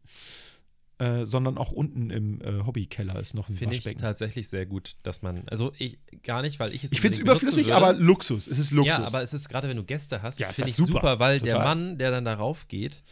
äh, 0.99 1.25
sondern 1.27 1.57
auch 1.59 1.73
unten 1.73 2.11
im 2.11 2.41
äh, 2.43 2.65
Hobbykeller 2.67 3.19
ist 3.19 3.35
noch 3.35 3.49
ein 3.49 3.57
Finde 3.57 3.75
ich 3.75 3.81
Waschbecken. 3.81 4.01
tatsächlich 4.01 4.49
sehr 4.49 4.67
gut, 4.67 4.97
dass 5.03 5.23
man, 5.23 5.49
also 5.49 5.73
ich 5.79 5.99
gar 6.23 6.43
nicht, 6.43 6.59
weil 6.61 6.75
ich 6.75 6.85
es 6.85 6.93
Ich 6.93 7.01
finde 7.01 7.17
es 7.17 7.21
überflüssig, 7.21 7.73
aber 7.75 7.95
Luxus. 7.95 8.47
Es 8.47 8.59
ist 8.59 8.71
Luxus. 8.73 8.99
Ja, 8.99 9.05
aber 9.07 9.23
es 9.23 9.33
ist 9.33 9.49
gerade, 9.49 9.69
wenn 9.69 9.77
du 9.77 9.85
Gäste 9.85 10.21
hast, 10.23 10.39
Ja, 10.39 10.49
ist 10.49 10.57
finde 10.57 10.71
ich 10.71 10.77
super. 10.77 10.93
super, 10.93 11.19
weil 11.19 11.41
der 11.41 11.55
Total. 11.55 11.75
Mann, 11.75 11.99
der 11.99 12.11
dann 12.11 12.25
darauf 12.27 12.69
geht, 12.69 13.03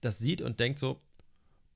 das 0.00 0.18
sieht 0.18 0.42
und 0.42 0.58
denkt 0.60 0.78
so, 0.78 1.00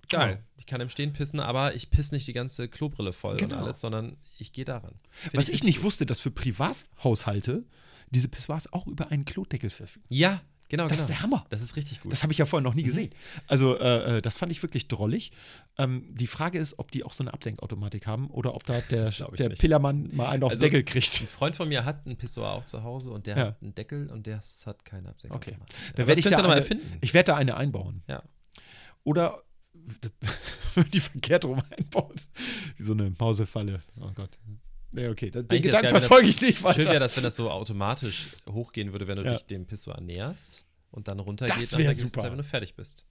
geil, 0.09 0.35
Genau. 0.37 0.43
ich 0.59 0.67
kann 0.67 0.81
im 0.81 0.89
Stehen 0.89 1.13
pissen, 1.13 1.41
aber 1.41 1.75
ich 1.75 1.91
piss 1.91 2.13
nicht 2.13 2.27
die 2.29 2.33
ganze 2.33 2.69
Klobrille 2.69 3.13
voll 3.13 3.37
Genau. 3.37 3.57
und 3.57 3.63
alles, 3.63 3.81
sondern 3.81 4.17
ich 4.39 4.53
gehe 4.53 4.65
daran. 4.65 4.95
Find 5.11 5.35
Was 5.35 5.49
ich 5.49 5.55
richtig 5.55 5.65
nicht 5.65 5.77
gut. 5.79 5.85
wusste, 5.87 6.07
dass 6.07 6.21
für 6.21 6.31
Privathaushalte 6.31 7.65
diese 8.11 8.29
Pissoirs 8.29 8.73
auch 8.73 8.87
über 8.87 9.11
einen 9.11 9.25
Klodeckel 9.25 9.71
verfügen. 9.71 10.07
Ja, 10.09 10.41
genau, 10.69 10.85
Das 10.85 10.93
genau. 10.93 11.03
ist 11.03 11.09
der 11.09 11.23
Hammer. 11.23 11.47
Das 11.51 11.61
ist 11.63 11.77
richtig 11.77 12.01
gut. 12.01 12.13
Das 12.13 12.23
habe 12.23 12.33
ich 12.33 12.39
ja 12.39 12.47
vorher 12.47 12.63
noch 12.63 12.75
nie 12.75 12.83
Mhm. 12.83 12.87
gesehen. 12.87 13.11
Also, 13.47 13.79
äh, 13.79 14.19
äh, 14.19 14.23
das 14.23 14.37
fand 14.37 14.53
ich 14.53 14.63
wirklich 14.63 14.89
drollig. 14.89 15.33
Ähm, 15.79 16.07
die 16.15 16.27
Frage 16.27 16.59
ist, 16.59 16.79
ob 16.79 16.91
die 16.91 17.05
auch 17.05 17.13
so 17.13 17.23
eine 17.25 17.33
Absenkautomatik 17.35 18.07
haben 18.07 18.29
oder 18.31 18.55
ob 18.55 18.65
da 18.65 18.81
der, 18.81 19.11
der 19.11 19.49
nicht. 19.51 19.61
Pillermann 19.61 20.11
mal 20.15 20.29
einen 20.29 20.43
auf 20.43 20.51
den 20.51 20.57
Also, 20.57 20.65
Deckel 20.65 20.85
kriegt. 20.85 21.21
Ein 21.21 21.27
Freund 21.27 21.57
von 21.57 21.69
mir 21.69 21.85
hat 21.85 22.07
ein 22.07 22.17
Pissoir 22.17 22.53
auch 22.53 22.65
zu 22.67 22.83
Hause 22.83 23.11
und 23.11 23.27
der 23.27 23.37
Ja. 23.37 23.47
hat 23.47 23.63
einen 23.63 23.75
Deckel 23.75 24.11
und 24.11 24.27
der 24.27 24.41
hat 24.67 24.85
keine 24.85 25.09
Absenkung. 25.11 25.37
Okay. 25.37 25.57
Da 25.95 26.03
Aber 26.03 26.07
werde 26.09 26.21
ich 26.21 26.25
da 26.27 26.31
nochmal 26.39 26.53
eine, 26.53 26.61
erfinden. 26.61 26.99
Ich 27.01 27.15
werde 27.15 27.27
da 27.33 27.37
eine 27.37 27.57
einbauen. 27.57 28.03
Ja. 28.09 28.23
Oder 29.05 29.43
die 30.93 31.01
verkehrt 31.01 31.45
rum 31.45 31.63
einbaut. 31.77 32.27
Wie 32.77 32.83
so 32.83 32.93
eine 32.93 33.13
Mausefalle. 33.19 33.83
Oh 34.01 34.11
Gott. 34.15 34.39
Nee, 34.97 35.09
okay. 35.09 35.31
Den 35.31 35.43
Eigentlich 35.43 35.63
Gedanken 35.63 35.89
verfolge 35.91 36.29
ich 36.29 36.41
nicht 36.41 36.63
weiter. 36.63 36.75
Schön 36.75 36.87
wäre 36.87 37.01
das, 37.01 37.17
wenn 37.17 37.23
das 37.25 37.37
so 37.37 37.51
automatisch 37.51 38.29
hochgehen 38.51 38.93
würde, 38.93 39.07
wenn 39.07 39.17
du 39.17 39.25
Ja. 39.25 39.35
dich 39.35 39.45
dem 39.47 39.67
Pissoir 39.67 40.01
näherst 40.01 40.65
und 40.91 41.09
dann 41.09 41.21
runtergeht 41.21 41.57
Das 41.57 41.73
nach 41.73 41.79
einer 41.79 41.89
gewissen 41.91 42.09
super. 42.09 42.23
Zeit, 42.23 42.31
wenn 42.31 42.39
du 42.39 42.45
fertig 42.45 42.75
bist. 42.75 43.05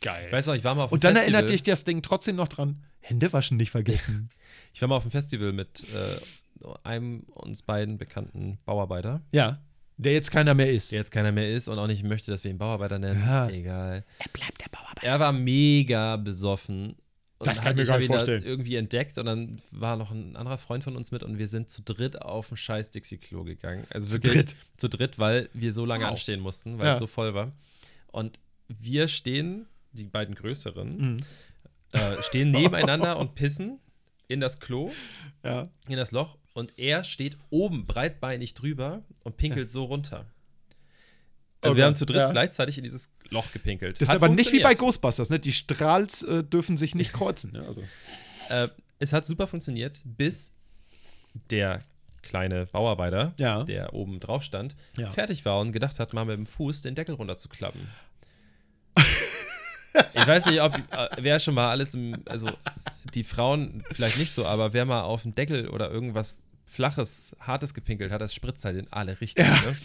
Geil. 0.00 0.32
Weißt 0.32 0.48
du, 0.48 0.52
ich 0.54 0.64
war 0.64 0.74
mal 0.74 0.84
auf 0.84 0.92
Und 0.92 1.04
dann 1.04 1.14
Festival. 1.14 1.34
erinnert 1.34 1.50
dich 1.52 1.62
das 1.62 1.84
Ding 1.84 2.00
trotzdem 2.02 2.36
noch 2.36 2.48
dran. 2.48 2.82
Hände 3.00 3.32
waschen 3.32 3.56
nicht 3.58 3.70
vergessen. 3.70 4.30
Ich 4.72 4.80
war 4.80 4.88
mal 4.88 4.96
auf 4.96 5.02
einem 5.02 5.10
Festival 5.10 5.52
mit 5.52 5.84
äh, 5.94 6.66
einem 6.84 7.20
uns 7.34 7.62
beiden 7.62 7.98
bekannten 7.98 8.58
Bauarbeiter, 8.64 9.20
ja. 9.32 9.60
Der 9.96 10.12
jetzt 10.14 10.30
keiner 10.30 10.54
mehr 10.54 10.70
ist. 10.72 10.92
der 10.92 10.98
jetzt 11.00 11.10
keiner 11.10 11.30
mehr 11.32 11.50
ist 11.50 11.68
und 11.68 11.78
auch 11.78 11.86
nicht 11.86 12.02
möchte, 12.04 12.30
dass 12.30 12.42
wir 12.44 12.50
ihn 12.50 12.56
Bauarbeiter 12.58 12.98
nennen. 12.98 13.20
Ja. 13.20 13.48
Egal. 13.50 14.04
er 14.18 14.28
bleibt 14.32 14.60
der 14.62 14.68
Bauarbeiter. 14.70 15.06
Er 15.06 15.20
war 15.20 15.32
mega 15.32 16.16
besoffen. 16.16 16.96
Und 17.40 17.46
Das 17.46 17.62
kann 17.62 17.72
ich 17.72 17.78
mir 17.78 17.86
gar 17.86 17.98
nicht 17.98 18.08
vorstellen. 18.08 18.42
irgendwie 18.42 18.76
entdeckt 18.76 19.16
und 19.16 19.24
dann 19.24 19.62
war 19.70 19.96
noch 19.96 20.10
ein 20.10 20.36
anderer 20.36 20.58
Freund 20.58 20.84
von 20.84 20.94
uns 20.94 21.10
mit 21.10 21.22
und 21.22 21.38
wir 21.38 21.46
sind 21.46 21.70
zu 21.70 21.80
dritt 21.82 22.20
auf 22.20 22.52
ein 22.52 22.56
scheiß 22.58 22.90
Dixie-Klo 22.90 23.44
gegangen. 23.44 23.86
Also 23.90 24.06
Zu 24.06 24.12
wirklich 24.12 24.34
dritt? 24.34 24.56
Zu 24.76 24.88
dritt, 24.90 25.18
weil 25.18 25.48
wir 25.54 25.72
so 25.72 25.86
lange 25.86 26.04
Wow. 26.04 26.10
anstehen 26.10 26.40
mussten, 26.40 26.78
weil 26.78 26.86
Ja. 26.86 26.92
es 26.92 26.98
so 26.98 27.06
voll 27.06 27.32
war. 27.34 27.50
Und 28.08 28.38
wir 28.68 29.08
stehen, 29.08 29.66
die 29.92 30.04
beiden 30.04 30.34
größeren, 30.34 30.96
Mhm. 30.98 31.16
äh, 31.92 32.22
stehen 32.22 32.50
nebeneinander 32.90 33.18
und 33.18 33.34
pissen 33.34 33.80
in 34.28 34.40
das 34.40 34.60
Klo, 34.60 34.92
Ja. 35.42 35.68
in 35.88 35.96
das 35.96 36.12
Loch, 36.12 36.36
Und 36.52 36.78
er 36.78 37.04
steht 37.04 37.38
oben 37.50 37.86
breitbeinig 37.86 38.54
drüber 38.54 39.02
und 39.22 39.36
pinkelt 39.36 39.70
so 39.70 39.84
runter. 39.84 40.26
Also 41.62 41.72
Okay, 41.72 41.78
wir 41.78 41.84
haben 41.86 41.94
zu 41.94 42.06
dritt 42.06 42.16
ja. 42.16 42.30
gleichzeitig 42.32 42.78
in 42.78 42.84
dieses 42.84 43.10
Loch 43.28 43.52
gepinkelt. 43.52 44.00
Das 44.00 44.08
ist 44.08 44.14
aber 44.14 44.28
nicht 44.28 44.52
wie 44.52 44.60
bei. 44.62 44.74
Ghostbusters, 44.74 45.28
ne? 45.30 45.38
Die 45.38 45.52
Strahls 45.52 46.22
äh, 46.22 46.42
dürfen 46.42 46.76
sich 46.76 46.94
nicht 46.94 47.12
kreuzen. 47.12 47.52
Ne? 47.52 47.64
Also. 47.66 47.82
Äh, 48.48 48.68
es 48.98 49.12
hat 49.12 49.26
super 49.26 49.46
funktioniert, 49.46 50.00
bis 50.04 50.52
der 51.50 51.84
kleine 52.22 52.66
Bauarbeiter, 52.66 53.32
Ja. 53.38 53.64
der 53.64 53.94
oben 53.94 54.20
drauf 54.20 54.42
stand, 54.42 54.74
Ja. 54.96 55.10
fertig 55.10 55.44
war 55.44 55.58
und 55.60 55.72
gedacht 55.72 55.98
hat, 56.00 56.12
mal 56.12 56.24
mit 56.24 56.36
dem 56.36 56.46
Fuß 56.46 56.82
den 56.82 56.94
Deckel 56.94 57.14
runterzuklappen. 57.14 57.88
ich 60.14 60.26
weiß 60.26 60.46
nicht, 60.46 60.60
ob 60.60 60.74
äh, 60.74 61.08
wer 61.18 61.40
schon 61.40 61.54
mal 61.54 61.70
alles 61.70 61.94
im, 61.94 62.14
also 62.26 62.50
die 63.14 63.22
Frauen 63.24 63.82
vielleicht 63.92 64.18
nicht 64.18 64.32
so, 64.32 64.46
aber 64.46 64.72
wer 64.72 64.84
mal 64.84 65.02
auf 65.02 65.22
den 65.22 65.32
Deckel 65.32 65.68
oder 65.68 65.90
irgendwas 65.90 66.42
flaches, 66.66 67.36
hartes 67.40 67.74
gepinkelt 67.74 68.12
hat, 68.12 68.20
das 68.20 68.34
spritzt 68.34 68.64
halt 68.64 68.76
in 68.76 68.92
alle 68.92 69.20
Richtungen. 69.20 69.48
Ne? 69.50 69.76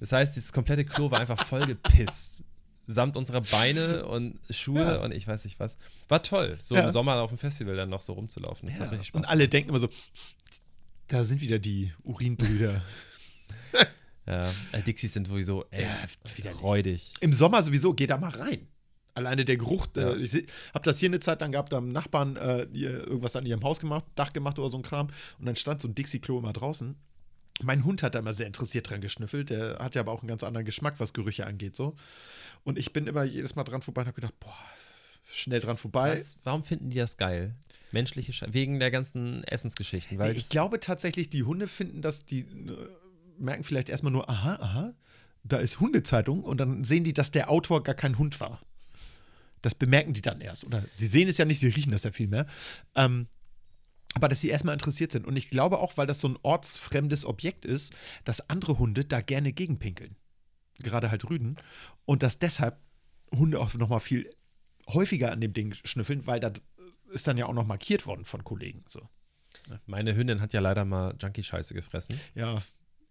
Das 0.00 0.12
heißt, 0.12 0.36
dieses 0.36 0.52
komplette 0.52 0.84
Klo 0.84 1.10
war 1.10 1.20
einfach 1.20 1.46
voll 1.46 1.66
gepisst. 1.66 2.44
Samt 2.86 3.16
unserer 3.16 3.40
Beine 3.42 4.04
und 4.06 4.40
Schuhe 4.50 4.80
Ja. 4.80 4.96
und 5.04 5.12
ich 5.12 5.26
weiß 5.28 5.44
nicht 5.44 5.60
was. 5.60 5.76
War 6.08 6.22
toll, 6.22 6.58
so 6.60 6.74
Ja. 6.74 6.82
im 6.84 6.90
Sommer 6.90 7.16
auf 7.16 7.30
dem 7.30 7.38
Festival 7.38 7.76
dann 7.76 7.88
noch 7.90 8.00
so 8.00 8.14
rumzulaufen. 8.14 8.68
Das 8.68 8.80
hat 8.80 8.86
Ja. 8.86 8.90
richtig 8.90 9.08
Spaß 9.08 9.18
Und 9.20 9.28
alle 9.28 9.46
denken 9.48 9.68
immer 9.70 9.78
so, 9.78 9.88
da 11.06 11.22
sind 11.22 11.40
wieder 11.40 11.58
die 11.60 11.92
Urinbrüder. 12.02 12.82
Ja, 14.26 14.50
äh, 14.72 14.82
Dixies 14.82 15.12
sind 15.14 15.26
sowieso 15.28 15.64
ey, 15.70 15.82
Ja, 15.84 15.96
widerlich. 16.36 16.62
räudig. 16.62 17.14
Im 17.20 17.32
Sommer 17.32 17.62
sowieso, 17.62 17.94
geh 17.94 18.06
da 18.06 18.16
mal 18.18 18.30
rein. 18.30 18.66
Alleine 19.14 19.44
der 19.44 19.56
Geruch, 19.56 19.88
Ja. 19.96 20.10
äh, 20.12 20.16
ich 20.18 20.30
se- 20.30 20.44
hab 20.72 20.82
das 20.84 20.98
hier 20.98 21.08
eine 21.08 21.18
Zeit 21.20 21.40
lang 21.40 21.52
gehabt, 21.52 21.72
da 21.72 21.76
haben 21.78 21.90
Nachbarn 21.90 22.36
äh, 22.36 22.62
äh, 22.62 22.66
irgendwas 22.84 23.34
an 23.34 23.44
ihrem 23.44 23.62
Haus 23.64 23.80
gemacht, 23.80 24.04
Dach 24.14 24.32
gemacht 24.32 24.58
oder 24.58 24.70
so 24.70 24.76
ein 24.78 24.82
Kram. 24.82 25.08
Und 25.38 25.46
dann 25.46 25.56
stand 25.56 25.80
so 25.80 25.88
ein 25.88 25.94
Dixie-Klo 25.94 26.38
immer 26.38 26.52
draußen. 26.52 26.96
Mein 27.62 27.84
Hund 27.84 28.02
hat 28.02 28.14
da 28.14 28.20
immer 28.20 28.32
sehr 28.32 28.46
interessiert 28.46 28.90
dran 28.90 29.00
geschnüffelt. 29.00 29.50
Der 29.50 29.78
hat 29.78 29.94
ja 29.94 30.00
aber 30.00 30.12
auch 30.12 30.20
einen 30.20 30.28
ganz 30.28 30.42
anderen 30.42 30.64
Geschmack, 30.64 30.94
was 30.98 31.12
Gerüche 31.12 31.46
angeht. 31.46 31.76
so. 31.76 31.94
Und 32.64 32.78
ich 32.78 32.92
bin 32.92 33.06
immer 33.06 33.24
jedes 33.24 33.54
Mal 33.56 33.64
dran 33.64 33.82
vorbei 33.82 34.02
und 34.02 34.08
habe 34.08 34.20
gedacht, 34.20 34.38
boah, 34.40 34.56
schnell 35.32 35.60
dran 35.60 35.76
vorbei. 35.76 36.12
Was, 36.12 36.38
warum 36.44 36.64
finden 36.64 36.90
die 36.90 36.98
das 36.98 37.16
geil? 37.16 37.54
Menschliche 37.92 38.32
Sche 38.32 38.46
Wegen 38.52 38.78
der 38.78 38.90
ganzen 38.90 39.44
Essensgeschichten. 39.44 40.18
Weil 40.18 40.32
Nee, 40.32 40.38
ich 40.38 40.48
glaube 40.48 40.80
tatsächlich, 40.80 41.30
die 41.30 41.42
Hunde 41.42 41.68
finden 41.68 42.02
das, 42.02 42.24
die 42.24 42.40
äh, 42.40 42.88
merken 43.38 43.64
vielleicht 43.64 43.88
erstmal 43.88 44.12
nur, 44.12 44.28
aha, 44.28 44.54
aha, 44.60 44.94
da 45.42 45.58
ist 45.58 45.80
Hundezeitung 45.80 46.42
und 46.42 46.58
dann 46.58 46.84
sehen 46.84 47.04
die, 47.04 47.14
dass 47.14 47.30
der 47.30 47.50
Autor 47.50 47.82
gar 47.82 47.94
kein 47.94 48.18
Hund 48.18 48.40
war. 48.40 48.60
Das 49.62 49.74
bemerken 49.74 50.14
die 50.14 50.22
dann 50.22 50.40
erst. 50.40 50.64
Oder 50.64 50.82
sie 50.94 51.06
sehen 51.06 51.28
es 51.28 51.38
ja 51.38 51.44
nicht, 51.44 51.60
sie 51.60 51.68
riechen 51.68 51.92
das 51.92 52.04
ja 52.04 52.12
viel 52.12 52.28
mehr. 52.28 52.46
Ähm, 52.94 53.26
aber 54.14 54.28
dass 54.28 54.40
sie 54.40 54.48
erstmal 54.48 54.74
interessiert 54.74 55.12
sind. 55.12 55.26
Und 55.26 55.36
ich 55.36 55.50
glaube 55.50 55.78
auch, 55.78 55.96
weil 55.96 56.06
das 56.06 56.20
so 56.20 56.28
ein 56.28 56.38
ortsfremdes 56.42 57.24
Objekt 57.24 57.64
ist, 57.64 57.92
dass 58.24 58.48
andere 58.50 58.78
Hunde 58.78 59.04
da 59.04 59.20
gerne 59.20 59.52
gegenpinkeln. 59.52 60.16
Gerade 60.78 61.10
halt 61.10 61.28
Rüden. 61.28 61.56
Und 62.06 62.22
dass 62.22 62.38
deshalb 62.38 62.78
Hunde 63.34 63.60
auch 63.60 63.72
nochmal 63.74 64.00
viel 64.00 64.30
häufiger 64.88 65.30
an 65.30 65.40
dem 65.40 65.52
Ding 65.52 65.74
schnüffeln, 65.84 66.26
weil 66.26 66.40
da 66.40 66.52
ist 67.10 67.26
dann 67.26 67.38
ja 67.38 67.46
auch 67.46 67.52
noch 67.52 67.66
markiert 67.66 68.06
worden 68.06 68.24
von 68.24 68.44
Kollegen. 68.44 68.84
So. 68.88 69.08
meine 69.86 70.14
Hündin 70.16 70.40
hat 70.40 70.52
ja 70.52 70.60
leider 70.60 70.84
mal 70.84 71.14
Junkie-Scheiße 71.20 71.74
gefressen. 71.74 72.18
Ja, 72.34 72.62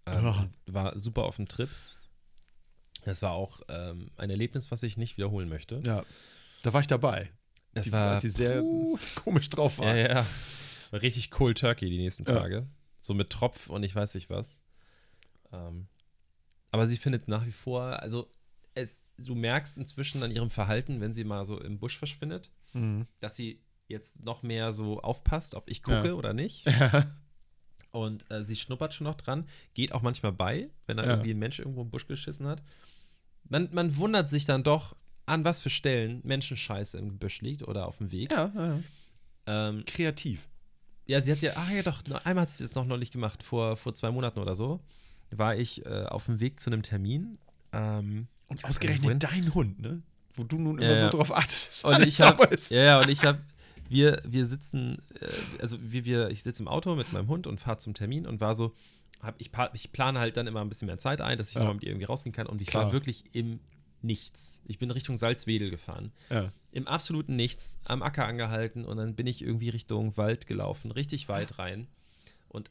Ähm, 0.06 0.26
Ah. 0.26 0.50
War 0.66 0.98
super 0.98 1.24
auf 1.24 1.36
dem 1.36 1.48
Trip. 1.48 1.70
Das 3.06 3.22
war 3.22 3.32
auch 3.32 3.62
ähm, 3.70 4.12
ein 4.18 4.30
Erlebnis, 4.30 4.72
was 4.72 4.84
ich 4.84 4.98
nicht 4.98 5.18
wiederholen 5.18 5.50
möchte. 5.50 5.82
Ja, 5.86 6.04
da 6.64 6.74
war 6.74 6.82
ich 6.82 6.88
dabei. 6.88 7.30
Das 7.74 7.86
Die, 7.86 7.92
war 7.92 8.14
als 8.14 8.24
sie 8.24 8.30
sehr 8.30 8.64
komisch 9.16 9.50
drauf 9.50 9.78
war. 9.78 9.96
Ja, 9.96 10.14
ja. 10.14 10.26
Richtig 10.92 11.32
Cold 11.32 11.58
Turkey 11.60 11.90
die 11.90 11.98
nächsten 11.98 12.24
Ja. 12.28 12.40
Tage. 12.40 12.68
So 13.02 13.14
mit 13.14 13.30
Tropf 13.30 13.70
und 13.70 13.84
ich 13.84 13.96
weiß 13.96 14.16
nicht 14.16 14.30
was. 14.30 14.60
Ähm, 15.52 15.88
aber 16.72 16.86
sie 16.88 16.98
findet 16.98 17.28
nach 17.28 17.46
wie 17.46 17.52
vor, 17.52 17.82
also 18.02 18.30
es, 18.76 19.04
du 19.18 19.36
merkst 19.36 19.78
inzwischen 19.78 20.22
an 20.24 20.32
ihrem 20.32 20.50
Verhalten, 20.50 21.02
wenn 21.02 21.14
sie 21.14 21.24
mal 21.24 21.44
so 21.46 21.60
im 21.60 21.80
Busch 21.80 21.98
verschwindet, 21.98 22.52
Mhm. 22.74 23.08
dass 23.20 23.36
sie 23.36 23.62
jetzt 23.88 24.24
noch 24.24 24.44
mehr 24.44 24.72
so 24.72 25.02
aufpasst, 25.02 25.56
ob 25.56 25.68
ich 25.70 25.82
gucke 25.82 26.08
Ja. 26.10 26.14
oder 26.14 26.34
nicht. 26.34 26.66
Und 27.92 28.30
äh, 28.30 28.44
sie 28.44 28.56
schnuppert 28.56 28.94
schon 28.94 29.06
noch 29.06 29.16
dran, 29.16 29.48
geht 29.74 29.92
auch 29.94 30.04
manchmal 30.04 30.32
bei, 30.32 30.70
wenn 30.86 30.98
da 30.98 31.04
Ja. 31.04 31.10
irgendwie 31.12 31.32
ein 31.32 31.40
Mensch 31.40 31.58
irgendwo 31.58 31.82
im 31.82 31.90
Busch 31.90 32.06
geschissen 32.06 32.46
hat. 32.46 32.62
Man, 33.46 33.70
man 33.72 33.96
wundert 33.98 34.30
sich 34.30 34.46
dann 34.46 34.64
doch, 34.64 34.96
an 35.26 35.44
was 35.46 35.60
für 35.62 35.70
Stellen 35.72 36.22
Menschenscheiße 36.24 36.98
im 37.00 37.10
Gebüsch 37.10 37.42
liegt 37.42 37.64
oder 37.68 37.88
auf 37.88 37.98
dem 37.98 38.12
Weg. 38.12 38.32
Ja, 38.32 38.52
ja, 38.56 38.68
ja. 38.76 38.80
Ähm, 39.48 39.84
Kreativ. 39.86 40.48
Ja, 41.10 41.22
sie 41.22 41.32
hat 41.32 41.42
ja, 41.42 41.54
ach 41.56 41.72
ja 41.72 41.82
doch, 41.82 42.04
einmal 42.24 42.44
hat 42.44 42.50
sie 42.50 42.56
es 42.64 42.70
jetzt 42.70 42.76
noch 42.76 42.86
neulich 42.86 43.12
gemacht, 43.12 43.42
vor, 43.44 43.76
vor 43.78 43.94
zwei 43.96 44.12
Monaten 44.12 44.40
oder 44.40 44.56
so. 44.56 44.80
War 45.32 45.56
ich 45.56 45.86
äh, 45.86 46.06
auf 46.06 46.26
dem 46.26 46.40
Weg 46.40 46.60
zu 46.60 46.70
einem 46.70 46.82
Termin. 46.84 47.38
Ähm, 47.72 48.28
Und 48.48 48.64
ausgerechnet 48.64 49.22
dein 49.24 49.54
Hund, 49.54 49.80
ne? 49.80 50.02
Wo 50.36 50.44
du 50.44 50.58
nun 50.58 50.80
immer 50.80 50.90
Ja, 50.94 51.02
so 51.12 51.18
drauf 51.18 51.36
achtest, 51.36 51.70
dass 51.70 51.84
Und 51.84 51.94
alles 51.96 52.08
ich 52.08 52.22
habe, 52.22 52.38
sauber 52.38 52.52
ist. 52.52 52.72
ja, 52.72 52.82
ja, 52.84 53.00
und 53.02 53.10
ich 53.10 53.24
habe, 53.24 53.40
wir, 53.90 54.22
wir 54.26 54.46
sitzen, 54.46 55.02
äh, 55.20 55.62
also 55.62 55.78
wir, 55.82 56.06
wir, 56.06 56.30
ich 56.30 56.44
sitze 56.44 56.62
im 56.64 56.68
Auto 56.68 56.96
mit 56.96 57.12
meinem 57.12 57.28
Hund 57.28 57.48
und 57.48 57.60
fahre 57.60 57.78
zum 57.78 57.94
Termin 57.94 58.26
und 58.28 58.40
war 58.42 58.54
so, 58.56 58.74
hab, 59.22 59.40
ich, 59.42 59.52
ich 59.74 59.92
plane 59.92 60.20
halt 60.20 60.38
dann 60.38 60.48
immer 60.48 60.62
ein 60.62 60.70
bisschen 60.70 60.86
mehr 60.88 60.98
Zeit 61.00 61.22
ein, 61.22 61.38
dass 61.38 61.50
ich 61.50 61.56
Ja. 61.56 61.62
nochmal 61.62 61.76
mit 61.76 61.84
ihr 61.84 61.90
irgendwie 61.90 62.06
rausgehen 62.06 62.34
kann 62.34 62.48
und 62.48 62.62
ich 62.62 62.68
Klar. 62.68 62.86
war 62.86 62.92
wirklich 62.94 63.24
im 63.36 63.60
Nichts. 64.02 64.62
Ich 64.66 64.80
bin 64.80 64.92
Richtung 64.92 65.18
Salzwedel 65.18 65.70
gefahren. 65.70 66.12
Ja. 66.30 66.54
Im 66.72 66.88
absoluten 66.88 67.36
Nichts, 67.36 67.78
am 67.84 68.04
Acker 68.04 68.26
angehalten 68.26 68.86
und 68.86 68.98
dann 68.98 69.16
bin 69.16 69.28
ich 69.28 69.42
irgendwie 69.42 69.70
Richtung 69.70 70.16
Wald 70.18 70.46
gelaufen, 70.48 70.92
richtig 70.92 71.28
weit 71.30 71.58
rein. 71.60 71.88
Und 72.48 72.70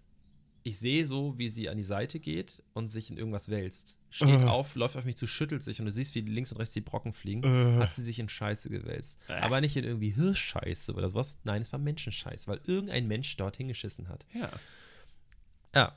ich 0.63 0.79
sehe 0.79 1.07
so, 1.07 1.37
wie 1.39 1.49
sie 1.49 1.69
an 1.69 1.77
die 1.77 1.83
Seite 1.83 2.21
geht 2.21 2.63
und 2.75 2.87
sich 2.89 3.11
in 3.11 3.17
irgendwas 3.17 3.49
wälzt. 3.49 3.97
Steht 4.11 4.41
Äh. 4.41 4.45
auf, 4.45 4.75
läuft 4.77 4.97
auf 4.97 5.05
mich 5.05 5.17
zu, 5.17 5.27
schüttelt 5.27 5.63
sich 5.63 5.81
und 5.81 5.87
du 5.87 5.93
siehst, 5.93 6.15
wie 6.15 6.21
links 6.21 6.53
und 6.53 6.59
rechts 6.59 6.75
die 6.75 6.81
Brocken 6.81 7.13
fliegen. 7.13 7.43
Äh. 7.43 7.79
Hat 7.79 7.93
sie 7.93 8.03
sich 8.03 8.19
in 8.19 8.29
Scheiße 8.29 8.71
gewälzt. 8.71 9.19
Aber 9.29 9.61
nicht 9.61 9.77
in 9.77 9.85
irgendwie 9.85 10.11
Hirschscheiße 10.11 10.95
oder 10.95 11.09
sowas. 11.09 11.39
Nein, 11.45 11.61
es 11.63 11.73
war 11.73 11.79
Menschenscheiße, 11.81 12.47
weil 12.49 12.61
irgendein 12.65 13.07
Mensch 13.09 13.37
dort 13.37 13.57
hingeschissen 13.57 14.09
hat. 14.09 14.25
Ja. 14.33 14.51
Ja. 15.75 15.97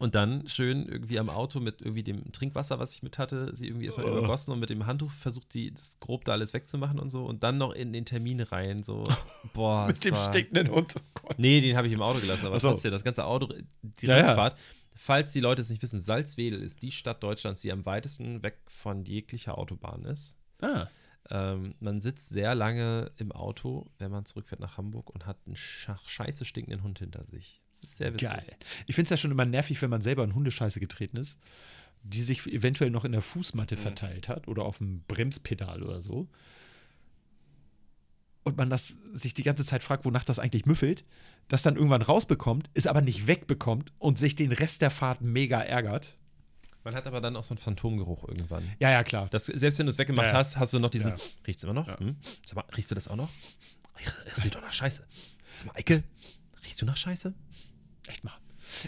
Und 0.00 0.14
dann 0.14 0.48
schön 0.48 0.86
irgendwie 0.88 1.18
am 1.18 1.28
Auto 1.28 1.60
mit 1.60 1.82
irgendwie 1.82 2.02
dem 2.02 2.32
Trinkwasser, 2.32 2.78
was 2.78 2.94
ich 2.94 3.02
mit 3.02 3.18
hatte, 3.18 3.54
sie 3.54 3.66
irgendwie 3.66 3.84
erstmal 3.84 4.06
Oh. 4.06 4.16
übergossen 4.16 4.50
und 4.52 4.58
mit 4.58 4.70
dem 4.70 4.86
Handtuch 4.86 5.10
versucht, 5.10 5.52
die 5.52 5.72
das 5.72 6.00
grob 6.00 6.24
da 6.24 6.32
alles 6.32 6.54
wegzumachen 6.54 6.98
und 6.98 7.10
so. 7.10 7.26
Und 7.26 7.42
dann 7.42 7.58
noch 7.58 7.72
in 7.72 7.92
den 7.92 8.06
Termin 8.06 8.40
rein, 8.40 8.82
so. 8.82 9.06
Boah. 9.54 9.86
Mit 9.88 10.02
dem 10.04 10.14
war, 10.14 10.30
stinkenden 10.32 10.70
Hund. 10.74 10.94
Oh 10.96 11.02
Gott. 11.22 11.38
Nee, 11.38 11.60
den 11.60 11.76
habe 11.76 11.86
ich 11.86 11.92
im 11.92 12.00
Auto 12.00 12.18
gelassen, 12.18 12.46
aber 12.46 12.58
so. 12.58 12.70
trotzdem, 12.70 12.92
das 12.92 13.04
ganze 13.04 13.26
Auto, 13.26 13.52
die 13.82 14.06
Ja, 14.06 14.16
ja. 14.16 14.26
Rückfahrt. 14.28 14.56
Falls 14.96 15.32
die 15.32 15.40
Leute 15.40 15.60
es 15.60 15.68
nicht 15.70 15.82
wissen, 15.82 16.00
Salzwedel 16.00 16.62
ist 16.62 16.82
die 16.82 16.92
Stadt 16.92 17.22
Deutschlands, 17.22 17.60
die 17.60 17.70
am 17.70 17.84
weitesten 17.86 18.42
weg 18.42 18.58
von 18.68 19.04
jeglicher 19.04 19.58
Autobahn 19.58 20.04
ist. 20.04 20.36
Ah. 20.62 20.86
Ähm, 21.30 21.74
man 21.78 22.00
sitzt 22.00 22.30
sehr 22.30 22.54
lange 22.54 23.10
im 23.18 23.32
Auto, 23.32 23.86
wenn 23.98 24.10
man 24.10 24.24
zurückfährt 24.24 24.60
nach 24.60 24.76
Hamburg 24.78 25.10
und 25.10 25.26
hat 25.26 25.36
einen 25.46 25.56
scheiße 25.56 26.44
stinkenden 26.46 26.82
Hund 26.82 26.98
hinter 26.98 27.24
sich. 27.26 27.60
Sehr 27.82 28.12
witzig. 28.14 28.28
Geil. 28.28 28.56
Ich 28.86 28.94
finde 28.94 29.04
es 29.04 29.10
ja 29.10 29.16
schon 29.16 29.30
immer 29.30 29.44
nervig, 29.44 29.80
wenn 29.82 29.90
man 29.90 30.02
selber 30.02 30.24
in 30.24 30.34
Hundescheiße 30.34 30.80
getreten 30.80 31.16
ist, 31.16 31.38
die 32.02 32.22
sich 32.22 32.46
eventuell 32.46 32.90
noch 32.90 33.04
in 33.04 33.12
der 33.12 33.22
Fußmatte 33.22 33.76
verteilt 33.76 34.28
hat 34.28 34.48
oder 34.48 34.64
auf 34.64 34.78
dem 34.78 35.02
Bremspedal 35.06 35.82
oder 35.82 36.00
so. 36.00 36.28
Und 38.42 38.56
man 38.56 38.70
das 38.70 38.96
sich 39.12 39.34
die 39.34 39.42
ganze 39.42 39.64
Zeit 39.66 39.82
fragt, 39.82 40.04
wonach 40.04 40.24
das 40.24 40.38
eigentlich 40.38 40.64
müffelt, 40.64 41.04
das 41.48 41.62
dann 41.62 41.76
irgendwann 41.76 42.02
rausbekommt, 42.02 42.70
es 42.74 42.86
aber 42.86 43.02
nicht 43.02 43.26
wegbekommt 43.26 43.92
und 43.98 44.18
sich 44.18 44.34
den 44.34 44.52
Rest 44.52 44.82
der 44.82 44.90
Fahrt 44.90 45.20
mega 45.20 45.60
ärgert. 45.60 46.16
Man 46.84 46.94
hat 46.94 47.06
aber 47.06 47.20
dann 47.20 47.36
auch 47.36 47.44
so 47.44 47.52
einen 47.52 47.58
Phantomgeruch 47.58 48.26
irgendwann. 48.26 48.64
Ja, 48.78 48.90
ja, 48.90 49.04
klar. 49.04 49.28
Das, 49.30 49.44
selbst 49.46 49.78
wenn 49.78 49.86
du 49.86 49.90
es 49.90 49.98
weggemacht 49.98 50.28
Ja, 50.28 50.32
ja. 50.32 50.38
hast, 50.38 50.56
hast 50.56 50.72
du 50.72 50.78
noch 50.78 50.88
diesen. 50.88 51.10
Ja. 51.10 51.16
Riecht's 51.46 51.62
immer 51.62 51.74
noch? 51.74 51.86
Ja. 51.86 51.98
Hm? 52.00 52.16
Sag 52.46 52.56
mal, 52.56 52.64
riechst 52.74 52.90
du 52.90 52.94
das 52.94 53.08
auch 53.08 53.16
noch? 53.16 53.28
Es 54.34 54.42
riecht 54.42 54.54
doch 54.54 54.62
nach 54.62 54.72
Scheiße. 54.72 55.06
Sag 55.56 55.66
mal, 55.66 55.74
Eike, 55.76 56.02
riechst 56.64 56.80
du 56.80 56.86
nach 56.86 56.96
Scheiße? 56.96 57.34
Echt 58.08 58.24
mal. 58.24 58.32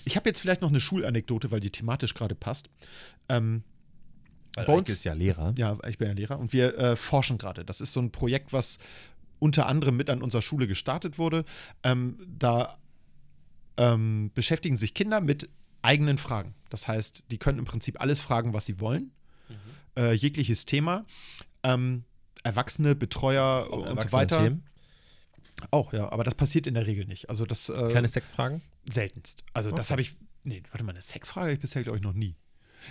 Ich 0.05 0.17
habe 0.17 0.29
jetzt 0.29 0.41
vielleicht 0.41 0.63
noch 0.63 0.69
eine 0.71 0.81
Schulanekdote, 0.81 1.51
weil 1.51 1.61
die 1.61 1.71
thematisch 1.71 2.15
gerade 2.15 2.35
passt. 2.35 2.69
Ähm, 3.29 3.65
Weil 4.55 4.67
Bei 4.67 4.73
uns- 4.75 4.83
Eike 4.83 4.93
ist 4.93 5.05
ja 5.05 5.13
Lehrer. 5.15 5.55
Ja, 5.57 5.79
ich 5.89 5.99
bin 5.99 6.09
ja 6.09 6.15
Lehrer 6.15 6.39
und 6.39 6.53
wir 6.53 6.77
äh, 6.79 6.97
forschen 6.97 7.39
gerade. 7.39 7.65
Das 7.65 7.81
ist 7.81 7.93
so 7.93 8.01
ein 8.01 8.13
Projekt, 8.13 8.53
was 8.53 8.79
unter 9.39 9.67
anderem 9.67 9.97
mit 9.97 10.09
an 10.11 10.23
unserer 10.23 10.43
Schule 10.43 10.67
gestartet 10.69 11.19
wurde. 11.19 11.45
Ähm, 11.83 12.19
da 12.39 12.79
ähm, 13.77 14.31
beschäftigen 14.35 14.77
sich 14.77 14.95
Kinder 14.95 15.21
mit 15.21 15.49
eigenen 15.81 16.19
Fragen. 16.19 16.55
Das 16.71 16.87
heißt, 16.87 17.25
die 17.31 17.39
können 17.39 17.59
im 17.59 17.65
Prinzip 17.65 18.01
alles 18.01 18.21
fragen, 18.21 18.53
was 18.53 18.67
sie 18.67 18.79
wollen. 18.81 19.11
Äh, 19.97 20.13
jegliches 20.13 20.65
Thema. 20.65 21.05
Ähm, 21.63 22.05
Erwachsene, 22.45 22.95
Betreuer 22.95 23.67
Auch 23.71 23.91
und 23.91 24.01
so 24.03 24.13
weiter. 24.13 24.37
Erwachsene-Themen. 24.37 24.65
Auch, 25.71 25.93
ja, 25.93 26.11
aber 26.11 26.25
das 26.25 26.35
passiert 26.35 26.67
in 26.67 26.75
der 26.75 26.87
Regel 26.87 27.05
nicht. 27.07 27.31
Also 27.31 27.47
das 27.47 27.69
äh, 27.69 27.91
Keine 27.93 28.09
Sexfragen? 28.09 28.63
seltenst. 28.91 29.45
Also 29.53 29.71
das 29.71 29.87
Okay. 29.87 29.93
habe 29.93 30.03
ich. 30.03 30.13
Nee, 30.45 30.63
warte 30.71 30.83
mal, 30.85 30.91
eine 30.91 31.03
Sexfrage 31.03 31.45
habe 31.47 31.55
ich 31.55 31.61
bisher, 31.61 31.83
glaube 31.83 31.99
ich, 31.99 32.03
noch 32.05 32.15
nie. 32.15 32.35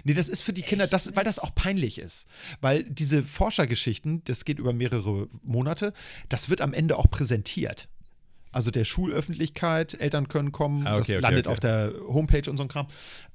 Nee, 0.05 0.13
das 0.13 0.29
ist 0.29 0.41
für 0.41 0.53
die 0.53 0.61
Kinder, 0.61 0.87
das, 0.87 1.17
weil 1.17 1.25
das 1.25 1.37
auch 1.37 1.53
peinlich 1.53 1.97
ist. 1.97 2.25
Weil 2.61 2.83
diese 2.85 3.23
Forschergeschichten, 3.23 4.23
das 4.23 4.45
geht 4.45 4.57
über 4.57 4.71
mehrere 4.71 5.27
Monate, 5.43 5.91
das 6.29 6.49
wird 6.49 6.61
am 6.61 6.73
Ende 6.73 6.97
auch 6.97 7.09
präsentiert. 7.09 7.89
Also 8.51 8.71
der 8.71 8.83
Schulöffentlichkeit. 8.85 9.99
Eltern 9.99 10.27
können 10.27 10.51
kommen, 10.51 10.85
Ah, 10.85 10.91
okay, 10.91 10.97
das 10.99 11.09
okay, 11.09 11.19
landet 11.19 11.45
okay. 11.47 11.51
auf 11.53 11.59
der 11.59 11.93
Homepage 12.07 12.49
und 12.49 12.57
so 12.57 12.63
ein 12.63 12.69
Kram. 12.69 12.87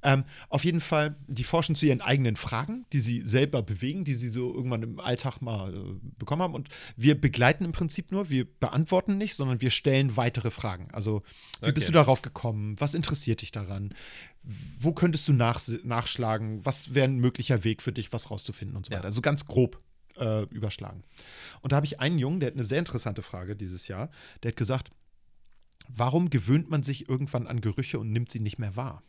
Ähm, 0.03 0.25
auf 0.49 0.65
jeden 0.65 0.81
Fall, 0.81 1.17
die 1.27 1.45
forschen 1.45 1.75
zu 1.75 1.87
ihren 1.87 2.01
eigenen 2.01 2.37
Fragen, 2.37 2.85
die 2.93 3.01
sie 3.01 3.23
selber 3.23 3.63
bewegen, 3.63 4.05
die 4.05 4.15
sie 4.15 4.29
so 4.29 4.55
irgendwann 4.55 4.83
im 4.83 5.01
Alltag 5.01 5.41
mal 5.41 5.75
äh, 5.75 5.79
bekommen 6.19 6.43
haben. 6.43 6.55
Und 6.55 6.69
wir 6.97 7.21
begleiten 7.21 7.65
im 7.65 7.73
Prinzip 7.73 8.13
nur, 8.13 8.31
wir 8.31 8.45
beantworten 8.45 9.17
nicht, 9.19 9.35
sondern 9.35 9.61
wir 9.61 9.71
stellen 9.71 10.17
weitere 10.17 10.51
Fragen. 10.51 10.89
Also, 10.93 11.23
wie 11.63 11.73
bist 11.73 11.89
du 11.89 11.93
darauf 11.93 12.23
gekommen? 12.23 12.77
Was 12.79 12.95
interessiert 12.95 13.43
dich 13.43 13.53
daran? 13.53 13.95
Wo 14.79 14.93
könntest 14.93 15.27
du 15.29 15.33
nach, 15.33 15.61
nachschlagen? 15.83 16.65
Was 16.65 16.95
wäre 16.95 17.07
ein 17.09 17.17
möglicher 17.17 17.65
Weg 17.65 17.83
für 17.83 17.93
dich, 17.93 18.13
was 18.13 18.31
rauszufinden 18.31 18.77
und 18.77 18.87
so 18.87 18.91
Ja. 18.93 18.99
weiter? 18.99 19.07
Also 19.09 19.21
ganz 19.21 19.45
grob 19.47 19.81
äh, 20.19 20.45
überschlagen. 20.45 21.03
Und 21.61 21.73
da 21.73 21.77
habe 21.77 21.87
ich 21.87 22.01
einen 22.01 22.19
Jungen, 22.19 22.41
der 22.41 22.49
hat 22.49 22.55
eine 22.55 22.65
sehr 22.65 22.79
interessante 22.79 23.23
Frage 23.23 23.57
dieses 23.57 23.89
Jahr. 23.89 24.09
Der 24.43 24.51
hat 24.53 24.57
gesagt, 24.57 24.91
warum 25.89 26.31
gewöhnt 26.31 26.71
man 26.71 26.83
sich 26.83 27.09
irgendwann 27.09 27.47
an 27.47 27.61
Gerüche 27.61 27.99
und 27.99 28.11
nimmt 28.13 28.31
sie 28.31 28.41
nicht 28.41 28.59
mehr 28.59 28.77
wahr? 28.77 29.03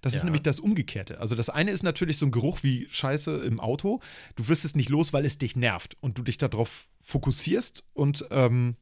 Das 0.00 0.12
ist 0.14 0.20
Ja. 0.20 0.24
nämlich 0.26 0.42
das 0.42 0.60
Umgekehrte. 0.60 1.18
Also 1.20 1.34
das 1.34 1.48
eine 1.50 1.72
ist 1.72 1.82
natürlich 1.82 2.16
so 2.18 2.26
ein 2.26 2.30
Geruch 2.30 2.62
wie 2.62 2.86
Scheiße 2.88 3.38
im 3.38 3.58
Auto. 3.58 4.00
Du 4.36 4.46
wirst 4.48 4.64
es 4.64 4.76
nicht 4.76 4.88
los, 4.88 5.12
weil 5.12 5.24
es 5.24 5.38
dich 5.38 5.56
nervt 5.56 5.96
und 6.00 6.18
du 6.18 6.22
dich 6.22 6.38
darauf 6.38 6.88
fokussierst 7.00 7.82
und 7.92 8.24
ähm, 8.30 8.76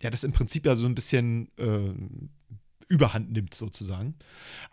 ja, 0.00 0.10
das 0.10 0.24
im 0.24 0.32
Prinzip 0.32 0.64
ja 0.66 0.74
so 0.74 0.86
ein 0.86 0.94
bisschen 0.94 1.50
äh, 1.58 1.92
Überhand 2.88 3.32
nimmt 3.32 3.52
sozusagen. 3.52 4.14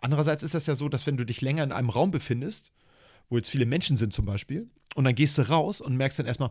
Andererseits 0.00 0.42
ist 0.42 0.54
das 0.54 0.66
ja 0.66 0.74
so, 0.76 0.88
dass 0.88 1.06
wenn 1.06 1.16
du 1.16 1.26
dich 1.26 1.40
länger 1.40 1.64
in 1.64 1.72
einem 1.72 1.90
Raum 1.90 2.10
befindest, 2.10 2.72
wo 3.28 3.36
jetzt 3.36 3.50
viele 3.50 3.66
Menschen 3.66 3.96
sind 3.96 4.12
zum 4.12 4.24
Beispiel, 4.24 4.70
und 4.94 5.04
dann 5.04 5.14
gehst 5.16 5.36
du 5.38 5.42
raus 5.48 5.80
und 5.80 5.96
merkst 5.96 6.20
dann 6.20 6.26
erstmal, 6.26 6.50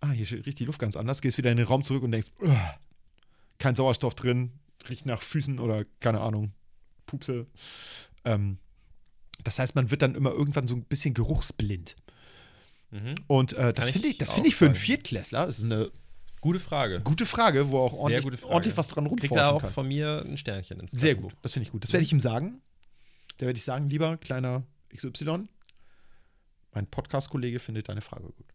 ah, 0.00 0.10
hier 0.10 0.44
riecht 0.44 0.58
die 0.58 0.64
Luft 0.64 0.80
ganz 0.80 0.96
anders, 0.96 1.20
gehst 1.20 1.38
wieder 1.38 1.52
in 1.52 1.56
den 1.58 1.66
Raum 1.66 1.84
zurück 1.84 2.02
und 2.02 2.10
denkst, 2.10 2.28
"Ugh, 2.40 2.50
kein 3.58 3.74
Sauerstoff 3.74 4.14
drin, 4.14 4.52
riecht 4.88 5.06
nach 5.06 5.22
Füßen 5.22 5.58
oder 5.58 5.84
keine 6.00 6.20
Ahnung, 6.20 6.52
Pupse. 7.06 7.46
Ähm, 8.24 8.58
das 9.42 9.58
heißt, 9.58 9.74
man 9.74 9.90
wird 9.90 10.02
dann 10.02 10.14
immer 10.14 10.32
irgendwann 10.32 10.66
so 10.66 10.74
ein 10.74 10.84
bisschen 10.84 11.14
geruchsblind. 11.14 11.96
Mhm. 12.90 13.16
Und 13.26 13.52
äh, 13.54 13.72
das 13.72 13.90
finde 13.90 14.08
ich 14.08 14.18
das 14.18 14.30
auch 14.30 14.34
finde 14.34 14.48
ich 14.48 14.56
für 14.56 14.66
einen. 14.66 14.74
Viertklässler, 14.74 15.46
ist 15.46 15.62
eine 15.62 15.90
Gute 16.40 16.60
Frage. 16.60 17.00
gute 17.00 17.26
Frage, 17.26 17.70
wo 17.70 17.80
auch 17.80 17.92
ordentlich, 17.94 18.44
ordentlich 18.44 18.76
was 18.76 18.88
dran 18.88 19.04
Kriegt 19.08 19.22
rumforschen 19.22 19.38
er 19.38 19.52
auch 19.52 19.62
kann. 19.62 19.72
von 19.72 19.88
mir 19.88 20.22
ein 20.24 20.36
Sternchen 20.36 20.78
ins 20.78 20.92
Sehr 20.92 21.16
gut, 21.16 21.34
das 21.42 21.52
finde 21.52 21.66
ich 21.66 21.72
gut. 21.72 21.82
Das 21.82 21.92
werde 21.92 22.04
ich 22.04 22.12
ihm 22.12 22.20
sagen. 22.20 22.60
Da 23.38 23.46
werde 23.46 23.58
ich 23.58 23.64
sagen, 23.64 23.90
lieber 23.90 24.16
kleiner 24.16 24.62
XY, 24.94 25.48
mein 26.72 26.86
Podcast-Kollege 26.86 27.58
findet 27.58 27.88
deine 27.88 28.00
Frage 28.00 28.24
gut. 28.24 28.46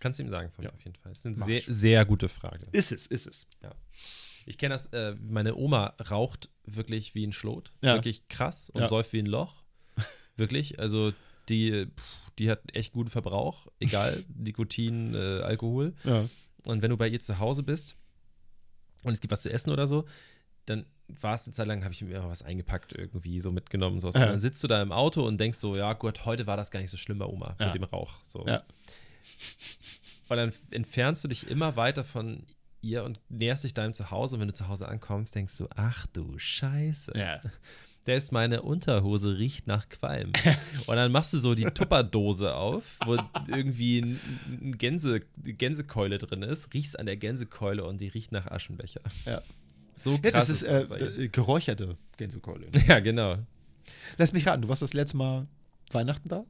Kannst 0.00 0.18
du 0.18 0.24
ihm 0.24 0.28
sagen 0.28 0.50
von 0.50 0.64
Ja. 0.64 0.70
mir 0.70 0.74
auf 0.76 0.84
jeden 0.84 0.96
Fall. 0.96 1.10
Das 1.12 1.18
ist 1.20 1.26
eine 1.26 1.36
Mach 1.36 1.46
sehr, 1.46 1.58
ich. 1.58 1.66
sehr 1.66 2.04
gute 2.04 2.28
Frage. 2.28 2.66
Ist 2.72 2.90
es, 2.92 3.06
ist 3.06 3.26
es. 3.26 3.46
Ich 4.46 4.58
kenne 4.58 4.74
das, 4.74 4.86
äh, 4.86 5.14
meine 5.20 5.54
Oma 5.54 5.94
raucht 6.10 6.48
wirklich 6.64 7.14
wie 7.14 7.24
ein 7.26 7.32
Schlot. 7.32 7.72
Ja. 7.82 7.94
Wirklich 7.94 8.26
krass 8.26 8.70
und 8.70 8.80
Ja. 8.80 8.88
säuft 8.88 9.12
wie 9.12 9.18
ein 9.20 9.26
Loch. 9.26 9.62
wirklich. 10.36 10.80
Also 10.80 11.12
die, 11.48 11.86
pff, 11.86 12.32
die 12.38 12.50
hat 12.50 12.60
echt 12.74 12.92
guten 12.92 13.10
Verbrauch. 13.10 13.66
Egal, 13.78 14.24
Nikotin, 14.34 15.14
äh, 15.14 15.40
Alkohol. 15.42 15.94
Ja. 16.04 16.24
Und 16.64 16.82
wenn 16.82 16.90
du 16.90 16.96
bei 16.96 17.08
ihr 17.08 17.20
zu 17.20 17.38
Hause 17.38 17.62
bist 17.62 17.96
und 19.04 19.12
es 19.12 19.20
gibt 19.20 19.30
was 19.32 19.42
zu 19.42 19.52
essen 19.52 19.70
oder 19.70 19.86
so, 19.86 20.06
dann 20.66 20.86
war 21.08 21.34
es 21.34 21.44
eine 21.46 21.52
Zeit 21.52 21.66
lang, 21.66 21.82
habe 21.84 21.92
ich 21.92 22.02
mir 22.02 22.20
mal 22.20 22.28
was 22.30 22.42
eingepackt, 22.42 22.92
irgendwie 22.92 23.40
so 23.40 23.50
mitgenommen. 23.50 24.00
So. 24.00 24.08
Ja. 24.10 24.14
Und 24.22 24.28
dann 24.30 24.40
sitzt 24.40 24.62
du 24.62 24.68
da 24.68 24.80
im 24.80 24.92
Auto 24.92 25.26
und 25.26 25.38
denkst 25.38 25.58
so, 25.58 25.76
ja 25.76 25.92
gut, 25.92 26.24
heute 26.24 26.46
war 26.46 26.56
das 26.56 26.70
gar 26.70 26.80
nicht 26.80 26.90
so 26.90 26.96
schlimm 26.96 27.18
bei 27.18 27.26
Oma 27.26 27.56
Ja. 27.60 27.66
mit 27.66 27.74
dem 27.74 27.84
Rauch. 27.84 28.22
So. 28.24 28.46
Ja. 28.46 28.62
Und 30.30 30.36
dann 30.36 30.52
entfernst 30.70 31.24
du 31.24 31.28
dich 31.28 31.48
immer 31.50 31.76
weiter 31.76 32.04
von 32.04 32.44
ihr 32.82 33.04
und 33.04 33.20
näherst 33.28 33.64
dich 33.64 33.74
deinem 33.74 33.92
Zuhause. 33.92 34.36
Und 34.36 34.40
wenn 34.40 34.48
du 34.48 34.54
zu 34.54 34.68
Hause 34.68 34.88
ankommst, 34.88 35.34
denkst 35.34 35.56
du, 35.58 35.68
ach 35.76 36.06
du 36.06 36.38
Scheiße. 36.38 37.12
Ja. 37.16 37.40
Selbst 38.06 38.32
meine 38.32 38.62
Unterhose 38.62 39.38
riecht 39.38 39.66
nach 39.66 39.88
Qualm. 39.88 40.32
Und 40.86 40.96
dann 40.96 41.12
machst 41.12 41.34
du 41.34 41.38
so 41.38 41.54
die 41.54 41.64
Tupperdose 41.64 42.54
auf, 42.54 42.84
wo 43.04 43.18
irgendwie 43.46 44.00
ein, 44.00 44.20
ein 44.48 44.78
Gänse, 44.78 45.20
Gänsekeule 45.42 46.16
drin 46.18 46.42
ist, 46.42 46.72
riechst 46.72 46.98
an 46.98 47.04
der 47.06 47.16
Gänsekeule 47.18 47.84
und 47.84 48.00
die 48.00 48.08
riecht 48.08 48.32
nach 48.32 48.46
Aschenbecher. 48.46 49.02
Ja. 49.26 49.42
So 49.94 50.12
Ja, 50.12 50.30
krass 50.30 50.46
das 50.46 50.62
ist 50.62 50.68
das 50.68 50.88
äh, 50.88 50.98
ihr. 50.98 51.18
äh, 51.18 51.28
geräucherte 51.28 51.98
Gänsekeule. 52.16 52.68
Ja, 52.86 53.00
genau. 53.00 53.36
Lass 54.16 54.32
mich 54.32 54.46
raten, 54.46 54.62
du 54.62 54.68
warst 54.68 54.80
das 54.82 54.94
letzte 54.94 55.18
Mal 55.18 55.46
Weihnachten 55.92 56.28
da? 56.28 56.44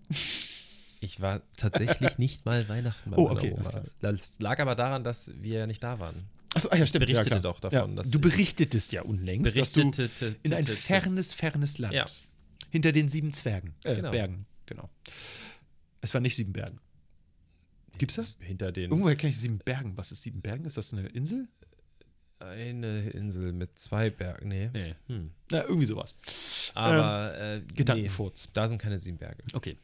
Ich 1.00 1.20
war 1.20 1.42
tatsächlich 1.56 2.18
nicht 2.18 2.44
mal 2.44 2.68
Weihnachten 2.68 3.10
bei 3.10 3.16
Oh, 3.16 3.28
meiner 3.28 3.36
okay, 3.40 3.52
Oma. 3.52 3.82
Das 4.00 4.38
lag 4.40 4.58
aber 4.60 4.74
daran, 4.74 5.02
dass 5.02 5.32
wir 5.42 5.60
ja 5.60 5.66
nicht 5.66 5.82
da 5.82 5.98
waren. 5.98 6.28
Achso, 6.54 6.68
ah 6.70 6.76
ja, 6.76 6.86
stimmt. 6.86 7.06
Berichtete 7.06 7.36
ja, 7.36 7.40
doch 7.40 7.60
davon, 7.60 7.96
Ja. 7.96 8.02
du 8.02 8.08
ich- 8.08 8.20
berichtetest 8.20 8.92
ja 8.92 9.02
unlängst, 9.02 9.56
dass 9.56 9.72
du 9.72 9.90
Berichtete 9.90 10.36
in 10.42 10.52
ein 10.52 10.64
fernes, 10.64 11.32
fernes 11.32 11.78
Land. 11.78 11.94
Ja. 11.94 12.06
Hinter 12.70 12.92
den 12.92 13.08
sieben 13.08 13.32
Zwergen. 13.32 13.74
Äh, 13.84 13.96
Genau. 13.96 14.10
Bergen, 14.10 14.46
genau. 14.66 14.88
Es 16.00 16.12
war 16.14 16.20
nicht 16.20 16.36
sieben 16.36 16.52
Bergen. 16.52 16.78
Gibt's 17.98 18.16
das? 18.16 18.36
Hinter 18.40 18.72
den 18.72 18.90
Irgendwoher 18.90 19.16
kenne 19.16 19.30
ich 19.30 19.38
sieben 19.38 19.58
Bergen. 19.58 19.96
Was 19.96 20.10
ist 20.12 20.22
sieben 20.22 20.40
Bergen? 20.40 20.64
Ist 20.64 20.76
das 20.76 20.92
eine 20.92 21.06
Insel? 21.08 21.48
eine 22.38 23.10
Insel 23.10 23.52
mit 23.52 23.78
zwei 23.78 24.08
Bergen. 24.08 24.48
Nee. 24.48 24.70
Nee. 24.72 24.94
Hm. 25.08 25.30
Na, 25.50 25.62
irgendwie 25.64 25.84
sowas. 25.86 26.14
Aber 26.72 27.38
äh, 27.38 27.60
Gedankenfurz. 27.74 28.46
Nee, 28.46 28.50
da 28.54 28.66
sind 28.66 28.78
keine 28.80 28.98
sieben 28.98 29.18
Berge. 29.18 29.42
Okay. 29.52 29.76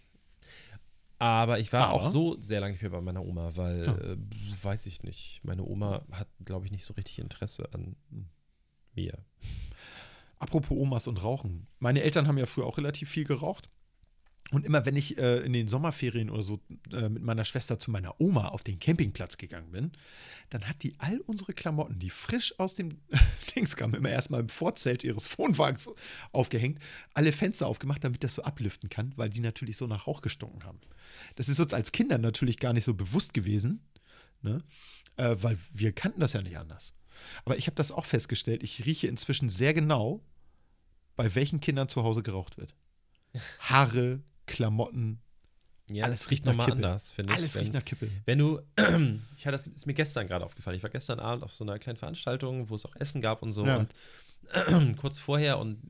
Aber 1.19 1.59
ich 1.59 1.73
war 1.73 1.89
Aber- 1.89 1.95
auch 1.95 2.07
so 2.07 2.39
sehr 2.41 2.61
lange 2.61 2.73
nicht 2.73 2.83
mehr 2.83 2.91
bei 2.91 3.01
meiner 3.01 3.25
Oma, 3.25 3.53
weil, 3.57 3.87
Ja. 3.87 3.97
äh, 3.97 4.17
weiß 4.63 4.87
ich 4.87 5.03
nicht, 5.03 5.41
meine 5.45 5.65
Oma 5.65 6.05
hat, 6.13 6.29
glaube 6.45 6.67
ich, 6.67 6.73
nicht 6.73 6.85
so 6.85 6.95
richtig 6.95 7.19
Interesse 7.21 7.69
an 7.73 7.97
mir. 8.95 9.19
Apropos 10.39 10.77
Omas 10.77 11.09
und 11.09 11.23
Rauchen. 11.23 11.67
Meine 11.79 12.03
Eltern 12.03 12.27
haben 12.29 12.37
ja 12.37 12.45
früher 12.47 12.67
auch 12.67 12.77
relativ 12.77 13.09
viel 13.09 13.25
geraucht. 13.25 13.71
Und 14.53 14.65
immer 14.65 14.87
wenn 14.87 14.95
ich 14.95 15.19
äh, 15.19 15.39
in 15.39 15.53
den 15.53 15.67
Sommerferien 15.67 16.31
oder 16.31 16.43
so 16.43 16.61
äh, 16.93 17.09
mit 17.09 17.23
meiner 17.23 17.45
Schwester 17.45 17.81
zu 17.81 17.91
meiner 17.91 18.21
Oma 18.21 18.49
auf 18.49 18.63
den 18.63 18.79
Campingplatz 18.79 19.39
gegangen 19.39 19.73
bin, 19.73 19.93
dann 20.51 20.69
hat 20.69 20.83
die 20.85 20.95
all 20.99 21.19
unsere 21.21 21.53
Klamotten, 21.53 21.99
die 21.99 22.11
frisch 22.11 22.59
aus 22.59 22.77
dem 22.77 23.01
Dings 23.57 23.75
kamen, 23.75 23.95
immer 23.95 24.11
erstmal 24.11 24.41
im 24.41 24.49
Vorzelt 24.49 25.03
ihres 25.03 25.37
Wohnwagens 25.37 25.91
aufgehängt, 26.31 26.79
alle 27.15 27.33
Fenster 27.33 27.67
aufgemacht, 27.67 28.05
damit 28.05 28.23
das 28.23 28.35
so 28.35 28.43
ablüften 28.45 28.89
kann, 28.89 29.13
weil 29.17 29.31
die 29.31 29.41
natürlich 29.41 29.77
so 29.77 29.89
nach 29.89 30.07
Rauch 30.07 30.23
gestunken 30.23 30.65
haben. 30.65 30.81
Das 31.35 31.49
ist 31.49 31.59
uns 31.59 31.75
als 31.75 31.91
Kinder 31.91 32.19
natürlich 32.19 32.59
gar 32.59 32.73
nicht 32.73 32.85
so 32.85 32.95
bewusst 32.95 33.35
gewesen, 33.35 33.81
ne? 34.43 34.63
äh, 35.17 35.35
weil 35.41 35.59
wir 35.73 35.93
kannten 35.93 36.21
das 36.21 36.35
ja 36.35 36.43
nicht 36.43 36.59
anders. 36.59 36.95
Aber 37.45 37.57
ich 37.57 37.67
habe 37.67 37.75
das 37.75 37.91
auch 37.91 38.05
festgestellt, 38.05 38.63
ich 38.63 38.85
rieche 38.85 39.09
inzwischen 39.09 39.49
sehr 39.49 39.75
genau, 39.75 40.23
bei 41.17 41.35
welchen 41.35 41.61
Kindern 41.61 41.89
zu 41.89 42.05
Hause 42.05 42.23
geraucht 42.23 42.59
wird. 42.59 42.75
Haare, 43.59 44.21
Klamotten, 44.47 45.21
Ja, 45.91 46.05
Alles 46.05 46.31
riecht 46.31 46.45
nochmal 46.47 46.71
anders, 46.73 47.13
finde 47.13 47.33
ich. 47.33 47.39
alles 47.39 47.55
wenn, 47.55 47.61
riecht 47.63 47.75
nach 47.75 47.85
Kippe. 47.85 48.11
Wenn 48.25 48.39
du, 48.39 48.61
ich 49.37 49.47
hatte 49.47 49.53
das 49.53 49.67
ist 49.67 49.87
mir 49.87 49.95
gestern 49.95 50.27
gerade 50.27 50.45
aufgefallen. 50.45 50.77
Ich 50.77 50.83
war 50.83 50.91
gestern 50.91 51.21
Abend 51.21 51.45
auf 51.45 51.55
so 51.55 51.65
einer 51.65 51.79
kleinen 51.79 51.97
Veranstaltung, 51.97 52.69
wo 52.69 52.75
es 52.75 52.85
auch 52.85 52.95
Essen 52.97 53.21
gab 53.21 53.43
und 53.43 53.53
so. 53.53 53.65
Ja. 53.67 53.77
Und 53.77 54.97
kurz 54.99 55.19
vorher 55.19 55.59
und 55.59 55.81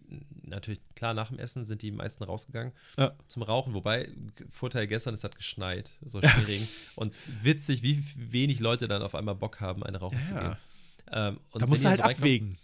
natürlich 0.46 0.80
klar 0.94 1.12
nach 1.14 1.28
dem 1.28 1.38
Essen 1.38 1.64
sind 1.64 1.82
die 1.82 1.90
meisten 1.90 2.24
rausgegangen 2.24 2.72
Ja. 2.98 3.14
zum 3.26 3.42
Rauchen. 3.42 3.74
Wobei 3.74 4.08
Vorteil 4.50 4.86
gestern 4.86 5.14
es 5.14 5.24
hat 5.24 5.36
geschneit, 5.36 5.90
so 6.04 6.20
Schneeregen 6.22 6.66
und 6.96 7.14
witzig, 7.42 7.82
wie 7.82 8.02
wenig 8.16 8.60
Leute 8.60 8.88
dann 8.88 9.02
auf 9.02 9.14
einmal 9.14 9.34
Bock 9.34 9.60
haben, 9.60 9.82
eine 9.82 9.98
rauchen 9.98 10.22
zu 10.22 10.34
Ja. 10.34 10.40
gehen. 10.40 10.56
Ähm, 11.12 11.40
und 11.52 11.62
Da 11.62 11.66
musst 11.66 11.84
du 11.84 11.88
halt 11.88 11.98
so 11.98 12.02
abwägen. 12.04 12.56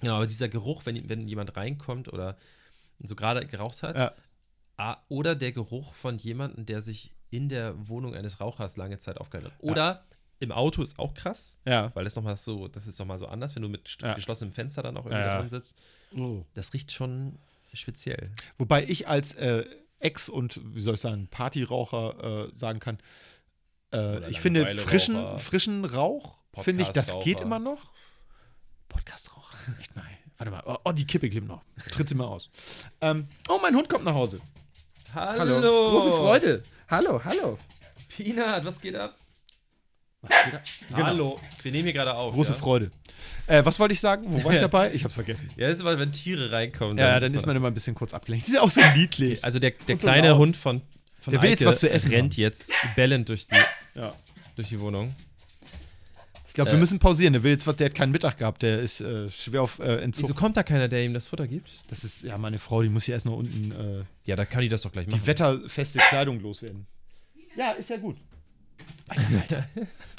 Genau, 0.00 0.16
aber 0.16 0.26
dieser 0.26 0.48
Geruch, 0.48 0.84
wenn, 0.84 1.08
wenn 1.08 1.26
jemand 1.28 1.56
reinkommt 1.56 2.12
oder 2.12 2.36
so 3.00 3.14
gerade 3.14 3.46
geraucht 3.46 3.82
hat, 3.82 3.96
Ja. 3.96 4.12
Ah, 4.76 4.98
oder 5.08 5.34
der 5.34 5.52
Geruch 5.52 5.94
von 5.94 6.18
jemandem, 6.18 6.66
der 6.66 6.80
sich 6.80 7.12
in 7.30 7.48
der 7.48 7.74
Wohnung 7.88 8.14
eines 8.14 8.40
Rauchers 8.40 8.76
lange 8.76 8.98
Zeit 8.98 9.18
aufgehalten 9.18 9.52
hat. 9.52 9.62
Oder 9.62 10.02
im 10.38 10.52
Auto 10.52 10.82
ist 10.82 10.98
auch 10.98 11.14
krass, 11.14 11.58
Ja. 11.66 11.90
weil 11.94 12.04
das 12.04 12.14
nochmal 12.16 12.36
so, 12.36 12.68
das 12.68 12.86
ist 12.86 12.98
nochmal 12.98 13.18
so 13.18 13.26
anders, 13.26 13.54
wenn 13.54 13.62
du 13.62 13.68
mit 13.68 13.96
Ja. 14.02 14.14
geschlossenem 14.14 14.52
Fenster 14.52 14.82
dann 14.82 14.96
auch 14.96 15.06
irgendwie 15.06 15.18
Ja, 15.20 15.26
ja. 15.26 15.38
drin 15.40 15.48
sitzt. 15.48 15.76
Das 16.54 16.72
riecht 16.72 16.92
schon 16.92 17.38
speziell. 17.72 18.30
Wobei 18.58 18.84
ich 18.84 19.08
als 19.08 19.32
äh, 19.34 19.64
Ex- 19.98 20.28
und, 20.28 20.60
wie 20.74 20.82
soll 20.82 20.94
ich 20.94 21.00
sagen, 21.00 21.26
Partyraucher 21.28 22.48
äh, 22.52 22.56
sagen 22.56 22.80
kann, 22.80 22.98
äh, 23.92 24.28
ich 24.30 24.40
finde 24.40 24.66
frischen, 24.66 25.38
frischen 25.38 25.84
Rauch, 25.84 26.38
finde 26.58 26.82
ich, 26.84 26.90
das 26.90 27.18
geht 27.24 27.40
immer 27.40 27.58
noch. 27.58 27.90
Podcast-Raucher, 28.88 29.56
echt 29.80 29.96
nein. 29.96 30.04
Warte 30.38 30.50
mal, 30.50 30.62
oh, 30.66 30.76
oh, 30.84 30.92
die 30.92 31.06
Kippe 31.06 31.30
klebt 31.30 31.46
noch. 31.48 31.62
Tritt 31.90 32.08
sie 32.10 32.14
mal 32.14 32.26
aus. 32.26 32.50
Ähm, 33.00 33.26
oh, 33.48 33.58
mein 33.60 33.74
Hund 33.74 33.88
kommt 33.88 34.04
nach 34.04 34.14
Hause. 34.14 34.38
Hallo! 35.14 35.90
Große 35.90 36.10
Freude. 36.10 36.62
Hallo, 36.88 37.20
hallo. 37.24 37.58
Peanut, 38.16 38.64
was 38.64 38.80
geht 38.80 38.94
ab? 38.96 39.16
Was 40.22 40.30
geht 40.44 40.54
da? 40.54 40.60
Genau. 40.96 41.06
Hallo. 41.06 41.40
Wir 41.62 41.72
nehmen 41.72 41.84
hier 41.84 41.92
gerade 41.92 42.14
auf. 42.14 42.34
Große 42.34 42.52
ja? 42.52 42.58
Freude. 42.58 42.90
Äh, 43.46 43.64
was 43.64 43.78
wollte 43.78 43.94
ich 43.94 44.00
sagen? 44.00 44.24
Wo 44.26 44.42
war 44.44 44.52
ich 44.52 44.60
dabei? 44.60 44.92
Ich 44.92 45.04
hab's 45.04 45.14
vergessen. 45.14 45.50
Ja, 45.56 45.68
das 45.68 45.76
ist 45.76 45.82
aber, 45.82 45.98
wenn 45.98 46.12
Tiere 46.12 46.50
reinkommen. 46.52 46.98
Ja, 46.98 47.18
dann 47.20 47.32
ist 47.32 47.46
man 47.46 47.56
immer 47.56 47.68
ein 47.68 47.74
bisschen 47.74 47.94
kurz 47.94 48.12
abgelenkt. 48.14 48.46
Die 48.46 48.50
sind 48.52 48.60
auch 48.60 48.70
so 48.70 48.80
niedlich. 48.94 49.38
Also 49.44 49.58
der, 49.58 49.72
der 49.88 49.96
kleine. 49.96 50.36
Hund 50.36 50.56
von, 50.56 50.82
von 51.20 51.32
Der 51.32 51.42
will 51.42 51.50
jetzt 51.50 51.64
was 51.64 51.80
zu 51.80 51.90
essen 51.90 52.10
rennt 52.10 52.34
haben. 52.34 52.40
jetzt 52.40 52.72
bellend 52.94 53.28
durch 53.28 53.46
die, 53.46 53.56
Ja. 53.94 54.12
durch 54.56 54.68
die 54.68 54.80
Wohnung. 54.80 55.14
Glaube, 56.56 56.70
Äh. 56.70 56.74
wir 56.74 56.80
müssen 56.80 56.98
pausieren. 56.98 57.32
Der 57.32 57.42
will 57.44 57.52
jetzt 57.52 57.66
was, 57.66 57.76
der 57.76 57.86
hat 57.86 57.94
keinen 57.94 58.10
Mittag 58.12 58.36
gehabt, 58.38 58.62
der 58.62 58.80
ist 58.80 59.00
äh, 59.00 59.30
schwer 59.30 59.62
auf 59.62 59.78
äh, 59.78 59.96
Entzug. 60.02 60.24
Wieso 60.24 60.34
kommt 60.34 60.56
da 60.56 60.62
keiner, 60.64 60.88
der 60.88 61.04
ihm 61.04 61.14
das 61.14 61.26
Futter 61.28 61.46
gibt? 61.46 61.70
Das 61.88 62.02
ist, 62.04 62.22
ja, 62.24 62.36
meine 62.36 62.58
Frau, 62.58 62.82
die 62.82 62.88
muss 62.88 63.04
hier 63.04 63.14
erst 63.14 63.26
noch 63.26 63.36
unten 63.36 63.70
äh, 63.72 64.04
Ja, 64.24 64.34
da 64.36 64.44
kann 64.44 64.62
ich 64.64 64.70
das 64.70 64.82
doch 64.82 64.90
gleich 64.92 65.06
machen. 65.06 65.20
die 65.22 65.26
wetterfeste 65.26 65.98
Kleidung 66.00 66.40
loswerden. 66.40 66.86
Ja, 67.56 67.70
ist 67.72 67.88
ja 67.90 67.96
gut. 67.96 68.16
Alter, 69.08 69.22
Alter. 69.40 69.68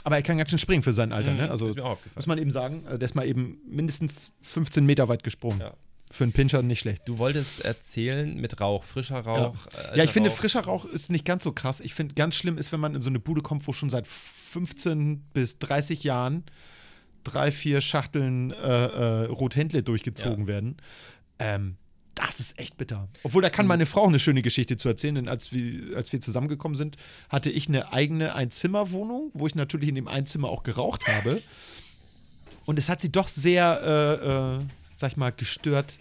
Aber 0.04 0.16
er 0.16 0.22
kann 0.24 0.38
ganz 0.38 0.50
schön 0.50 0.60
springen 0.60 0.82
für 0.84 0.94
sein 0.94 1.12
Alter, 1.12 1.34
ne? 1.34 1.50
Also 1.52 1.66
Mhm, 1.66 1.70
ist 1.70 1.76
mir 1.76 1.84
auch 1.86 1.92
aufgefallen. 1.92 2.14
muss 2.16 2.28
man 2.28 2.38
eben 2.40 2.52
sagen, 2.52 2.86
äh, 2.88 2.98
der 2.98 3.06
ist 3.06 3.16
mal 3.16 3.28
eben 3.28 3.60
mindestens 3.68 4.32
15 4.42 4.86
Meter 4.86 5.08
weit 5.10 5.24
gesprungen. 5.24 5.60
Ja. 5.60 5.74
Für 6.10 6.24
einen 6.24 6.32
Pinscher 6.34 6.62
nicht 6.62 6.80
schlecht. 6.80 7.02
Du 7.06 7.18
wolltest 7.18 7.60
erzählen 7.66 8.36
mit 8.40 8.62
Rauch, 8.62 8.84
frischer 8.84 9.20
Rauch. 9.20 9.56
äh, 9.68 9.78
Ja, 9.78 9.84
alter 9.90 10.04
ich 10.06 10.12
finde, 10.12 10.30
Rauch. 10.30 10.38
frischer 10.38 10.62
Rauch 10.62 10.86
ist 10.86 11.12
nicht 11.12 11.26
ganz 11.26 11.44
so 11.44 11.52
krass. 11.52 11.80
Ich 11.82 11.94
finde, 11.94 12.16
ganz 12.16 12.36
schlimm 12.36 12.58
ist, 12.58 12.72
wenn 12.72 12.80
man 12.80 12.96
in 12.96 13.02
so 13.02 13.10
eine 13.10 13.20
Bude 13.20 13.42
kommt, 13.42 13.68
wo 13.68 13.74
schon 13.74 13.90
seit 13.90 14.08
15 14.08 15.20
bis 15.34 15.60
30 15.60 16.04
Jahren 16.04 16.46
drei, 17.26 17.52
vier 17.52 17.82
Schachteln 17.82 18.52
äh, 18.52 18.56
äh, 18.56 19.26
Rothändle 19.26 19.84
durchgezogen 19.84 20.44
Ja. 20.44 20.48
werden. 20.48 20.78
Ähm, 21.40 21.76
das 22.16 22.40
ist 22.40 22.58
echt 22.58 22.78
bitter. 22.78 23.10
Obwohl, 23.24 23.42
da 23.42 23.50
kann 23.50 23.68
meine 23.68 23.86
Frau 23.86 24.08
eine 24.08 24.18
schöne 24.20 24.42
Geschichte 24.42 24.78
zu 24.78 24.88
erzählen, 24.88 25.16
denn 25.16 25.28
als 25.28 25.52
wir, 25.52 25.96
als 25.98 26.12
wir 26.14 26.22
zusammengekommen 26.22 26.76
sind, 26.78 26.96
hatte 27.30 27.52
ich 27.52 27.68
eine 27.68 27.92
eigene 27.92 28.34
Einzimmerwohnung, 28.34 29.30
wo 29.34 29.46
ich 29.46 29.56
natürlich 29.56 29.90
in 29.90 29.96
dem 29.96 30.08
Einzimmer 30.08 30.48
auch 30.50 30.64
geraucht 30.64 31.06
habe. 31.08 31.44
Und 32.66 32.80
es 32.80 32.88
hat 32.90 33.02
sie 33.02 33.12
doch 33.12 33.28
sehr, 33.28 33.82
äh, 33.84 34.56
äh, 34.56 34.60
sag 34.98 35.12
ich 35.12 35.18
mal, 35.18 35.32
gestört, 35.32 36.00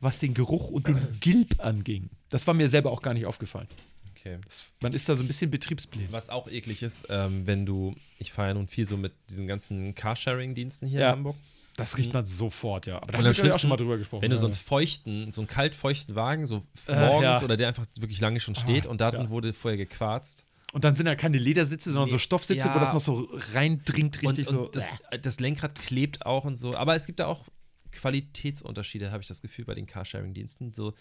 was 0.00 0.18
den 0.18 0.32
Geruch 0.32 0.70
und 0.70 0.88
den 0.88 0.96
Gilb 1.20 1.62
anging. 1.64 2.08
Das 2.30 2.46
war 2.46 2.54
mir 2.54 2.68
selber 2.68 2.90
auch 2.90 3.02
gar 3.02 3.12
nicht 3.12 3.26
aufgefallen. 3.26 3.68
Okay. 4.16 4.38
Das, 4.44 4.64
man 4.80 4.92
ist 4.94 5.08
da 5.08 5.16
so 5.16 5.22
ein 5.22 5.26
bisschen 5.26 5.50
betriebsblind. 5.50 6.10
Was 6.12 6.28
auch 6.30 6.48
eklig 6.48 6.82
ist, 6.82 7.06
ähm, 7.10 7.46
wenn 7.46 7.66
du, 7.66 7.94
ich 8.18 8.32
fahre 8.32 8.48
ja 8.48 8.54
nun 8.54 8.68
viel 8.68 8.86
so 8.86 8.96
mit 8.96 9.12
diesen 9.28 9.46
ganzen 9.46 9.94
Carsharing-Diensten 9.94 10.86
hier 10.88 11.00
Ja. 11.00 11.06
in 11.10 11.12
Hamburg. 11.16 11.36
Das 11.76 11.96
riecht 11.96 12.12
man 12.12 12.26
sofort, 12.26 12.84
ja. 12.86 12.96
Aber 12.98 13.12
da 13.12 13.18
haben 13.18 13.36
wir 13.36 13.54
auch 13.54 13.58
schon 13.58 13.70
mal 13.70 13.76
drüber 13.78 13.96
gesprochen. 13.96 14.20
Wenn 14.22 14.30
du 14.30 14.36
so 14.36 14.46
einen 14.46 14.54
feuchten, 14.54 15.32
so 15.32 15.40
einen 15.40 15.48
kalt 15.48 15.74
feuchten 15.74 16.14
Wagen, 16.14 16.46
so 16.46 16.62
Äh, 16.86 16.94
morgens 17.06 17.22
ja. 17.40 17.42
oder 17.42 17.56
der 17.56 17.68
einfach 17.68 17.86
wirklich 17.98 18.20
lange 18.20 18.40
schon 18.40 18.54
steht 18.54 18.86
Ah, 18.86 18.90
und 18.90 19.00
darin 19.00 19.22
ja. 19.22 19.30
wurde 19.30 19.54
vorher 19.54 19.78
gequarzt. 19.78 20.44
Und 20.74 20.84
dann 20.84 20.94
sind 20.94 21.06
da 21.06 21.16
keine 21.16 21.38
Ledersitze, 21.38 21.90
sondern 21.90 22.10
so 22.10 22.16
Nee, 22.16 22.20
Stoffsitze, 22.20 22.68
ja. 22.68 22.74
wo 22.74 22.78
das 22.78 22.92
noch 22.94 23.00
so 23.00 23.28
reindringt, 23.54 24.22
richtig 24.22 24.48
und, 24.48 24.54
so. 24.54 24.66
und 24.66 24.76
das, 24.76 24.86
das 25.22 25.40
Lenkrad 25.40 25.74
klebt 25.78 26.24
auch 26.26 26.44
und 26.44 26.54
so. 26.54 26.76
Aber 26.76 26.94
es 26.94 27.06
gibt 27.06 27.20
da 27.20 27.26
auch 27.26 27.44
Qualitätsunterschiede, 27.92 29.10
habe 29.12 29.22
ich 29.22 29.28
das 29.28 29.42
Gefühl, 29.42 29.64
bei 29.64 29.74
den 29.74 29.86
Carsharing-Diensten. 29.86 30.72
So, 30.72 30.94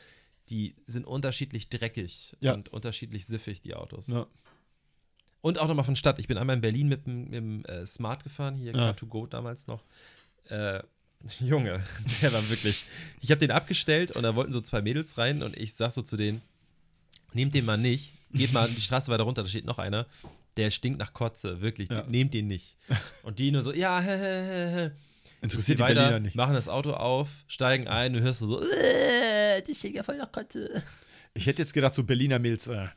die 0.49 0.75
sind 0.85 1.05
unterschiedlich 1.05 1.69
dreckig 1.69 2.35
Ja. 2.39 2.53
und 2.53 2.69
unterschiedlich 2.69 3.25
siffig, 3.25 3.61
die 3.61 3.73
Autos. 3.73 4.07
Ja. 4.07 4.27
Und 5.41 5.57
auch 5.59 5.67
nochmal 5.67 5.85
von 5.85 5.95
Stadt. 5.95 6.19
Ich 6.19 6.27
bin 6.27 6.37
einmal 6.37 6.55
in 6.55 6.61
Berlin 6.61 6.87
mit 6.87 7.07
dem, 7.07 7.65
äh, 7.65 7.85
Smart 7.85 8.23
gefahren, 8.23 8.55
hier 8.55 8.73
Ja. 8.73 8.91
Car2Go 8.91 9.27
damals 9.27 9.65
noch. 9.67 9.83
Äh, 10.49 10.81
Junge, 11.39 11.83
der 12.21 12.33
war 12.33 12.47
wirklich. 12.49 12.85
Ich 13.21 13.31
habe 13.31 13.39
den 13.39 13.51
abgestellt 13.51 14.11
und 14.11 14.23
da 14.23 14.35
wollten 14.35 14.51
so 14.51 14.61
zwei 14.61 14.81
Mädels 14.81 15.17
rein 15.17 15.43
und 15.43 15.55
ich 15.55 15.73
sag 15.75 15.91
so 15.91 16.01
zu 16.01 16.17
denen: 16.17 16.41
Nehmt 17.33 17.53
den 17.53 17.65
mal 17.65 17.77
nicht, 17.77 18.15
geht 18.33 18.51
mal 18.53 18.67
die 18.69 18.81
Straße 18.81 19.11
weiter 19.11 19.23
runter, 19.23 19.43
da 19.43 19.49
steht 19.49 19.65
noch 19.65 19.77
einer. 19.79 20.05
Der 20.57 20.69
stinkt 20.71 20.99
nach 20.99 21.13
Kotze, 21.13 21.61
wirklich. 21.61 21.89
Ja. 21.89 22.03
Nehmt 22.07 22.33
den 22.33 22.47
nicht. 22.47 22.75
Und 23.23 23.39
die 23.39 23.51
nur 23.51 23.61
so: 23.61 23.71
Ja, 23.71 23.99
hä, 24.01 24.17
hä, 24.17 24.43
hä, 24.47 24.75
hä. 24.75 24.91
Interessiert 25.41 25.79
die 25.79 25.83
Geh 25.83 25.93
Berliner 25.93 26.19
nicht. 26.19 26.35
machen 26.35 26.53
das 26.53 26.69
Auto 26.69 26.91
auf, 26.93 27.29
steigen 27.47 27.87
ein, 27.87 28.13
du 28.13 28.21
hörst 28.21 28.39
so: 28.41 28.61
äh, 28.61 29.61
Die 29.63 29.73
ja 29.93 30.03
voll 30.03 30.17
nach 30.17 30.31
Kotze. 30.31 30.83
Ich 31.33 31.45
hätte 31.47 31.61
jetzt 31.61 31.73
gedacht, 31.73 31.95
so 31.95 32.03
Berliner 32.03 32.39
Mails. 32.39 32.67
Äh, 32.67 32.87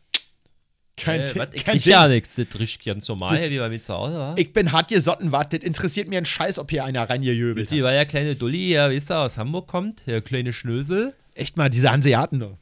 kein, 0.97 1.23
äh, 1.23 1.35
was, 1.37 1.49
ich 1.53 1.65
kein 1.65 1.79
Ding. 1.79 1.91
ja 1.93 2.07
nichts, 2.07 2.35
das 2.37 2.47
riecht 2.59 2.85
ganz 2.85 3.09
normal, 3.09 3.37
Das- 3.41 3.51
wie 3.51 3.59
bei 3.59 3.69
mir 3.69 3.81
zu 3.81 3.95
Hause 3.95 4.15
war. 4.19 4.39
Ich 4.39 4.53
bin 4.53 4.71
hart 4.73 4.89
gesotten, 4.91 5.33
was, 5.33 5.49
das 5.49 5.61
interessiert 5.61 6.07
mir 6.09 6.19
ein 6.19 6.25
Scheiß, 6.25 6.59
ob 6.59 6.71
hier 6.71 6.85
einer 6.85 7.09
reingejöbelt 7.09 7.71
hat. 7.71 7.83
war 7.83 7.91
der 7.91 8.07
kleine 8.07 8.37
Dulli, 8.37 8.73
ja, 8.73 8.91
wie 8.91 8.97
ist 8.97 9.11
er, 9.11 9.21
aus 9.23 9.37
Hamburg 9.39 9.67
kommt, 9.67 10.07
der 10.07 10.21
kleine 10.21 10.53
Schnösel. 10.53 11.13
Echt 11.35 11.57
mal, 11.57 11.69
diese 11.69 11.91
Hanseaten 11.91 12.39
doch. 12.41 12.57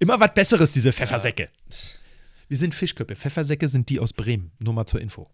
Immer 0.00 0.18
was 0.18 0.34
Besseres, 0.34 0.72
diese 0.72 0.92
Pfeffersäcke. 0.92 1.50
Wir 2.48 2.56
sind 2.56 2.74
Fischköppe. 2.74 3.14
Pfeffersäcke 3.14 3.68
sind 3.68 3.88
die 3.88 4.00
aus 4.00 4.12
Bremen. 4.12 4.50
Nur 4.58 4.74
mal 4.74 4.84
zur 4.86 5.00
Info. 5.00 5.30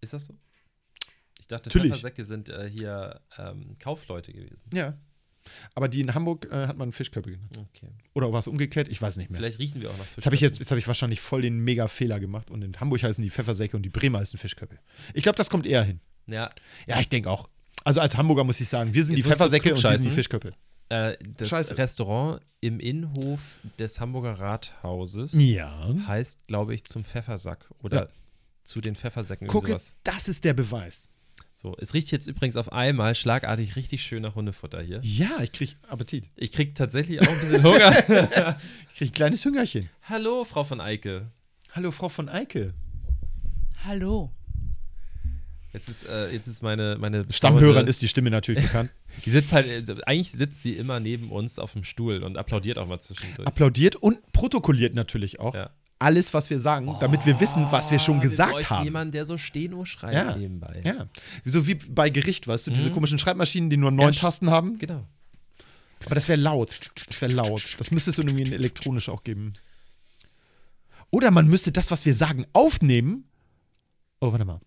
Ist 0.00 0.12
das 0.12 0.26
so? 0.26 0.34
Ich 1.50 1.56
dachte, 1.56 1.68
Natürlich. 1.68 1.88
Pfeffersäcke 1.92 2.24
sind 2.24 2.48
äh, 2.48 2.70
hier 2.72 3.20
ähm, 3.36 3.74
Kaufleute 3.80 4.32
gewesen. 4.32 4.70
Ja. 4.72 4.96
Aber 5.74 5.88
die 5.88 6.00
in 6.00 6.14
Hamburg 6.14 6.46
äh, 6.52 6.68
hat 6.68 6.76
man 6.76 6.92
Fischköppe 6.92 7.32
genannt. 7.32 7.58
Okay. 7.74 7.88
Oder 8.14 8.30
war 8.32 8.38
es 8.38 8.46
umgekehrt? 8.46 8.88
Ich 8.88 9.02
weiß 9.02 9.16
nicht 9.16 9.30
mehr. 9.30 9.38
Vielleicht 9.38 9.58
riechen 9.58 9.80
wir 9.80 9.90
auch 9.90 9.98
nach 9.98 10.04
Fisch. 10.04 10.18
Jetzt 10.18 10.26
habe 10.26 10.34
ich, 10.36 10.42
jetzt, 10.42 10.60
jetzt 10.60 10.70
hab 10.70 10.78
ich 10.78 10.86
wahrscheinlich 10.86 11.20
voll 11.20 11.42
den 11.42 11.58
Mega-Fehler 11.58 12.20
gemacht. 12.20 12.50
Und 12.52 12.62
in 12.62 12.78
Hamburg 12.78 13.02
heißen 13.02 13.20
die 13.24 13.30
Pfeffersäcke 13.30 13.76
und 13.76 13.82
die 13.82 13.88
Bremer 13.88 14.20
heißen 14.20 14.38
Fischköppe. 14.38 14.78
Ich 15.12 15.24
glaube, 15.24 15.36
das 15.36 15.50
kommt 15.50 15.66
eher 15.66 15.82
hin. 15.82 15.98
Ja, 16.28 16.50
Ja, 16.86 17.00
ich 17.00 17.08
denke 17.08 17.28
auch. 17.28 17.48
Also 17.82 18.00
als 18.00 18.16
Hamburger 18.16 18.44
muss 18.44 18.60
ich 18.60 18.68
sagen, 18.68 18.94
wir 18.94 19.02
sind 19.02 19.16
Jetzt 19.16 19.26
die 19.26 19.30
Pfeffersäcke 19.32 19.74
und 19.74 19.82
die 19.82 19.96
sind 19.96 20.04
die. 20.04 20.10
Fischköppe. 20.14 20.52
äh, 20.90 21.16
das 21.36 21.48
Scheiße. 21.48 21.76
Restaurant 21.78 22.42
im 22.60 22.78
Innenhof 22.78 23.40
des 23.78 23.98
Hamburger 23.98 24.34
Rathauses 24.38 25.32
Ja. 25.32 25.92
heißt, 26.06 26.46
glaube 26.46 26.74
ich, 26.74 26.84
zum 26.84 27.04
Pfeffersack 27.04 27.68
oder 27.82 28.02
Ja. 28.02 28.08
zu 28.62 28.80
den 28.80 28.94
Pfeffersäcken 28.94 29.48
Gucke, 29.48 29.76
das 30.04 30.28
ist 30.28 30.44
der 30.44 30.52
Beweis. 30.52 31.10
So, 31.62 31.76
es 31.78 31.92
riecht 31.92 32.10
jetzt 32.10 32.26
übrigens 32.26 32.56
auf 32.56 32.72
einmal 32.72 33.14
schlagartig 33.14 33.76
richtig 33.76 34.02
schön 34.02 34.22
nach 34.22 34.34
Hundefutter 34.34 34.80
hier. 34.80 35.00
Ja, 35.02 35.42
ich 35.42 35.52
kriege 35.52 35.72
Appetit. 35.88 36.24
Ich 36.34 36.52
krieg 36.52 36.74
tatsächlich 36.74 37.20
auch 37.20 37.28
ein 37.28 37.38
bisschen 37.38 37.62
Hunger. 37.62 38.56
Ich 38.88 38.96
kriege 38.96 39.10
ein 39.10 39.12
kleines 39.12 39.44
Hüngerchen. 39.44 39.90
Hallo, 40.04 40.46
Frau 40.46 40.64
von 40.64 40.80
Eike. 40.80 41.30
Hallo, 41.72 41.90
Frau 41.90 42.08
von 42.08 42.30
Eike. 42.30 42.72
Hallo. 43.84 44.32
Jetzt 45.74 45.90
ist, 45.90 46.08
äh, 46.08 46.30
jetzt 46.32 46.46
ist 46.46 46.62
meine, 46.62 46.96
meine 46.98 47.30
Stammhörern 47.30 47.86
ist 47.86 48.00
die 48.00 48.08
Stimme 48.08 48.30
natürlich 48.30 48.64
bekannt. 48.64 48.90
Die 49.26 49.30
sitzt 49.30 49.52
halt, 49.52 49.66
äh, 49.66 49.94
eigentlich 50.06 50.32
sitzt 50.32 50.62
sie 50.62 50.76
immer 50.76 50.98
neben 50.98 51.30
uns 51.30 51.58
auf 51.58 51.74
dem 51.74 51.84
Stuhl 51.84 52.22
und 52.22 52.38
applaudiert 52.38 52.78
auch 52.78 52.86
mal 52.86 53.00
zwischendurch. 53.00 53.46
Applaudiert 53.46 53.96
und 53.96 54.32
protokolliert 54.32 54.94
natürlich 54.94 55.40
auch 55.40 55.54
Ja. 55.54 55.68
Alles, 56.00 56.34
was 56.34 56.50
wir 56.50 56.58
sagen, 56.58 56.96
damit 57.00 57.24
wir 57.26 57.38
wissen, 57.38 57.66
was 57.70 57.90
wir 57.90 57.98
schon 57.98 58.18
Oh, 58.18 58.22
wir 58.22 58.28
gesagt 58.30 58.52
bräuchten 58.52 58.70
haben. 58.74 58.84
jemanden, 58.84 59.12
der 59.12 59.26
so 59.26 59.36
Steno 59.36 59.84
schreibt 59.84 60.14
Ja. 60.14 60.36
nebenbei. 60.36 60.80
Ja. 60.84 61.06
So 61.44 61.66
wie 61.66 61.74
bei 61.74 62.10
Gericht, 62.10 62.48
weißt 62.48 62.66
du, 62.66 62.70
diese 62.72 62.90
Mhm. 62.90 62.94
komischen 62.94 63.18
Schreibmaschinen, 63.18 63.70
die 63.70 63.76
nur 63.76 63.90
neun 63.90 64.12
Ja, 64.12 64.20
Tasten 64.20 64.50
haben. 64.50 64.78
Genau. 64.78 65.06
Aber 66.06 66.14
das 66.14 66.26
wäre 66.28 66.40
laut. 66.40 66.90
Das 67.06 67.20
wäre 67.20 67.32
laut. 67.32 67.76
Das 67.78 67.90
müsste 67.90 68.10
es 68.10 68.18
irgendwie 68.18 68.42
in 68.44 68.52
elektronisch 68.52 69.08
auch 69.10 69.22
geben. 69.22 69.52
Oder 71.10 71.30
man 71.30 71.46
müsste 71.48 71.72
das, 71.72 71.90
was 71.90 72.06
wir 72.06 72.14
sagen, 72.14 72.46
aufnehmen. 72.52 73.24
Oh, 74.20 74.32
warte 74.32 74.44
mal. 74.44 74.60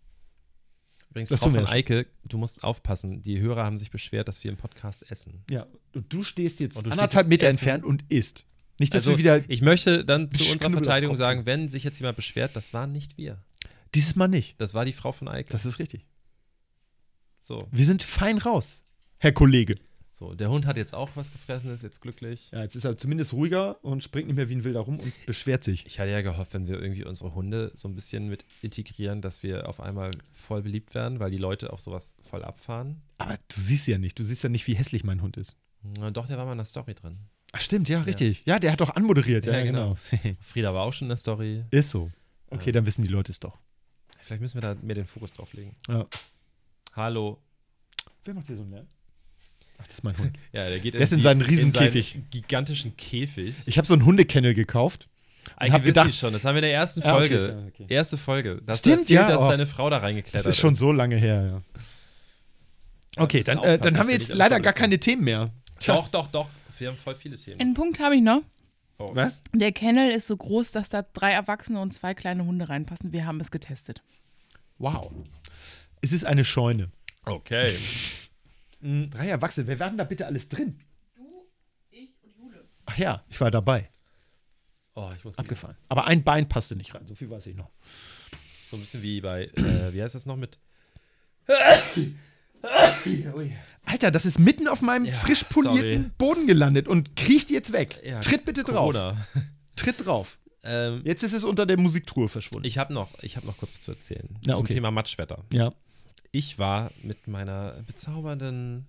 Übrigens, 1.10 1.30
Das 1.30 1.40
Frau 1.40 1.54
wir 1.54 1.62
von. 1.62 1.70
Eike, 1.70 2.08
du 2.26 2.38
musst 2.38 2.64
aufpassen. 2.64 3.22
Die 3.22 3.40
Hörer 3.40 3.64
haben 3.66 3.78
sich 3.78 3.92
beschwert, 3.92 4.28
dass 4.28 4.44
wir 4.44 4.52
im 4.52 4.58
Podcast 4.58 5.10
essen. 5.12 5.44
Ja, 5.50 5.66
und 5.94 6.12
du 6.12 6.24
stehst 6.24 6.60
jetzt 6.60 6.76
Und 6.76 6.86
du 6.86 6.90
stehst 6.90 7.00
anderthalb 7.00 7.26
jetzt 7.26 7.30
Meter 7.30 7.48
essen. 7.48 7.58
entfernt 7.58 7.86
und 7.86 8.04
isst. 8.10 8.46
Nicht, 8.80 8.94
dass 8.94 9.02
Also, 9.04 9.12
wir 9.12 9.18
wieder. 9.18 9.42
ich 9.50 9.62
möchte 9.62 10.04
dann 10.04 10.32
zu 10.32 10.52
unserer 10.52 10.72
Verteidigung 10.72 11.16
sagen, 11.18 11.46
wenn 11.46 11.70
sich 11.70 11.84
jetzt 11.84 12.00
jemand 12.00 12.16
beschwert, 12.16 12.56
das 12.56 12.74
waren 12.74 12.92
nicht 12.92 13.18
wir. 13.18 13.44
Dieses 13.94 14.16
Mal 14.16 14.28
nicht. 14.28 14.60
Das 14.60 14.74
war 14.74 14.86
die 14.86 14.94
Frau 14.94 15.12
von 15.12 15.28
Eike. 15.28 15.52
Das 15.52 15.66
ist 15.66 15.78
richtig. 15.80 16.06
so. 17.40 17.68
Wir 17.72 17.86
sind 17.86 18.04
fein 18.04 18.38
raus, 18.38 18.82
Herr 19.20 19.32
Kollege. 19.32 19.76
so, 20.14 20.34
der 20.34 20.50
Hund 20.50 20.66
hat 20.66 20.78
jetzt 20.78 20.94
auch 20.94 21.10
was 21.16 21.32
gefressen, 21.32 21.72
ist 21.74 21.84
jetzt 21.84 22.02
glücklich. 22.02 22.50
Ja, 22.52 22.62
jetzt 22.64 22.76
ist 22.76 22.84
er 22.86 22.98
zumindest 22.98 23.34
ruhiger 23.34 23.84
und 23.84 24.04
springt 24.04 24.28
nicht 24.28 24.36
mehr 24.38 24.50
wie 24.50 24.56
ein 24.56 24.64
Wilder 24.64 24.80
rum 24.82 25.00
und 25.00 25.14
beschwert 25.26 25.64
sich. 25.64 25.86
Ich 25.86 26.00
hatte 26.00 26.12
ja 26.12 26.22
gehofft, 26.22 26.54
wenn 26.54 26.68
wir 26.68 26.82
irgendwie 26.82 27.04
unsere 27.04 27.36
Hunde 27.36 27.72
so 27.76 27.88
ein 27.88 27.96
bisschen 27.96 28.28
mit 28.30 28.44
integrieren, 28.62 29.22
dass 29.22 29.44
wir 29.44 29.70
auf 29.70 29.80
einmal 29.80 30.12
voll 30.32 30.62
beliebt 30.64 30.96
werden, 30.96 31.20
weil 31.20 31.30
die 31.32 31.38
Leute 31.38 31.72
auf 31.74 31.80
sowas 31.82 32.16
voll 32.24 32.44
abfahren. 32.44 33.02
Aber 33.20 33.38
du 33.50 33.62
siehst 33.62 33.88
ja 33.88 33.98
nicht. 34.00 34.18
Du 34.18 34.24
siehst 34.24 34.44
ja 34.44 34.50
nicht, 34.50 34.66
wie 34.68 34.74
hässlich 34.76 35.04
mein 35.04 35.22
Hund 35.22 35.38
ist. 35.38 35.56
Na, 35.84 36.10
doch, 36.12 36.26
der 36.26 36.38
war 36.38 36.46
mal 36.46 36.54
in 36.54 36.58
der 36.58 36.66
Story 36.66 36.94
drin. 36.96 37.18
Ach, 37.56 37.62
stimmt, 37.62 37.88
ja, 37.88 38.02
richtig. 38.02 38.44
Ja, 38.46 38.58
der 38.60 38.72
hat 38.72 38.82
doch 38.82 38.96
anmoderiert. 38.96 39.46
Ja, 39.46 39.54
Ja, 39.60 39.64
genau. 39.64 39.96
Frieda 40.42 40.74
war 40.74 40.84
auch 40.84 40.92
schon 40.94 41.06
in 41.06 41.10
der 41.10 41.18
Story. 41.18 41.64
ist 41.72 41.92
so. 41.92 42.12
Okay, 42.50 42.72
dann 42.72 42.86
wissen 42.86 43.04
die 43.04 43.10
Leute 43.10 43.32
es 43.32 43.40
doch. 43.40 43.60
Vielleicht 44.20 44.42
müssen 44.42 44.56
wir 44.56 44.62
da 44.62 44.76
mehr 44.82 44.96
den 44.96 45.06
Fokus 45.06 45.34
drauf 45.34 45.54
legen. 45.54 45.76
Ja. 45.88 46.06
Hallo. 46.96 47.40
Wer 48.26 48.34
macht 48.34 48.48
hier 48.48 48.56
so 48.56 48.62
einen 48.64 48.72
Lärm? 48.72 48.88
Ach, 49.80 49.86
das 49.88 49.96
ist 49.96 50.04
mein 50.04 50.18
Hund. 50.18 50.38
Ja, 50.54 50.68
der 50.70 50.80
geht 50.80 50.94
Der 50.94 51.02
ist 51.02 51.14
in 51.14 51.22
seinen 51.22 51.42
Riesenkäfig. 51.42 52.16
in 52.16 52.22
seinen 52.22 52.30
gigantischen 52.32 52.98
Käfig. 52.98 53.56
Ich 53.66 53.78
habe 53.78 53.86
so 53.88 53.94
einen 53.94 54.06
Hundekennel 54.06 54.54
gekauft. 54.54 55.08
Eigentlich 55.58 55.74
hab 55.74 55.84
gedacht- 55.84 56.14
schon, 56.16 56.32
das 56.34 56.46
haben 56.46 56.56
wir 56.56 56.60
in 56.60 56.70
der 56.70 56.74
ersten 56.74 57.02
Ah, 57.04 57.18
okay, 57.18 57.28
Folge. 57.30 57.48
ja, 57.50 57.68
okay. 57.68 57.86
Erste 57.94 58.18
Folge. 58.18 58.62
Das 58.66 58.80
Stimmt, 58.80 59.00
erzählt, 59.00 59.20
ja, 59.20 59.28
dass 59.28 59.42
oh. 59.42 59.50
deine 59.50 59.68
Frau 59.68 59.90
da 59.90 59.98
reingeklettert 59.98 60.40
Das 60.48 60.56
ist 60.56 60.60
schon 60.62 60.74
so 60.76 60.92
lange 60.92 61.18
her, 61.18 61.46
ja. 61.46 63.22
Okay, 63.24 63.44
dann, 63.44 63.60
äh, 63.60 63.78
dann 63.78 63.98
haben 64.00 64.08
wir 64.08 64.14
jetzt 64.16 64.34
leider 64.34 64.60
gar 64.60 64.74
keine 64.74 64.98
Themen 65.00 65.24
mehr. 65.26 65.52
Doch, 65.86 66.08
doch, 66.08 66.28
doch. 66.28 66.50
Wir 66.80 66.90
haben 66.90 66.98
voll 66.98 67.16
viele 67.16 67.38
Themen. 67.38 67.60
Einen 67.60 67.74
Punkt 67.74 68.00
habe 68.00 68.16
ich 68.16 68.22
noch. 68.22 68.42
Oh. 69.00 69.12
Was? 69.16 69.44
Der 69.54 69.72
Kennel 69.72 70.12
ist 70.12 70.28
so 70.28 70.38
groß, 70.38 70.72
dass 70.72 70.90
da 70.90 71.02
drei 71.02 71.32
Erwachsene 71.32 71.80
und 71.80 71.94
zwei 71.94 72.14
kleine 72.14 72.46
Hunde 72.46 72.70
reinpassen. 72.70 73.12
Wir 73.12 73.26
haben 73.26 73.40
es 73.40 73.52
getestet. 73.52 74.02
Wow. 74.78 75.12
Es 76.02 76.14
ist 76.14 76.26
eine 76.26 76.44
Scheune. 76.44 76.90
Okay. 77.26 77.76
Drei 78.82 79.28
Erwachsene. 79.30 79.68
Wer 79.68 79.80
war 79.80 79.90
denn 79.90 79.98
da 79.98 80.04
bitte 80.04 80.26
alles 80.26 80.50
drin? 80.50 80.80
Du, 81.16 81.48
ich 81.90 82.14
und 82.24 82.36
Jule. 82.38 82.66
Ach 82.86 82.98
ja, 82.98 83.24
ich 83.30 83.40
war 83.40 83.50
dabei. 83.52 83.90
Oh, 84.96 85.10
ich 85.18 85.24
muss 85.24 85.40
Abgefahren. 85.40 85.76
Aber 85.90 86.06
ein 86.06 86.24
Bein 86.24 86.48
passte 86.48 86.76
nicht 86.76 86.94
rein. 86.94 87.08
So 87.08 87.16
viel 87.16 87.30
weiß 87.30 87.48
ich 87.48 87.56
noch. 87.56 87.72
so 88.66 88.78
ein 88.78 88.82
bisschen 88.82 89.02
wie 89.02 89.22
bei, 89.22 89.46
äh, 89.46 89.94
wie 89.94 90.04
heißt 90.04 90.16
das 90.16 90.26
noch 90.26 90.36
mit 90.36 90.60
Alter, 93.86 94.12
das 94.12 94.26
ist 94.26 94.40
mitten 94.40 94.68
auf 94.68 94.82
meinem 94.82 95.06
Ja, 95.06 95.14
frisch 95.14 95.44
polierten 95.44 96.04
sorry. 96.04 96.12
Boden 96.18 96.48
gelandet 96.48 96.88
und 96.88 97.16
kriecht 97.16 97.50
jetzt 97.52 97.74
weg. 97.74 98.00
Ja, 98.06 98.20
Tritt 98.22 98.46
bitte 98.46 98.64
drauf. 98.64 98.94
Corona. 98.94 99.28
Tritt 99.76 100.06
drauf. 100.06 100.40
Ähm, 100.64 101.02
Jetzt 101.04 101.24
ist 101.24 101.34
es 101.34 101.44
unter 101.44 101.66
der 101.66 101.78
Musiktruhe 101.78 102.30
verschwunden. 102.30 102.66
ich 102.66 102.78
habe 102.78 102.94
noch, 102.94 103.10
ich 103.22 103.36
hab 103.36 103.44
noch 103.44 103.58
kurz 103.58 103.74
was 103.74 103.82
zu 103.82 103.92
erzählen. 103.92 104.30
Na, 104.46 104.54
zum 104.56 104.64
okay. 104.64 104.74
Thema 104.76 104.92
Matschwetter. 104.92 105.44
ja. 105.52 105.74
Ich 106.36 106.58
war 106.58 106.90
mit 107.04 107.28
meiner 107.28 107.84
bezaubernden 107.86 108.88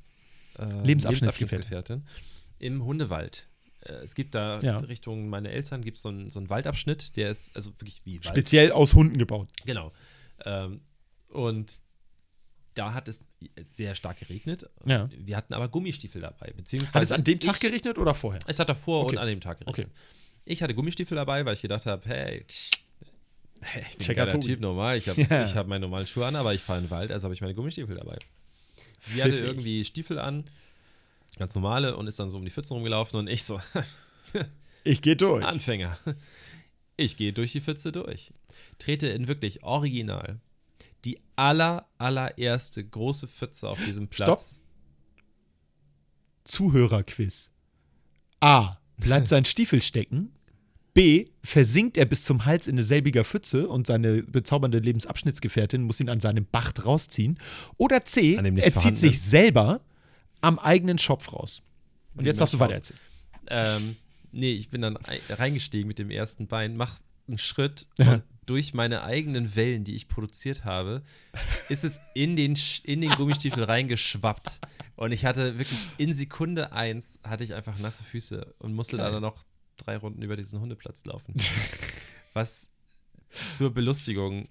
äh, 0.59 0.63
Lebensabschnittsgefährtin. 0.83 1.59
Lebensabschnittsgefährtin 1.59 2.05
im 2.59 2.85
Hundewald. 2.87 3.49
Äh, 3.81 3.93
es 4.05 4.15
gibt 4.15 4.35
da 4.35 4.61
Ja. 4.61 4.79
Richtung 4.79 5.29
meine 5.29 5.51
Eltern 5.51 5.83
gibt 5.83 5.99
so 5.99 6.11
es 6.11 6.33
so 6.33 6.41
einen 6.41 6.49
Waldabschnitt, 6.49 7.17
der 7.17 7.31
ist 7.31 7.55
also 7.55 7.73
wirklich 7.73 8.01
wie 8.05 8.15
Wald. 8.17 8.25
Speziell 8.27 8.73
aus 8.73 8.95
Hunden 8.95 9.19
gebaut. 9.19 9.51
Genau. 9.67 9.93
Ähm, 10.47 10.81
und 11.29 11.83
da 12.75 12.93
hat 12.95 13.09
es 13.09 13.27
sehr 13.67 13.95
stark 13.95 14.19
geregnet. 14.19 14.69
Ja. 14.85 15.09
Wir 15.17 15.37
hatten 15.37 15.55
aber 15.55 15.69
Gummistiefel 15.69 16.21
dabei. 16.21 16.53
Beziehungsweise 16.57 16.95
Hat 16.95 17.03
es 17.03 17.13
an 17.13 17.25
dem 17.25 17.39
Tag 17.41 17.55
ich, 17.55 17.61
geregnet 17.61 17.99
oder 17.99 18.15
vorher? 18.15 18.41
Es 18.47 18.59
hat 18.59 18.69
davor 18.69 19.05
Okay. 19.05 19.17
und 19.17 19.19
an 19.23 19.29
dem 19.29 19.41
Tag 19.41 19.61
geregnet. 19.61 19.87
Okay. 19.87 19.95
Ich 20.45 20.63
hatte 20.63 20.75
Gummistiefel 20.75 21.17
dabei, 21.17 21.45
weil 21.47 21.55
ich 21.55 21.63
gedacht 21.63 21.87
habe, 21.87 22.07
hey, 22.09 22.45
hey, 23.61 23.83
ich 23.83 23.97
bin 23.97 24.01
ein 24.01 24.01
Checker 24.07 24.31
Tobi. 24.33 24.47
Typ 24.47 24.61
normal. 24.61 24.99
Ich 24.99 25.09
habe 25.09 25.21
Ja. 25.23 25.43
ich 25.45 25.55
hab 25.57 25.67
meine 25.67 25.81
normalen 25.87 26.07
Schuhe 26.07 26.27
an, 26.27 26.37
aber 26.37 26.53
ich 26.55 26.61
fahre 26.63 26.81
in 26.81 26.87
den 26.87 26.91
Wald, 26.91 27.11
also 27.13 27.25
habe 27.25 27.35
ich 27.35 27.41
meine 27.41 27.55
Gummistiefel 27.55 27.97
dabei. 27.97 28.19
Sie 29.01 29.23
hatte 29.23 29.37
irgendwie 29.37 29.85
Stiefel 29.85 30.19
an, 30.19 30.45
ganz 31.39 31.55
normale, 31.55 31.97
und 31.97 32.07
ist 32.07 32.19
dann 32.19 32.31
so 32.31 32.37
um 32.39 32.45
die 32.45 32.51
Pfützen 32.51 32.75
rumgelaufen 32.75 33.19
und 33.19 33.29
ich 33.29 33.45
so, 33.45 33.61
Ich 34.85 35.01
gehe 35.01 35.17
durch. 35.17 35.45
Anfänger. 35.45 35.99
Ich 36.97 37.17
gehe 37.17 37.33
durch 37.33 37.53
die 37.53 37.61
Pfütze 37.61 37.91
durch. 37.93 38.33
Trete 38.79 39.09
in 39.09 39.29
wirklich 39.29 39.63
original 39.63 40.41
die 41.05 41.21
aller, 41.37 41.89
allererste 41.99 42.85
große 42.85 43.29
Pfütze 43.29 43.69
auf 43.69 43.83
diesem 43.85 44.09
Platz. 44.09 44.61
Zuhörerquiz. 46.45 47.51
A. 48.41 48.77
Bleibt 48.99 49.29
sein 49.29 49.45
Stiefel 49.45 49.83
stecken. 49.83 50.33
B. 50.93 51.27
Versinkt 51.43 51.97
er 51.97 52.05
bis 52.05 52.25
zum 52.25 52.45
Hals 52.45 52.69
in 52.69 52.81
selbiger 52.81 53.25
Pfütze 53.25 53.69
und 53.69 53.87
seine 53.87 54.23
bezaubernde 54.23 54.79
Lebensabschnittsgefährtin 54.79 55.83
muss 55.83 56.01
ihn 56.01 56.09
an 56.09 56.21
seinem 56.21 56.47
Bacht 56.47 56.87
rausziehen. 56.87 57.39
Oder 57.79 58.05
C. 58.05 58.37
Er 58.37 58.75
zieht 58.75 58.99
sich 58.99 59.21
selber 59.21 59.81
am 60.41 60.59
eigenen 60.59 60.99
Schopf 60.99 61.33
raus. 61.33 61.63
Und 62.15 62.27
jetzt 62.27 62.41
darfst 62.41 62.55
du 62.55 62.61
weiter 62.61 62.75
erzählen. 62.75 63.01
Ähm, 63.49 63.97
nee, 64.31 64.53
ich 64.53 64.71
bin 64.71 64.83
dann 64.83 64.97
ei- 64.99 65.21
reingestiegen 65.29 65.89
mit 65.89 65.99
dem 65.99 66.11
ersten 66.11 66.47
Bein, 66.47 66.77
mach 66.77 67.01
einen 67.27 67.39
Schritt 67.39 67.89
und 67.99 68.23
durch 68.47 68.75
meine 68.75 69.05
eigenen 69.05 69.57
Wellen, 69.57 69.85
die 69.85 69.95
ich 69.95 70.09
produziert 70.09 70.65
habe, 70.65 71.03
ist 71.69 71.85
es 71.85 72.01
in 72.15 72.37
den, 72.37 72.59
in 72.85 73.01
den 73.01 73.11
Gummistiefel 73.11 73.65
reingeschwappt. 73.65 74.61
Und 74.97 75.13
ich 75.13 75.25
hatte 75.25 75.59
wirklich 75.59 75.79
in 75.99 76.13
Sekunde 76.13 76.73
eins 76.73 77.19
hatte 77.25 77.45
ich 77.45 77.55
einfach 77.55 77.79
nasse 77.79 78.05
Füße 78.05 78.55
und 78.59 78.75
musste 78.75 78.97
dann 78.97 79.21
noch 79.21 79.43
drei 79.77 79.97
Runden 79.97 80.23
über 80.23 80.37
diesen 80.37 80.61
Hundeplatz 80.61 81.05
laufen. 81.05 81.35
Was 82.33 82.71
zur 83.51 83.73
Belustigung 83.73 84.49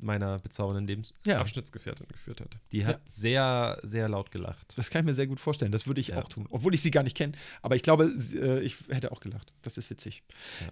meiner 0.00 0.38
bezaubernden 0.38 0.86
Lebensabschnittsgefährtin 0.86 2.06
geführt 2.08 2.40
hat. 2.40 2.56
Die 2.72 2.86
hat 2.86 3.00
sehr, 3.08 3.78
sehr 3.82 4.08
laut 4.08 4.30
gelacht. 4.30 4.72
Das 4.76 4.90
kann 4.90 5.00
ich 5.00 5.06
mir 5.06 5.14
sehr 5.14 5.26
gut 5.26 5.40
vorstellen. 5.40 5.72
Das 5.72 5.86
würde 5.86 6.00
ich 6.00 6.08
Ja. 6.08 6.22
auch 6.22 6.28
tun. 6.28 6.46
Obwohl 6.50 6.74
ich 6.74 6.80
sie 6.82 6.90
gar 6.90 7.02
nicht 7.02 7.16
kenne. 7.16 7.32
Aber 7.62 7.76
ich 7.76 7.82
glaube, 7.82 8.12
äh, 8.34 8.60
ich 8.60 8.76
hätte 8.88 9.12
auch 9.12 9.20
gelacht. 9.20 9.52
Das 9.62 9.76
ist 9.78 9.90
witzig. 9.90 10.22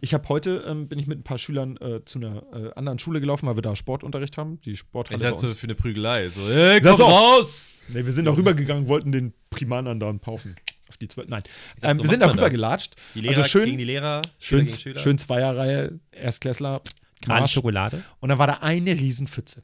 Ich 0.01 0.15
habe 0.15 0.29
heute, 0.29 0.65
ähm, 0.67 0.89
bin 0.89 0.99
ich 0.99 1.07
mit 1.07 1.19
ein 1.19 1.25
paar 1.25 1.39
Schülern 1.39 1.77
äh, 1.79 2.05
zu 2.05 2.19
einer 2.19 2.43
äh, 2.53 2.73
anderen 2.75 2.99
Schule 2.99 3.21
gelaufen, 3.21 3.47
weil 3.47 3.57
wir 3.57 3.63
da 3.63 3.77
Sportunterricht 3.77 4.37
haben. 4.39 4.61
Die 4.63 4.77
Sporthalle 4.77 5.21
Ich 5.21 5.27
hatte 5.27 5.51
für 5.51 5.65
eine 5.67 5.75
Prügelei. 5.75 6.29
So, 6.29 6.49
ey, 6.49 6.81
Das 6.81 6.97
komm 6.97 7.07
auch. 7.07 7.39
raus! 7.41 7.71
Nee, 7.89 8.05
wir 8.05 8.13
sind 8.13 8.27
auch 8.29 8.37
rübergegangen, 8.37 8.89
wollten 8.89 9.13
den 9.13 9.33
Primanern 9.51 10.01
da 10.01 10.13
paufen. 10.15 10.57
Auf 10.89 10.97
die. 10.97 11.09
Nein. 11.17 11.29
dachte, 11.29 11.47
Ähm, 11.83 11.97
so 11.99 12.03
wir 12.05 12.11
sind 12.11 12.21
das. 12.21 12.33
rübergelatscht. 12.33 12.95
Die 13.15 13.21
Lehrer 13.21 13.39
also 13.39 13.49
schön, 13.49 13.65
gegen 13.67 13.79
die 13.79 13.85
Lehrer, 13.85 14.23
Schüler 14.23 14.33
schön, 14.39 14.67
gegen 14.67 14.79
Schüler. 14.79 15.01
schön 15.01 15.19
Zweierreihe, 15.19 16.01
Erstklässler, 16.13 16.81
Marsch. 17.27 17.53
Schokolade. 17.53 18.03
Und 18.21 18.29
dann 18.29 18.39
war 18.39 18.47
da 18.47 18.55
eine 18.55 18.93
Riesenpfütze. 18.93 19.63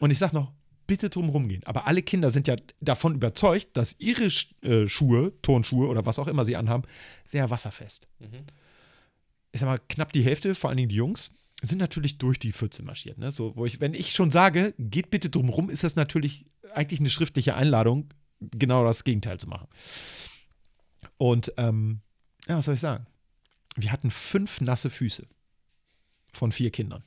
Und 0.00 0.10
ich 0.10 0.18
sag 0.18 0.32
noch, 0.32 0.52
bitte 0.86 1.10
drum 1.10 1.28
rumgehen. 1.28 1.64
Aber 1.64 1.86
alle 1.86 2.02
Kinder 2.02 2.30
sind 2.30 2.48
ja 2.48 2.56
davon 2.80 3.14
überzeugt, 3.14 3.76
dass 3.76 3.96
ihre 3.98 4.28
äh, 4.62 4.88
Schuhe, 4.88 5.32
Turnschuhe 5.42 5.88
oder 5.88 6.04
was 6.06 6.18
auch 6.18 6.26
immer 6.26 6.44
sie 6.44 6.56
anhaben, 6.56 6.84
sehr 7.26 7.50
wasserfest. 7.50 8.08
Ich 9.52 9.60
sag 9.60 9.68
mal, 9.68 9.80
knapp 9.88 10.12
die 10.12 10.22
Hälfte, 10.22 10.54
vor 10.54 10.70
allen 10.70 10.78
Dingen 10.78 10.88
die 10.88 10.96
Jungs, 10.96 11.32
sind 11.62 11.78
natürlich 11.78 12.18
durch 12.18 12.38
die 12.38 12.52
Pfütze 12.52 12.82
marschiert. 12.82 13.18
Ne? 13.18 13.30
So, 13.30 13.54
wo 13.56 13.64
ich, 13.64 13.80
wenn 13.80 13.94
ich 13.94 14.12
schon 14.12 14.30
sage, 14.30 14.74
geht 14.78 15.10
bitte 15.10 15.30
drum 15.30 15.48
rum, 15.48 15.70
ist 15.70 15.84
das 15.84 15.94
natürlich 15.94 16.46
eigentlich 16.74 17.00
eine 17.00 17.10
schriftliche 17.10 17.54
Einladung, 17.54 18.08
genau 18.40 18.84
das 18.84 19.04
Gegenteil 19.04 19.38
zu 19.38 19.48
machen. 19.48 19.68
Und 21.16 21.52
ähm, 21.56 22.00
ja, 22.48 22.56
was 22.56 22.64
soll 22.64 22.74
ich 22.74 22.80
sagen? 22.80 23.06
Wir 23.76 23.92
hatten 23.92 24.10
fünf 24.10 24.60
nasse 24.60 24.90
Füße 24.90 25.24
von 26.32 26.52
vier 26.52 26.70
Kindern. 26.70 27.04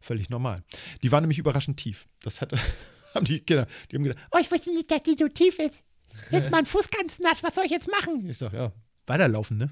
Völlig 0.00 0.30
normal. 0.30 0.62
Die 1.02 1.10
waren 1.10 1.22
nämlich 1.22 1.38
überraschend 1.38 1.78
tief. 1.78 2.06
Das 2.22 2.40
hat, 2.40 2.52
haben 3.14 3.26
die 3.26 3.40
Kinder, 3.40 3.66
die 3.90 3.96
haben 3.96 4.04
gedacht, 4.04 4.24
Oh, 4.30 4.38
ich 4.40 4.50
wusste 4.50 4.70
nicht, 4.72 4.90
dass 4.90 5.02
die 5.02 5.16
so 5.18 5.28
tief 5.28 5.58
ist. 5.58 5.82
Jetzt 6.30 6.50
mein 6.50 6.64
Fuß 6.64 6.88
ganz 6.90 7.18
nass, 7.18 7.42
was 7.42 7.54
soll 7.54 7.64
ich 7.64 7.70
jetzt 7.70 7.88
machen? 7.88 8.28
ich 8.28 8.38
sag, 8.38 8.52
ja, 8.52 8.72
weiterlaufen, 9.06 9.58
ne? 9.58 9.70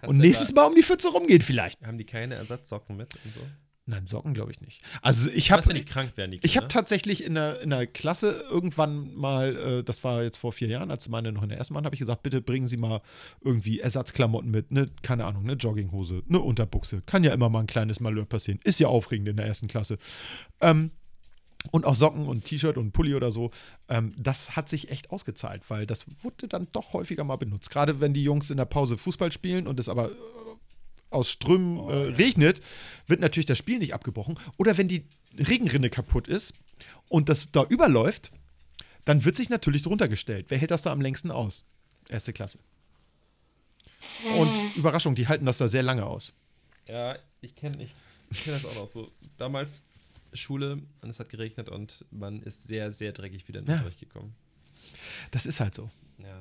Hast 0.00 0.10
Und 0.10 0.18
nächstes 0.18 0.52
Mal 0.52 0.64
um 0.66 0.74
die 0.74 0.82
Pfütze 0.82 1.08
rumgehen 1.08 1.40
vielleicht. 1.40 1.80
Haben 1.86 1.98
die 1.98 2.04
keine 2.04 2.34
Ersatzsocken 2.34 2.96
mit 2.96 3.14
und 3.24 3.32
so? 3.32 3.40
Nein, 3.86 4.06
Socken 4.06 4.32
glaube 4.32 4.50
ich 4.50 4.62
nicht. 4.62 4.80
Also 5.02 5.28
ich 5.28 5.50
habe 5.50 5.66
wenn 5.66 5.76
die 5.76 5.84
krank 5.84 6.16
werden, 6.16 6.30
die 6.30 6.40
ich 6.42 6.56
habe 6.56 6.68
tatsächlich 6.68 7.22
in 7.22 7.34
der, 7.34 7.60
in 7.60 7.68
der 7.68 7.86
Klasse 7.86 8.42
irgendwann 8.50 9.14
mal, 9.14 9.56
äh, 9.56 9.84
das 9.84 10.02
war 10.02 10.22
jetzt 10.22 10.38
vor 10.38 10.52
vier 10.52 10.68
Jahren, 10.68 10.90
als 10.90 11.06
meine 11.10 11.32
noch 11.32 11.42
in 11.42 11.50
der 11.50 11.58
ersten 11.58 11.74
waren, 11.74 11.84
habe 11.84 11.94
ich 11.94 12.00
gesagt, 12.00 12.22
bitte 12.22 12.40
bringen 12.40 12.66
Sie 12.66 12.78
mal 12.78 13.02
irgendwie 13.42 13.80
Ersatzklamotten 13.80 14.50
mit, 14.50 14.70
ne, 14.72 14.90
keine 15.02 15.26
Ahnung, 15.26 15.42
eine 15.44 15.54
Jogginghose, 15.54 16.22
eine 16.26 16.40
Unterbuchse. 16.40 17.02
Kann 17.04 17.24
ja 17.24 17.34
immer 17.34 17.50
mal 17.50 17.60
ein 17.60 17.66
kleines 17.66 18.00
Malheur 18.00 18.24
passieren. 18.24 18.58
Ist 18.64 18.80
ja 18.80 18.88
aufregend 18.88 19.28
in 19.28 19.36
der 19.36 19.46
ersten 19.46 19.68
Klasse. 19.68 19.98
Ähm, 20.62 20.90
und 21.70 21.86
auch 21.86 21.94
Socken 21.94 22.26
und 22.26 22.44
T-Shirt 22.44 22.76
und 22.76 22.92
Pulli 22.92 23.14
oder 23.14 23.30
so. 23.30 23.50
Ähm, 23.88 24.14
das 24.16 24.56
hat 24.56 24.68
sich 24.68 24.90
echt 24.90 25.10
ausgezahlt, 25.10 25.62
weil 25.68 25.86
das 25.86 26.06
wurde 26.22 26.48
dann 26.48 26.68
doch 26.72 26.92
häufiger 26.92 27.24
mal 27.24 27.36
benutzt. 27.36 27.70
Gerade 27.70 28.00
wenn 28.00 28.14
die 28.14 28.24
Jungs 28.24 28.50
in 28.50 28.56
der 28.56 28.64
Pause 28.64 28.96
Fußball 28.96 29.32
spielen 29.32 29.66
und 29.66 29.78
es 29.78 29.88
aber 29.88 30.10
äh, 30.10 30.14
aus 31.14 31.30
Strömen 31.30 31.78
Oh, 31.78 31.88
äh, 31.90 31.94
regnet, 32.14 32.60
wird 33.06 33.20
natürlich 33.20 33.46
das 33.46 33.58
Spiel 33.58 33.78
nicht 33.78 33.94
abgebrochen. 33.94 34.38
Oder 34.56 34.76
wenn 34.76 34.88
die 34.88 35.04
Regenrinne 35.38 35.90
kaputt 35.90 36.28
ist 36.28 36.54
und 37.08 37.28
das 37.28 37.50
da 37.52 37.64
überläuft, 37.64 38.32
dann 39.04 39.24
wird 39.24 39.36
sich 39.36 39.50
natürlich 39.50 39.82
drunter 39.82 40.08
gestellt. 40.08 40.46
Wer 40.48 40.58
hält 40.58 40.70
das 40.70 40.82
da 40.82 40.92
am 40.92 41.00
längsten 41.00 41.30
aus? 41.30 41.64
Erste 42.08 42.32
Klasse. 42.32 42.58
Und 44.38 44.50
Überraschung, 44.76 45.14
die 45.14 45.28
halten 45.28 45.46
das 45.46 45.58
da 45.58 45.68
sehr 45.68 45.82
lange 45.82 46.04
aus. 46.04 46.32
Ja, 46.86 47.16
ich 47.40 47.54
kenne 47.54 47.82
ich 47.82 47.94
kenn 48.44 48.52
das 48.52 48.64
auch 48.64 48.74
noch 48.74 48.90
so. 48.90 49.10
Damals 49.38 49.82
Schule 50.34 50.82
und 51.00 51.08
es 51.10 51.20
hat 51.20 51.28
geregnet 51.28 51.68
und 51.68 52.04
man 52.10 52.42
ist 52.42 52.66
sehr, 52.66 52.90
sehr 52.90 53.12
dreckig 53.12 53.46
wieder 53.48 53.60
in 53.60 53.66
den 53.66 53.70
Ja. 53.72 53.76
Unterricht 53.78 54.00
gekommen. 54.00 54.34
Das 55.30 55.46
ist 55.46 55.60
halt 55.60 55.74
so. 55.74 55.90
Ja. 56.18 56.38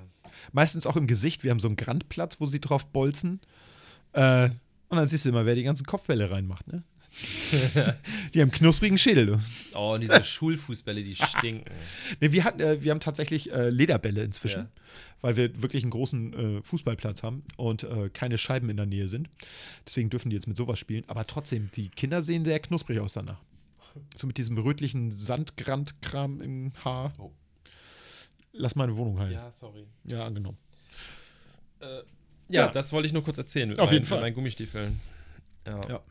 Meistens 0.52 0.86
auch 0.86 0.96
im 0.96 1.08
Gesicht. 1.08 1.44
Wir 1.44 1.52
haben 1.52 1.60
so 1.60 1.68
einen 1.68 1.78
Grandplatz, 1.78 2.40
wo 2.40 2.46
sie 2.46 2.60
drauf 2.60 2.88
bolzen. 2.88 3.40
Äh, 4.14 4.50
und 4.94 4.98
dann 5.00 5.08
siehst 5.08 5.26
du 5.26 5.30
immer, 5.30 5.46
wer 5.46 5.56
die 5.56 5.64
ganzen 5.64 5.86
Kopfbälle 5.86 6.30
reinmacht. 6.32 6.68
Ne? 6.72 6.84
die 8.34 8.42
haben 8.42 8.50
knusprigen 8.50 8.98
Schädel. 8.98 9.26
Du. 9.28 9.40
Oh, 9.76 9.94
und 9.94 10.02
diese 10.02 10.24
Schulfußbälle, 10.24 11.04
die 11.04 11.16
stinken. 11.16 11.72
Nee, 12.20 12.32
wir, 12.32 12.44
hatten, 12.44 12.60
äh, 12.60 12.82
wir 12.82 12.90
haben 12.92 13.00
tatsächlich 13.00 13.52
äh, 13.52 13.70
Lederbälle 13.70 14.24
inzwischen, 14.24 14.62
Ja. 14.62 14.70
weil 15.22 15.36
wir 15.38 15.62
wirklich 15.62 15.84
einen 15.84 15.92
großen 15.92 16.58
äh, 16.58 16.62
Fußballplatz 16.64 17.22
haben 17.22 17.44
und 17.56 17.84
äh, 17.84 18.10
keine 18.10 18.40
Scheiben 18.40 18.70
in 18.70 18.78
der 18.78 18.88
Nähe 18.88 19.08
sind. 19.08 19.30
Deswegen 19.86 20.10
dürfen 20.10 20.32
die 20.32 20.36
jetzt 20.36 20.48
mit 20.48 20.58
sowas 20.58 20.80
spielen. 20.80 21.04
Aber 21.08 21.28
trotzdem, 21.28 21.70
die 21.76 21.90
Kinder 21.90 22.24
sehen 22.24 22.46
sehr 22.46 22.60
knusprig 22.60 23.00
aus 23.00 23.14
danach. 23.14 23.42
So 24.18 24.26
mit 24.26 24.40
diesem 24.40 24.58
rötlichen 24.58 25.12
Sandgrandkram 25.12 26.42
im 26.42 26.72
Haar. 26.84 27.14
Oh. 27.20 27.32
Lass 28.54 28.76
meine 28.76 28.96
Wohnung 28.98 29.20
heilen. 29.20 29.34
Ja, 29.34 29.52
sorry. 29.52 29.86
Ja, 30.06 30.26
angenommen. 30.26 30.58
Ja, 32.54 32.66
Ja. 32.66 32.72
das 32.72 32.92
wollte 32.94 33.08
ich 33.08 33.14
nur 33.14 33.24
kurz 33.24 33.38
erzählen. 33.38 33.72
Auf 33.72 33.78
meinen, 33.78 33.94
jeden 33.94 34.06
Fall. 34.06 34.20
Mit 34.20 34.24
meinen 34.26 34.36
Gummistiefeln. 34.36 35.00
Ja. 35.66 35.90
Ja. 35.90 36.02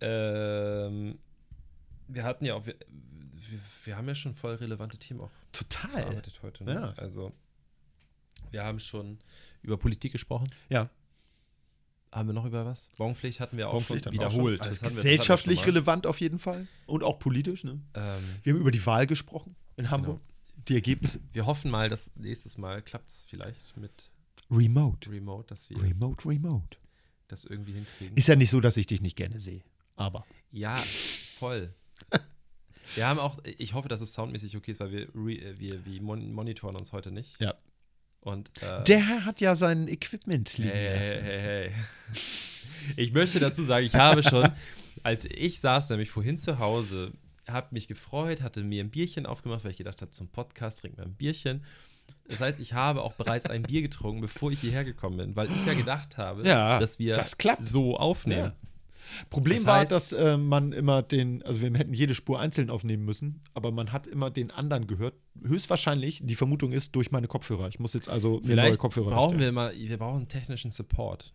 Ähm, 0.00 1.18
wir 2.08 2.24
hatten 2.24 2.44
ja 2.44 2.54
auch, 2.54 2.66
wir, 2.66 2.74
wir, 2.88 3.58
wir 3.84 3.96
haben 3.96 4.08
ja 4.08 4.14
schon 4.14 4.34
voll 4.34 4.54
relevante 4.54 4.98
Themen 4.98 5.20
auch 5.20 5.30
Total. 5.52 5.90
bearbeitet 5.92 6.40
heute. 6.42 6.64
Ne? 6.64 6.74
Ja. 6.74 6.92
Also, 6.96 7.32
wir 8.50 8.64
haben 8.64 8.80
schon 8.80 9.18
über 9.62 9.76
Politik 9.76 10.12
gesprochen. 10.12 10.48
Ja. 10.68 10.88
Haben 12.12 12.28
wir 12.28 12.32
noch 12.32 12.44
über 12.44 12.66
was? 12.66 12.88
Bonpflicht 12.98 13.38
hatten 13.38 13.56
wir 13.56 13.68
auch 13.68 13.80
schon 13.84 13.96
wir 14.00 14.08
auch 14.08 14.12
wiederholt. 14.12 14.58
schon. 14.58 14.66
Also 14.68 14.84
gesellschaftlich 14.84 15.64
relevant 15.64 16.06
auf 16.08 16.20
jeden 16.20 16.40
Fall. 16.40 16.66
Und 16.86 17.04
auch 17.04 17.20
politisch. 17.20 17.62
Ne? 17.62 17.80
Ähm, 17.94 18.02
Wir 18.42 18.52
haben 18.52 18.60
über 18.60 18.72
die 18.72 18.84
Wahl 18.84 19.06
gesprochen 19.06 19.54
in 19.76 19.90
Hamburg. 19.90 20.16
Genau. 20.18 20.64
Die 20.68 20.74
Ergebnisse. 20.74 21.20
wir 21.32 21.46
hoffen 21.46 21.70
mal, 21.70 21.88
dass 21.88 22.10
nächstes 22.16 22.58
Mal 22.58 22.82
klappt 22.82 23.08
es 23.08 23.24
vielleicht 23.30 23.76
mit 23.76 24.10
Remote. 24.50 25.10
Remote, 25.10 25.46
dass 25.48 25.70
wir 25.70 25.80
Remote, 25.82 26.28
remote. 26.28 26.76
das 27.28 27.44
irgendwie 27.44 27.72
hinkriegen. 27.72 28.16
Ist 28.16 28.26
ja 28.28 28.36
nicht 28.36 28.50
so, 28.50 28.60
dass 28.60 28.76
ich 28.76 28.86
dich 28.86 29.00
nicht 29.00 29.16
gerne 29.16 29.38
sehe. 29.40 29.62
Aber. 29.96 30.24
ja, 30.50 30.74
voll. 31.38 31.74
Wir 32.96 33.06
haben 33.06 33.20
auch, 33.20 33.38
ich 33.44 33.74
hoffe, 33.74 33.88
dass 33.88 34.00
es 34.00 34.14
soundmäßig 34.14 34.56
okay 34.56 34.72
ist, 34.72 34.80
weil 34.80 34.90
wir, 34.90 35.08
re, 35.14 35.34
äh, 35.34 35.60
wir, 35.60 35.84
wir 35.84 36.02
mon 36.02 36.32
monitoren 36.32 36.74
uns 36.74 36.92
heute 36.92 37.12
nicht. 37.12 37.40
Ja. 37.40 37.54
Und 38.18 38.50
äh, 38.62 38.82
Der 38.82 39.06
Herr 39.06 39.24
hat 39.24 39.40
ja 39.40 39.54
sein 39.54 39.86
Equipment 39.86 40.58
liegen 40.58 40.70
Hey, 40.70 40.88
hey, 40.88 41.06
lassen. 41.14 41.24
hey, 41.24 41.40
hey. 41.40 41.72
Ich 42.96 43.12
möchte 43.12 43.38
dazu 43.38 43.62
sagen, 43.62 43.86
ich 43.86 43.94
habe 43.94 44.22
schon, 44.24 44.48
als 45.04 45.24
ich 45.24 45.60
saß 45.60 45.90
nämlich 45.90 46.10
vorhin 46.10 46.36
zu 46.36 46.58
Hause, 46.58 47.12
habe 47.46 47.68
mich 47.70 47.86
gefreut, 47.86 48.42
hatte 48.42 48.64
mir 48.64 48.82
ein 48.82 48.90
Bierchen 48.90 49.24
aufgemacht, 49.24 49.62
weil 49.64 49.70
ich 49.70 49.76
gedacht 49.76 50.02
habe, 50.02 50.10
zum 50.10 50.28
Podcast 50.28 50.80
trinken 50.80 50.96
wir 50.98 51.04
ein 51.04 51.14
Bierchen. 51.14 51.62
Das 52.30 52.40
heißt, 52.40 52.60
ich 52.60 52.72
habe 52.74 53.02
auch 53.02 53.12
bereits 53.14 53.46
ein 53.46 53.62
Bier 53.62 53.82
getrunken, 53.82 54.20
bevor 54.20 54.50
ich 54.52 54.60
hierher 54.60 54.84
gekommen 54.84 55.16
bin, 55.18 55.36
weil 55.36 55.50
ich 55.50 55.66
ja 55.66 55.74
gedacht 55.74 56.16
habe, 56.18 56.46
Ja, 56.46 56.78
dass 56.78 56.98
wir 56.98 57.14
das 57.16 57.36
klappt. 57.36 57.62
so 57.62 57.96
aufnehmen. 57.96 58.52
Ja. 58.52 58.54
Problem 59.28 59.56
Das 59.56 59.66
war, 59.66 59.80
heißt- 59.82 59.88
dass 59.90 60.12
äh, 60.12 60.36
man 60.36 60.72
immer 60.72 61.02
den, 61.02 61.42
also 61.42 61.60
wir 61.62 61.72
hätten 61.74 61.94
jede 61.94 62.14
Spur 62.14 62.38
einzeln 62.38 62.70
aufnehmen 62.70 63.04
müssen, 63.04 63.42
aber 63.54 63.72
man 63.72 63.90
hat 63.92 64.06
immer 64.06 64.30
den 64.30 64.50
anderen 64.52 64.86
gehört. 64.86 65.14
Höchstwahrscheinlich, 65.44 66.20
die 66.22 66.36
Vermutung 66.36 66.70
ist, 66.72 66.94
durch 66.94 67.10
meine 67.10 67.26
Kopfhörer. 67.26 67.66
Ich 67.68 67.80
muss 67.80 67.92
jetzt 67.94 68.08
also 68.08 68.40
mir 68.44 68.54
neue 68.54 68.76
Kopfhörer 68.76 69.10
brauchen 69.10 69.38
wir 69.40 69.50
mal, 69.50 69.74
wir 69.76 69.98
brauchen 69.98 70.28
technischen 70.28 70.70
Support. 70.70 71.32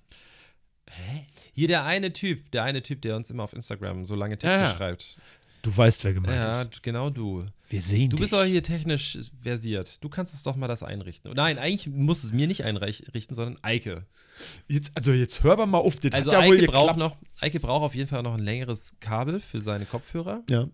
Hier 1.54 1.68
der 1.68 1.84
eine 1.84 2.14
Typ, 2.14 2.52
der 2.52 2.64
eine 2.64 2.82
Typ, 2.84 3.02
der 3.02 3.16
uns 3.16 3.30
immer 3.32 3.44
auf 3.44 3.54
Instagram 3.54 4.06
so 4.06 4.16
lange 4.16 4.38
Texte 4.38 4.58
Ja, 4.60 4.70
ja. 4.72 4.78
schreibt. 4.78 5.18
Du 5.66 5.76
weißt, 5.76 6.04
wer 6.04 6.14
gemeint 6.14 6.44
Ja, 6.44 6.62
ist. 6.62 6.84
genau 6.84 7.10
du. 7.10 7.44
Wir 7.70 7.82
sehen 7.82 8.10
Du 8.12 8.18
dich. 8.18 8.22
bist 8.26 8.34
doch 8.34 8.44
hier 8.44 8.62
technisch 8.62 9.18
versiert. 9.42 10.04
Du 10.04 10.10
kannst 10.10 10.34
es 10.36 10.44
doch 10.44 10.56
mal 10.56 10.68
das 10.68 10.84
einrichten. 10.84 11.32
Nein, 11.34 11.58
eigentlich 11.58 11.88
muss 11.90 12.24
es 12.24 12.32
mir 12.32 12.46
nicht 12.48 12.64
einrichten, 12.64 13.36
sondern 13.36 13.58
Eike. 13.64 14.06
Jetzt, 14.68 14.92
also 14.94 15.12
jetzt 15.12 15.42
hör 15.44 15.66
mal 15.66 15.80
auf, 15.80 15.96
das 15.96 16.14
Also 16.14 16.32
hat 16.32 16.42
ja 16.44 16.48
wohl 16.48 16.58
Eike 16.58 16.68
braucht 16.68 16.96
geklappt. 16.96 17.00
noch, 17.00 17.18
Eike 17.42 17.60
braucht 17.60 17.84
auf 17.84 17.96
jeden 17.96 18.08
Fall 18.08 18.22
noch 18.22 18.36
ein 18.36 18.44
längeres 18.44 18.94
Kabel 19.00 19.40
für 19.40 19.60
seine 19.60 19.86
Kopfhörer. 19.86 20.44
Ja. 20.50 20.68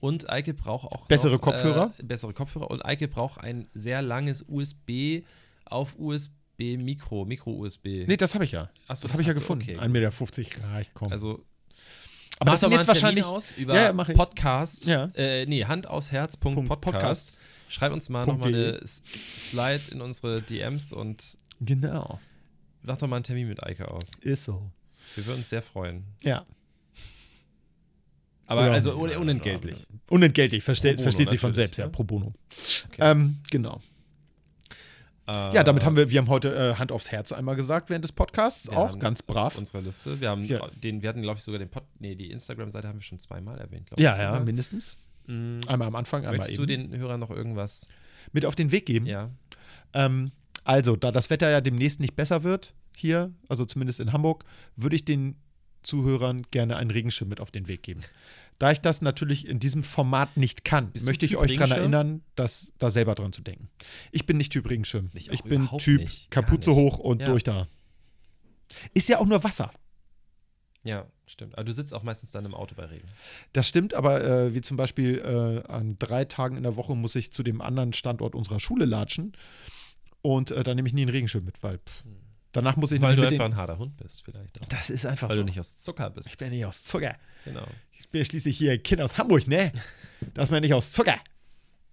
Und 0.00 0.30
Eike 0.30 0.54
braucht 0.54 0.90
auch 0.90 1.06
Bessere 1.06 1.34
noch, 1.34 1.42
Kopfhörer? 1.42 1.92
Äh, 1.98 2.02
bessere 2.04 2.32
Kopfhörer. 2.32 2.70
Und 2.70 2.82
Eike 2.82 3.08
braucht 3.08 3.42
ein 3.42 3.68
sehr 3.74 4.00
langes 4.00 4.42
USB 4.48 5.22
auf 5.66 5.94
USB 5.98 6.30
Mikro, 6.78 7.26
Micro-USB. 7.26 8.06
Nee, 8.06 8.16
das 8.16 8.34
habe 8.34 8.44
ich 8.46 8.52
ja. 8.52 8.70
Achso, 8.88 9.02
das 9.02 9.12
habe 9.12 9.20
ich 9.22 9.28
ja 9.28 9.34
gefunden. 9.34 9.64
okay, 9.64 9.76
1,50 9.78 9.88
Meter 9.88 10.64
reicht, 10.72 10.94
komm. 10.94 11.12
Also, 11.12 11.42
aber 12.40 12.50
das 12.50 12.60
sind 12.60 12.72
jetzt 12.72 12.88
wahrscheinlich. 12.88 13.24
aus 13.24 13.52
über 13.52 13.74
Ja, 13.74 13.92
ja. 13.92 13.92
Podcast. 14.14 14.86
Ja. 14.86 15.04
Äh, 15.14 15.46
nee, 15.46 15.64
Hand 15.64 15.86
aus 15.86 16.10
Herz. 16.10 16.36
Punkt 16.36 16.56
Punkt 16.66 16.80
Podcast. 16.80 17.38
Schreib 17.68 17.92
uns 17.92 18.08
mal 18.08 18.26
nochmal 18.26 18.48
eine 18.48 18.80
S- 18.82 19.02
Slide 19.06 19.80
in 19.92 20.00
unsere 20.00 20.42
DMs 20.42 20.92
und 20.92 21.38
Genau. 21.60 22.18
mach 22.82 22.96
doch 22.96 23.06
mal 23.06 23.16
einen 23.16 23.22
Termin 23.24 23.46
mit 23.46 23.62
Eike 23.62 23.88
aus. 23.88 24.02
Ist 24.22 24.44
so. 24.46 24.70
Wir 25.14 25.26
würden 25.26 25.38
uns 25.38 25.50
sehr 25.50 25.62
freuen. 25.62 26.04
Ja. 26.22 26.44
Aber 28.46 28.66
Ja. 28.66 28.72
also 28.72 28.94
un- 29.00 29.10
unentgeltlich. 29.16 29.86
Unentgeltlich, 30.08 30.64
verste 30.64 30.88
Pro 30.88 30.94
bono 30.96 31.02
versteht 31.04 31.30
sich 31.30 31.40
von 31.40 31.54
selbst, 31.54 31.76
ja, 31.76 31.84
ne? 31.86 31.92
pro 31.92 32.02
bono. 32.02 32.34
Okay. 32.88 32.98
Ähm, 32.98 33.38
genau. 33.50 33.80
Äh, 35.30 35.54
Ja, 35.54 35.62
damit 35.64 35.84
haben 35.84 35.96
wir, 35.96 36.10
wir 36.10 36.18
haben 36.20 36.28
heute 36.28 36.54
äh, 36.54 36.74
Hand 36.74 36.92
aufs 36.92 37.10
Herz 37.12 37.32
einmal 37.32 37.56
gesagt 37.56 37.90
während 37.90 38.04
des 38.04 38.12
Podcasts, 38.12 38.70
Wir 38.70 38.76
auch 38.78 38.98
ganz 38.98 39.22
brav. 39.22 39.56
unsere 39.58 39.80
Liste. 39.82 40.20
Wir 40.20 40.30
haben 40.30 40.44
Ja. 40.44 40.66
den, 40.82 41.02
wir 41.02 41.08
hatten, 41.08 41.22
glaube 41.22 41.38
ich, 41.38 41.44
sogar 41.44 41.58
den 41.58 41.68
Pod, 41.70 41.84
nee, 41.98 42.14
die 42.14 42.30
Instagram-Seite 42.30 42.88
haben 42.88 42.98
wir 42.98 43.02
schon 43.02 43.18
zweimal 43.18 43.58
erwähnt, 43.58 43.86
glaube 43.86 44.02
Ja, 44.02 44.12
ich. 44.14 44.18
ja, 44.20 44.28
sogar. 44.32 44.44
mindestens. 44.44 44.98
Mm, 45.26 45.58
Einmal 45.66 45.88
am 45.88 45.94
Anfang, 45.96 46.20
einmal 46.22 46.38
Möchtest 46.38 46.58
eben. 46.58 46.66
du 46.66 46.90
den 46.90 46.98
Hörern 47.00 47.20
noch 47.20 47.30
irgendwas? 47.30 47.88
Mit 48.32 48.44
auf 48.44 48.54
den 48.56 48.72
Weg 48.72 48.86
geben. 48.86 49.06
Ja. 49.06 49.30
Ähm, 49.94 50.32
also, 50.64 50.96
da 50.96 51.10
das 51.12 51.30
Wetter 51.30 51.48
ja 51.50 51.60
demnächst 51.60 52.00
nicht 52.00 52.16
besser 52.16 52.42
wird, 52.42 52.74
hier, 52.96 53.32
also 53.48 53.64
zumindest 53.64 54.00
in 54.00 54.12
Hamburg, 54.12 54.44
würde 54.76 54.96
ich 54.96 55.04
den 55.04 55.36
Zuhörern 55.82 56.42
gerne 56.50 56.76
einen 56.76 56.90
Regenschirm 56.90 57.28
mit 57.28 57.40
auf 57.40 57.50
den 57.50 57.66
Weg 57.68 57.82
geben. 57.82 58.00
Da 58.60 58.70
ich 58.70 58.80
das 58.82 59.00
natürlich 59.00 59.48
in 59.48 59.58
diesem 59.58 59.82
Format 59.82 60.36
nicht 60.36 60.64
kann, 60.64 60.92
Bist 60.92 61.06
möchte 61.06 61.24
ich 61.24 61.38
euch 61.38 61.54
daran 61.54 61.70
erinnern, 61.78 62.22
dass 62.34 62.72
da 62.78 62.90
selber 62.90 63.14
dran 63.14 63.32
zu 63.32 63.40
denken. 63.40 63.70
Ich 64.12 64.26
bin 64.26 64.36
nicht 64.36 64.52
Typ 64.52 64.68
Regenschirm. 64.68 65.08
Ich 65.14 65.30
Ich, 65.32 65.42
bin 65.42 65.66
Typ 65.78 66.00
nicht. 66.02 66.30
Kapuze 66.30 66.74
hoch 66.74 66.98
und 66.98 67.22
Ja. 67.22 67.26
durch 67.26 67.42
da. 67.42 67.66
Ist 68.92 69.08
ja 69.08 69.18
auch 69.18 69.24
nur 69.24 69.42
Wasser. 69.42 69.72
Ja, 70.82 71.06
stimmt. 71.26 71.54
Aber 71.56 71.64
du 71.64 71.72
sitzt 71.72 71.94
auch 71.94 72.02
meistens 72.02 72.32
dann 72.32 72.44
im 72.44 72.54
Auto 72.54 72.74
bei 72.74 72.84
Regen. 72.84 73.08
Das 73.54 73.66
stimmt, 73.66 73.94
aber 73.94 74.22
äh, 74.22 74.54
wie 74.54 74.60
zum 74.60 74.76
Beispiel 74.76 75.18
äh, 75.66 75.66
an 75.72 75.96
drei 75.98 76.26
Tagen 76.26 76.58
in 76.58 76.62
der 76.62 76.76
Woche 76.76 76.94
muss 76.94 77.16
ich 77.16 77.32
zu 77.32 77.42
dem 77.42 77.62
anderen 77.62 77.94
Standort 77.94 78.34
unserer 78.34 78.60
Schule 78.60 78.84
latschen 78.84 79.32
und 80.20 80.50
äh, 80.50 80.62
da 80.64 80.74
nehme 80.74 80.86
ich 80.86 80.92
nie 80.92 81.00
einen 81.02 81.10
Regenschirm 81.10 81.44
mit, 81.46 81.62
weil 81.62 81.78
pff, 81.78 82.04
danach 82.52 82.76
muss 82.76 82.92
ich 82.92 83.00
Weil 83.00 83.16
du 83.16 83.26
einfach 83.26 83.44
ein 83.44 83.56
harter 83.56 83.78
Hund 83.78 83.96
bist, 83.96 84.22
vielleicht. 84.24 84.62
Auch. 84.62 84.66
Das 84.68 84.90
ist 84.90 85.06
einfach 85.06 85.28
Weil 85.28 85.36
so. 85.36 85.42
du 85.42 85.46
nicht 85.48 85.60
aus 85.60 85.76
Zucker 85.76 86.10
bist. 86.10 86.28
ich 86.28 86.36
bin 86.36 86.50
nicht 86.50 86.64
aus 86.64 86.82
Zucker. 86.84 87.16
Genau. 87.44 87.66
Ich 87.92 88.08
bin 88.08 88.24
schließlich 88.24 88.56
hier 88.56 88.72
ein 88.72 88.82
Kind 88.82 89.00
aus 89.02 89.16
Hamburg, 89.18 89.46
ne? 89.46 89.72
Das 90.34 90.44
ist 90.46 90.50
mir 90.50 90.60
nicht 90.60 90.74
aus 90.74 90.92
Zucker. 90.92 91.16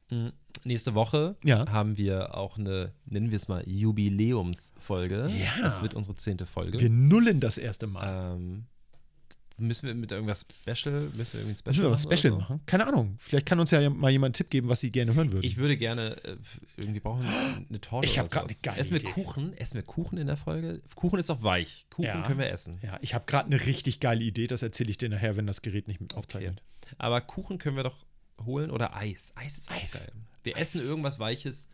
Mhm. 0.09 0.31
Nächste 0.63 0.95
Woche 0.95 1.35
Ja. 1.43 1.65
haben 1.71 1.97
wir 1.97 2.35
auch 2.35 2.57
eine, 2.57 2.93
nennen 3.05 3.29
wir 3.29 3.35
es 3.37 3.47
mal, 3.47 3.63
Jubiläumsfolge. 3.67 5.29
Ja. 5.29 5.61
Das 5.61 5.81
wird 5.81 5.93
unsere 5.93 6.15
zehnte 6.15 6.45
Folge. 6.45 6.79
Wir 6.79 6.89
nullen 6.89 7.39
das 7.39 7.57
erste 7.57 7.87
Mal. 7.87 8.35
Ähm, 8.35 8.65
müssen 9.57 9.87
wir 9.87 9.95
mit 9.95 10.11
irgendwas 10.11 10.45
Special, 10.61 11.01
müssen 11.15 11.33
wir 11.33 11.39
irgendwie 11.41 11.51
ein 11.51 11.55
Special 11.55 11.65
Müssen 11.71 11.83
wir 11.83 11.91
was 11.91 12.03
Special 12.03 12.33
so? 12.33 12.37
machen? 12.39 12.61
Keine 12.65 12.85
Ahnung. 12.87 13.15
Vielleicht 13.19 13.45
kann 13.45 13.59
uns 13.59 13.71
ja 13.71 13.89
mal 13.89 14.11
jemand 14.11 14.27
einen 14.29 14.33
Tipp 14.33 14.49
geben, 14.49 14.69
was 14.69 14.79
sie 14.79 14.91
gerne 14.91 15.13
hören 15.15 15.31
würden. 15.31 15.45
Ich 15.45 15.57
würde 15.57 15.77
gerne, 15.77 16.15
äh, 16.23 16.37
irgendwie 16.77 16.99
brauchen 16.99 17.25
eine 17.69 17.81
Torte 17.81 18.07
Ich 18.07 18.13
oder 18.13 18.21
hab 18.23 18.31
grad 18.31 18.43
sowas. 18.43 18.57
eine 18.57 18.61
geile 18.73 18.81
Essen 18.81 18.93
wir 18.93 19.01
Idee. 19.01 19.11
Kuchen? 19.11 19.53
Essen 19.57 19.75
wir 19.75 19.83
Kuchen 19.83 20.17
in 20.17 20.27
der 20.27 20.37
Folge? 20.37 20.81
Kuchen 20.95 21.19
ist 21.19 21.29
doch 21.29 21.41
weich. 21.43 21.85
Kuchen 21.89 22.05
Ja. 22.05 22.21
können 22.27 22.39
wir 22.39 22.51
essen. 22.51 22.77
ja, 22.83 22.97
ich 23.01 23.13
habe 23.13 23.25
gerade 23.25 23.47
eine 23.47 23.65
richtig 23.65 23.99
geile 23.99 24.23
Idee. 24.23 24.47
Das 24.47 24.61
erzähle 24.61 24.89
ich 24.91 24.97
dir 24.97 25.09
nachher, 25.09 25.35
wenn 25.37 25.47
das 25.47 25.61
Gerät 25.61 25.87
nicht 25.87 25.99
mit 26.01 26.13
aufzeichnet. 26.15 26.61
Aber 26.97 27.19
Kuchen 27.21 27.57
können 27.57 27.75
wir 27.75 27.83
doch 27.83 28.05
holen 28.45 28.69
oder 28.71 28.95
Eis. 28.95 29.31
Eis 29.35 29.57
ist 29.57 29.71
auch 29.71 29.75
Eis. 29.75 29.91
geil. 29.91 30.11
Wir 30.43 30.55
essen 30.57 30.81
irgendwas 30.81 31.19
Weiches 31.19 31.67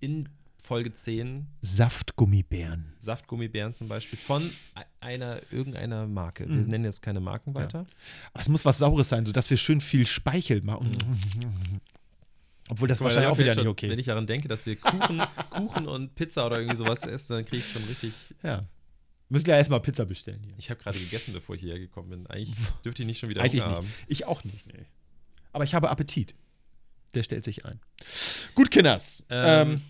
in 0.00 0.28
Folge 0.66 0.92
10. 0.92 1.46
Saftgummibären. 1.60 2.92
Saftgummibären 2.98 3.72
zum 3.72 3.86
Beispiel 3.88 4.18
von 4.18 4.42
e- 4.44 4.50
einer, 5.00 5.40
irgendeiner 5.52 6.06
Marke. 6.08 6.48
Wir 6.48 6.56
Mhm. 6.56 6.62
nennen 6.62 6.84
jetzt 6.84 7.02
keine 7.02 7.20
Marken 7.20 7.54
weiter. 7.54 7.86
Aber 8.32 8.40
es 8.42 8.48
muss 8.48 8.64
was 8.64 8.78
Saures 8.78 9.08
sein, 9.08 9.24
sodass 9.26 9.48
wir 9.48 9.56
schön 9.56 9.80
viel 9.80 10.06
Speichel 10.06 10.62
machen. 10.62 10.96
Obwohl 12.68 12.88
das 12.88 12.98
mal, 13.00 13.04
wahrscheinlich 13.06 13.30
auch 13.30 13.38
wieder 13.38 13.54
schon, 13.54 13.62
nicht 13.64 13.70
okay. 13.70 13.88
Wenn 13.90 13.98
ich 14.00 14.06
daran 14.06 14.26
denke, 14.26 14.48
dass 14.48 14.66
wir 14.66 14.74
Kuchen, 14.76 15.22
Kuchen 15.50 15.86
und 15.86 16.14
Pizza 16.16 16.44
oder 16.46 16.58
irgendwie 16.58 16.76
sowas 16.76 17.02
essen, 17.06 17.34
dann 17.34 17.44
kriege 17.44 17.58
ich 17.58 17.70
schon 17.72 17.84
richtig. 17.84 18.12
Ja. 18.42 18.66
Müssen 19.28 19.48
ja 19.48 19.56
erstmal 19.56 19.80
Pizza 19.80 20.04
bestellen 20.04 20.42
hier. 20.42 20.54
Ich 20.58 20.68
habe 20.70 20.80
gerade 20.82 20.98
gegessen, 20.98 21.32
bevor 21.32 21.54
ich 21.54 21.60
hierher 21.60 21.78
gekommen 21.78 22.10
bin. 22.10 22.26
Eigentlich 22.26 22.54
dürfte 22.84 23.02
ich 23.02 23.06
nicht 23.06 23.18
schon 23.20 23.28
wieder 23.28 23.42
Eigentlich 23.42 23.62
Hunger 23.62 23.70
nicht. 23.70 23.78
haben. 23.78 23.92
Ich 24.08 24.24
auch 24.26 24.42
nicht, 24.44 24.66
nee. 24.66 24.84
Aber 25.52 25.62
ich 25.64 25.74
habe 25.74 25.90
Appetit. 25.90 26.34
Der 27.14 27.22
stellt 27.22 27.44
sich 27.44 27.64
ein. 27.64 27.80
Gut, 28.54 28.70
Kinders. 28.70 29.22
Ähm, 29.30 29.70
Ähm, 29.70 29.82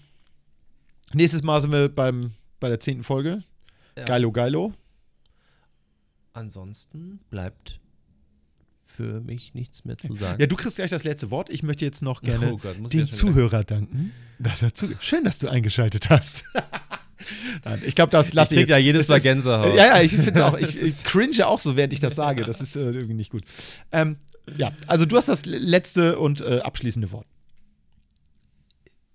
nächstes 1.14 1.42
Mal 1.42 1.60
sind 1.60 1.72
wir 1.72 1.88
beim, 1.88 2.32
bei 2.60 2.68
der 2.68 2.80
zehnten 2.80 3.02
Folge. 3.04 3.42
Ja. 3.96 4.04
Geilo, 4.04 4.32
geilo. 4.32 4.72
Ansonsten 6.32 7.20
bleibt 7.30 7.80
für 8.82 9.20
mich 9.20 9.52
nichts 9.54 9.84
mehr 9.84 9.98
zu 9.98 10.14
sagen. 10.16 10.40
Ja, 10.40 10.46
du 10.46 10.56
kriegst 10.56 10.76
gleich 10.76 10.90
das 10.90 11.04
letzte 11.04 11.30
Wort. 11.30 11.50
Ich 11.50 11.62
möchte 11.62 11.84
jetzt 11.84 12.02
noch 12.02 12.22
gerne 12.22 12.52
Oh 12.52 12.56
Gott, 12.58 12.76
dem 12.92 13.10
Zuhörer 13.10 13.64
danken. 13.64 14.12
Dass 14.38 14.62
er 14.62 14.74
zuge 14.74 14.96
Schön, 15.00 15.24
dass 15.24 15.38
du 15.38 15.48
eingeschaltet 15.48 16.08
hast. 16.10 16.44
Nein, 17.64 17.82
ich 17.86 17.94
glaube, 17.94 18.10
das 18.10 18.32
lasse 18.34 18.54
Ich 18.54 18.62
ich 18.62 18.68
ja 18.68 18.76
jedes 18.76 19.02
Es 19.02 19.08
Mal 19.08 19.16
ist- 19.16 19.22
Gänsehaut. 19.22 19.74
Ja, 19.74 19.96
ja, 19.96 20.02
ich 20.02 20.12
finde 20.14 20.44
auch. 20.46 20.58
Ich, 20.58 20.80
ich 20.80 21.04
cringe 21.04 21.46
auch 21.46 21.60
so, 21.60 21.76
während 21.76 21.92
ich 21.92 22.00
das 22.00 22.14
sage. 22.14 22.44
Das 22.44 22.60
ist 22.60 22.76
äh, 22.76 22.80
irgendwie 22.90 23.14
nicht 23.14 23.30
gut. 23.30 23.44
Ähm, 23.92 24.16
ja, 24.56 24.72
also 24.86 25.06
du 25.06 25.16
hast 25.16 25.28
das 25.28 25.44
letzte 25.46 26.18
und 26.18 26.40
äh, 26.42 26.60
abschließende 26.60 27.10
Wort. 27.12 27.26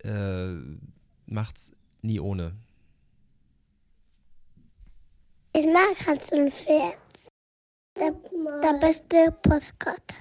Äh, 0.04 0.56
macht's 1.28 1.74
nie 2.04 2.20
ohne. 2.20 2.54
Ich 5.54 5.66
mag 5.66 6.08
Hans 6.08 6.32
und 6.32 6.52
Pferd. 6.52 6.98
Der, 7.98 8.12
der 8.64 8.80
beste 8.80 9.32
Postkarte. 9.44 10.16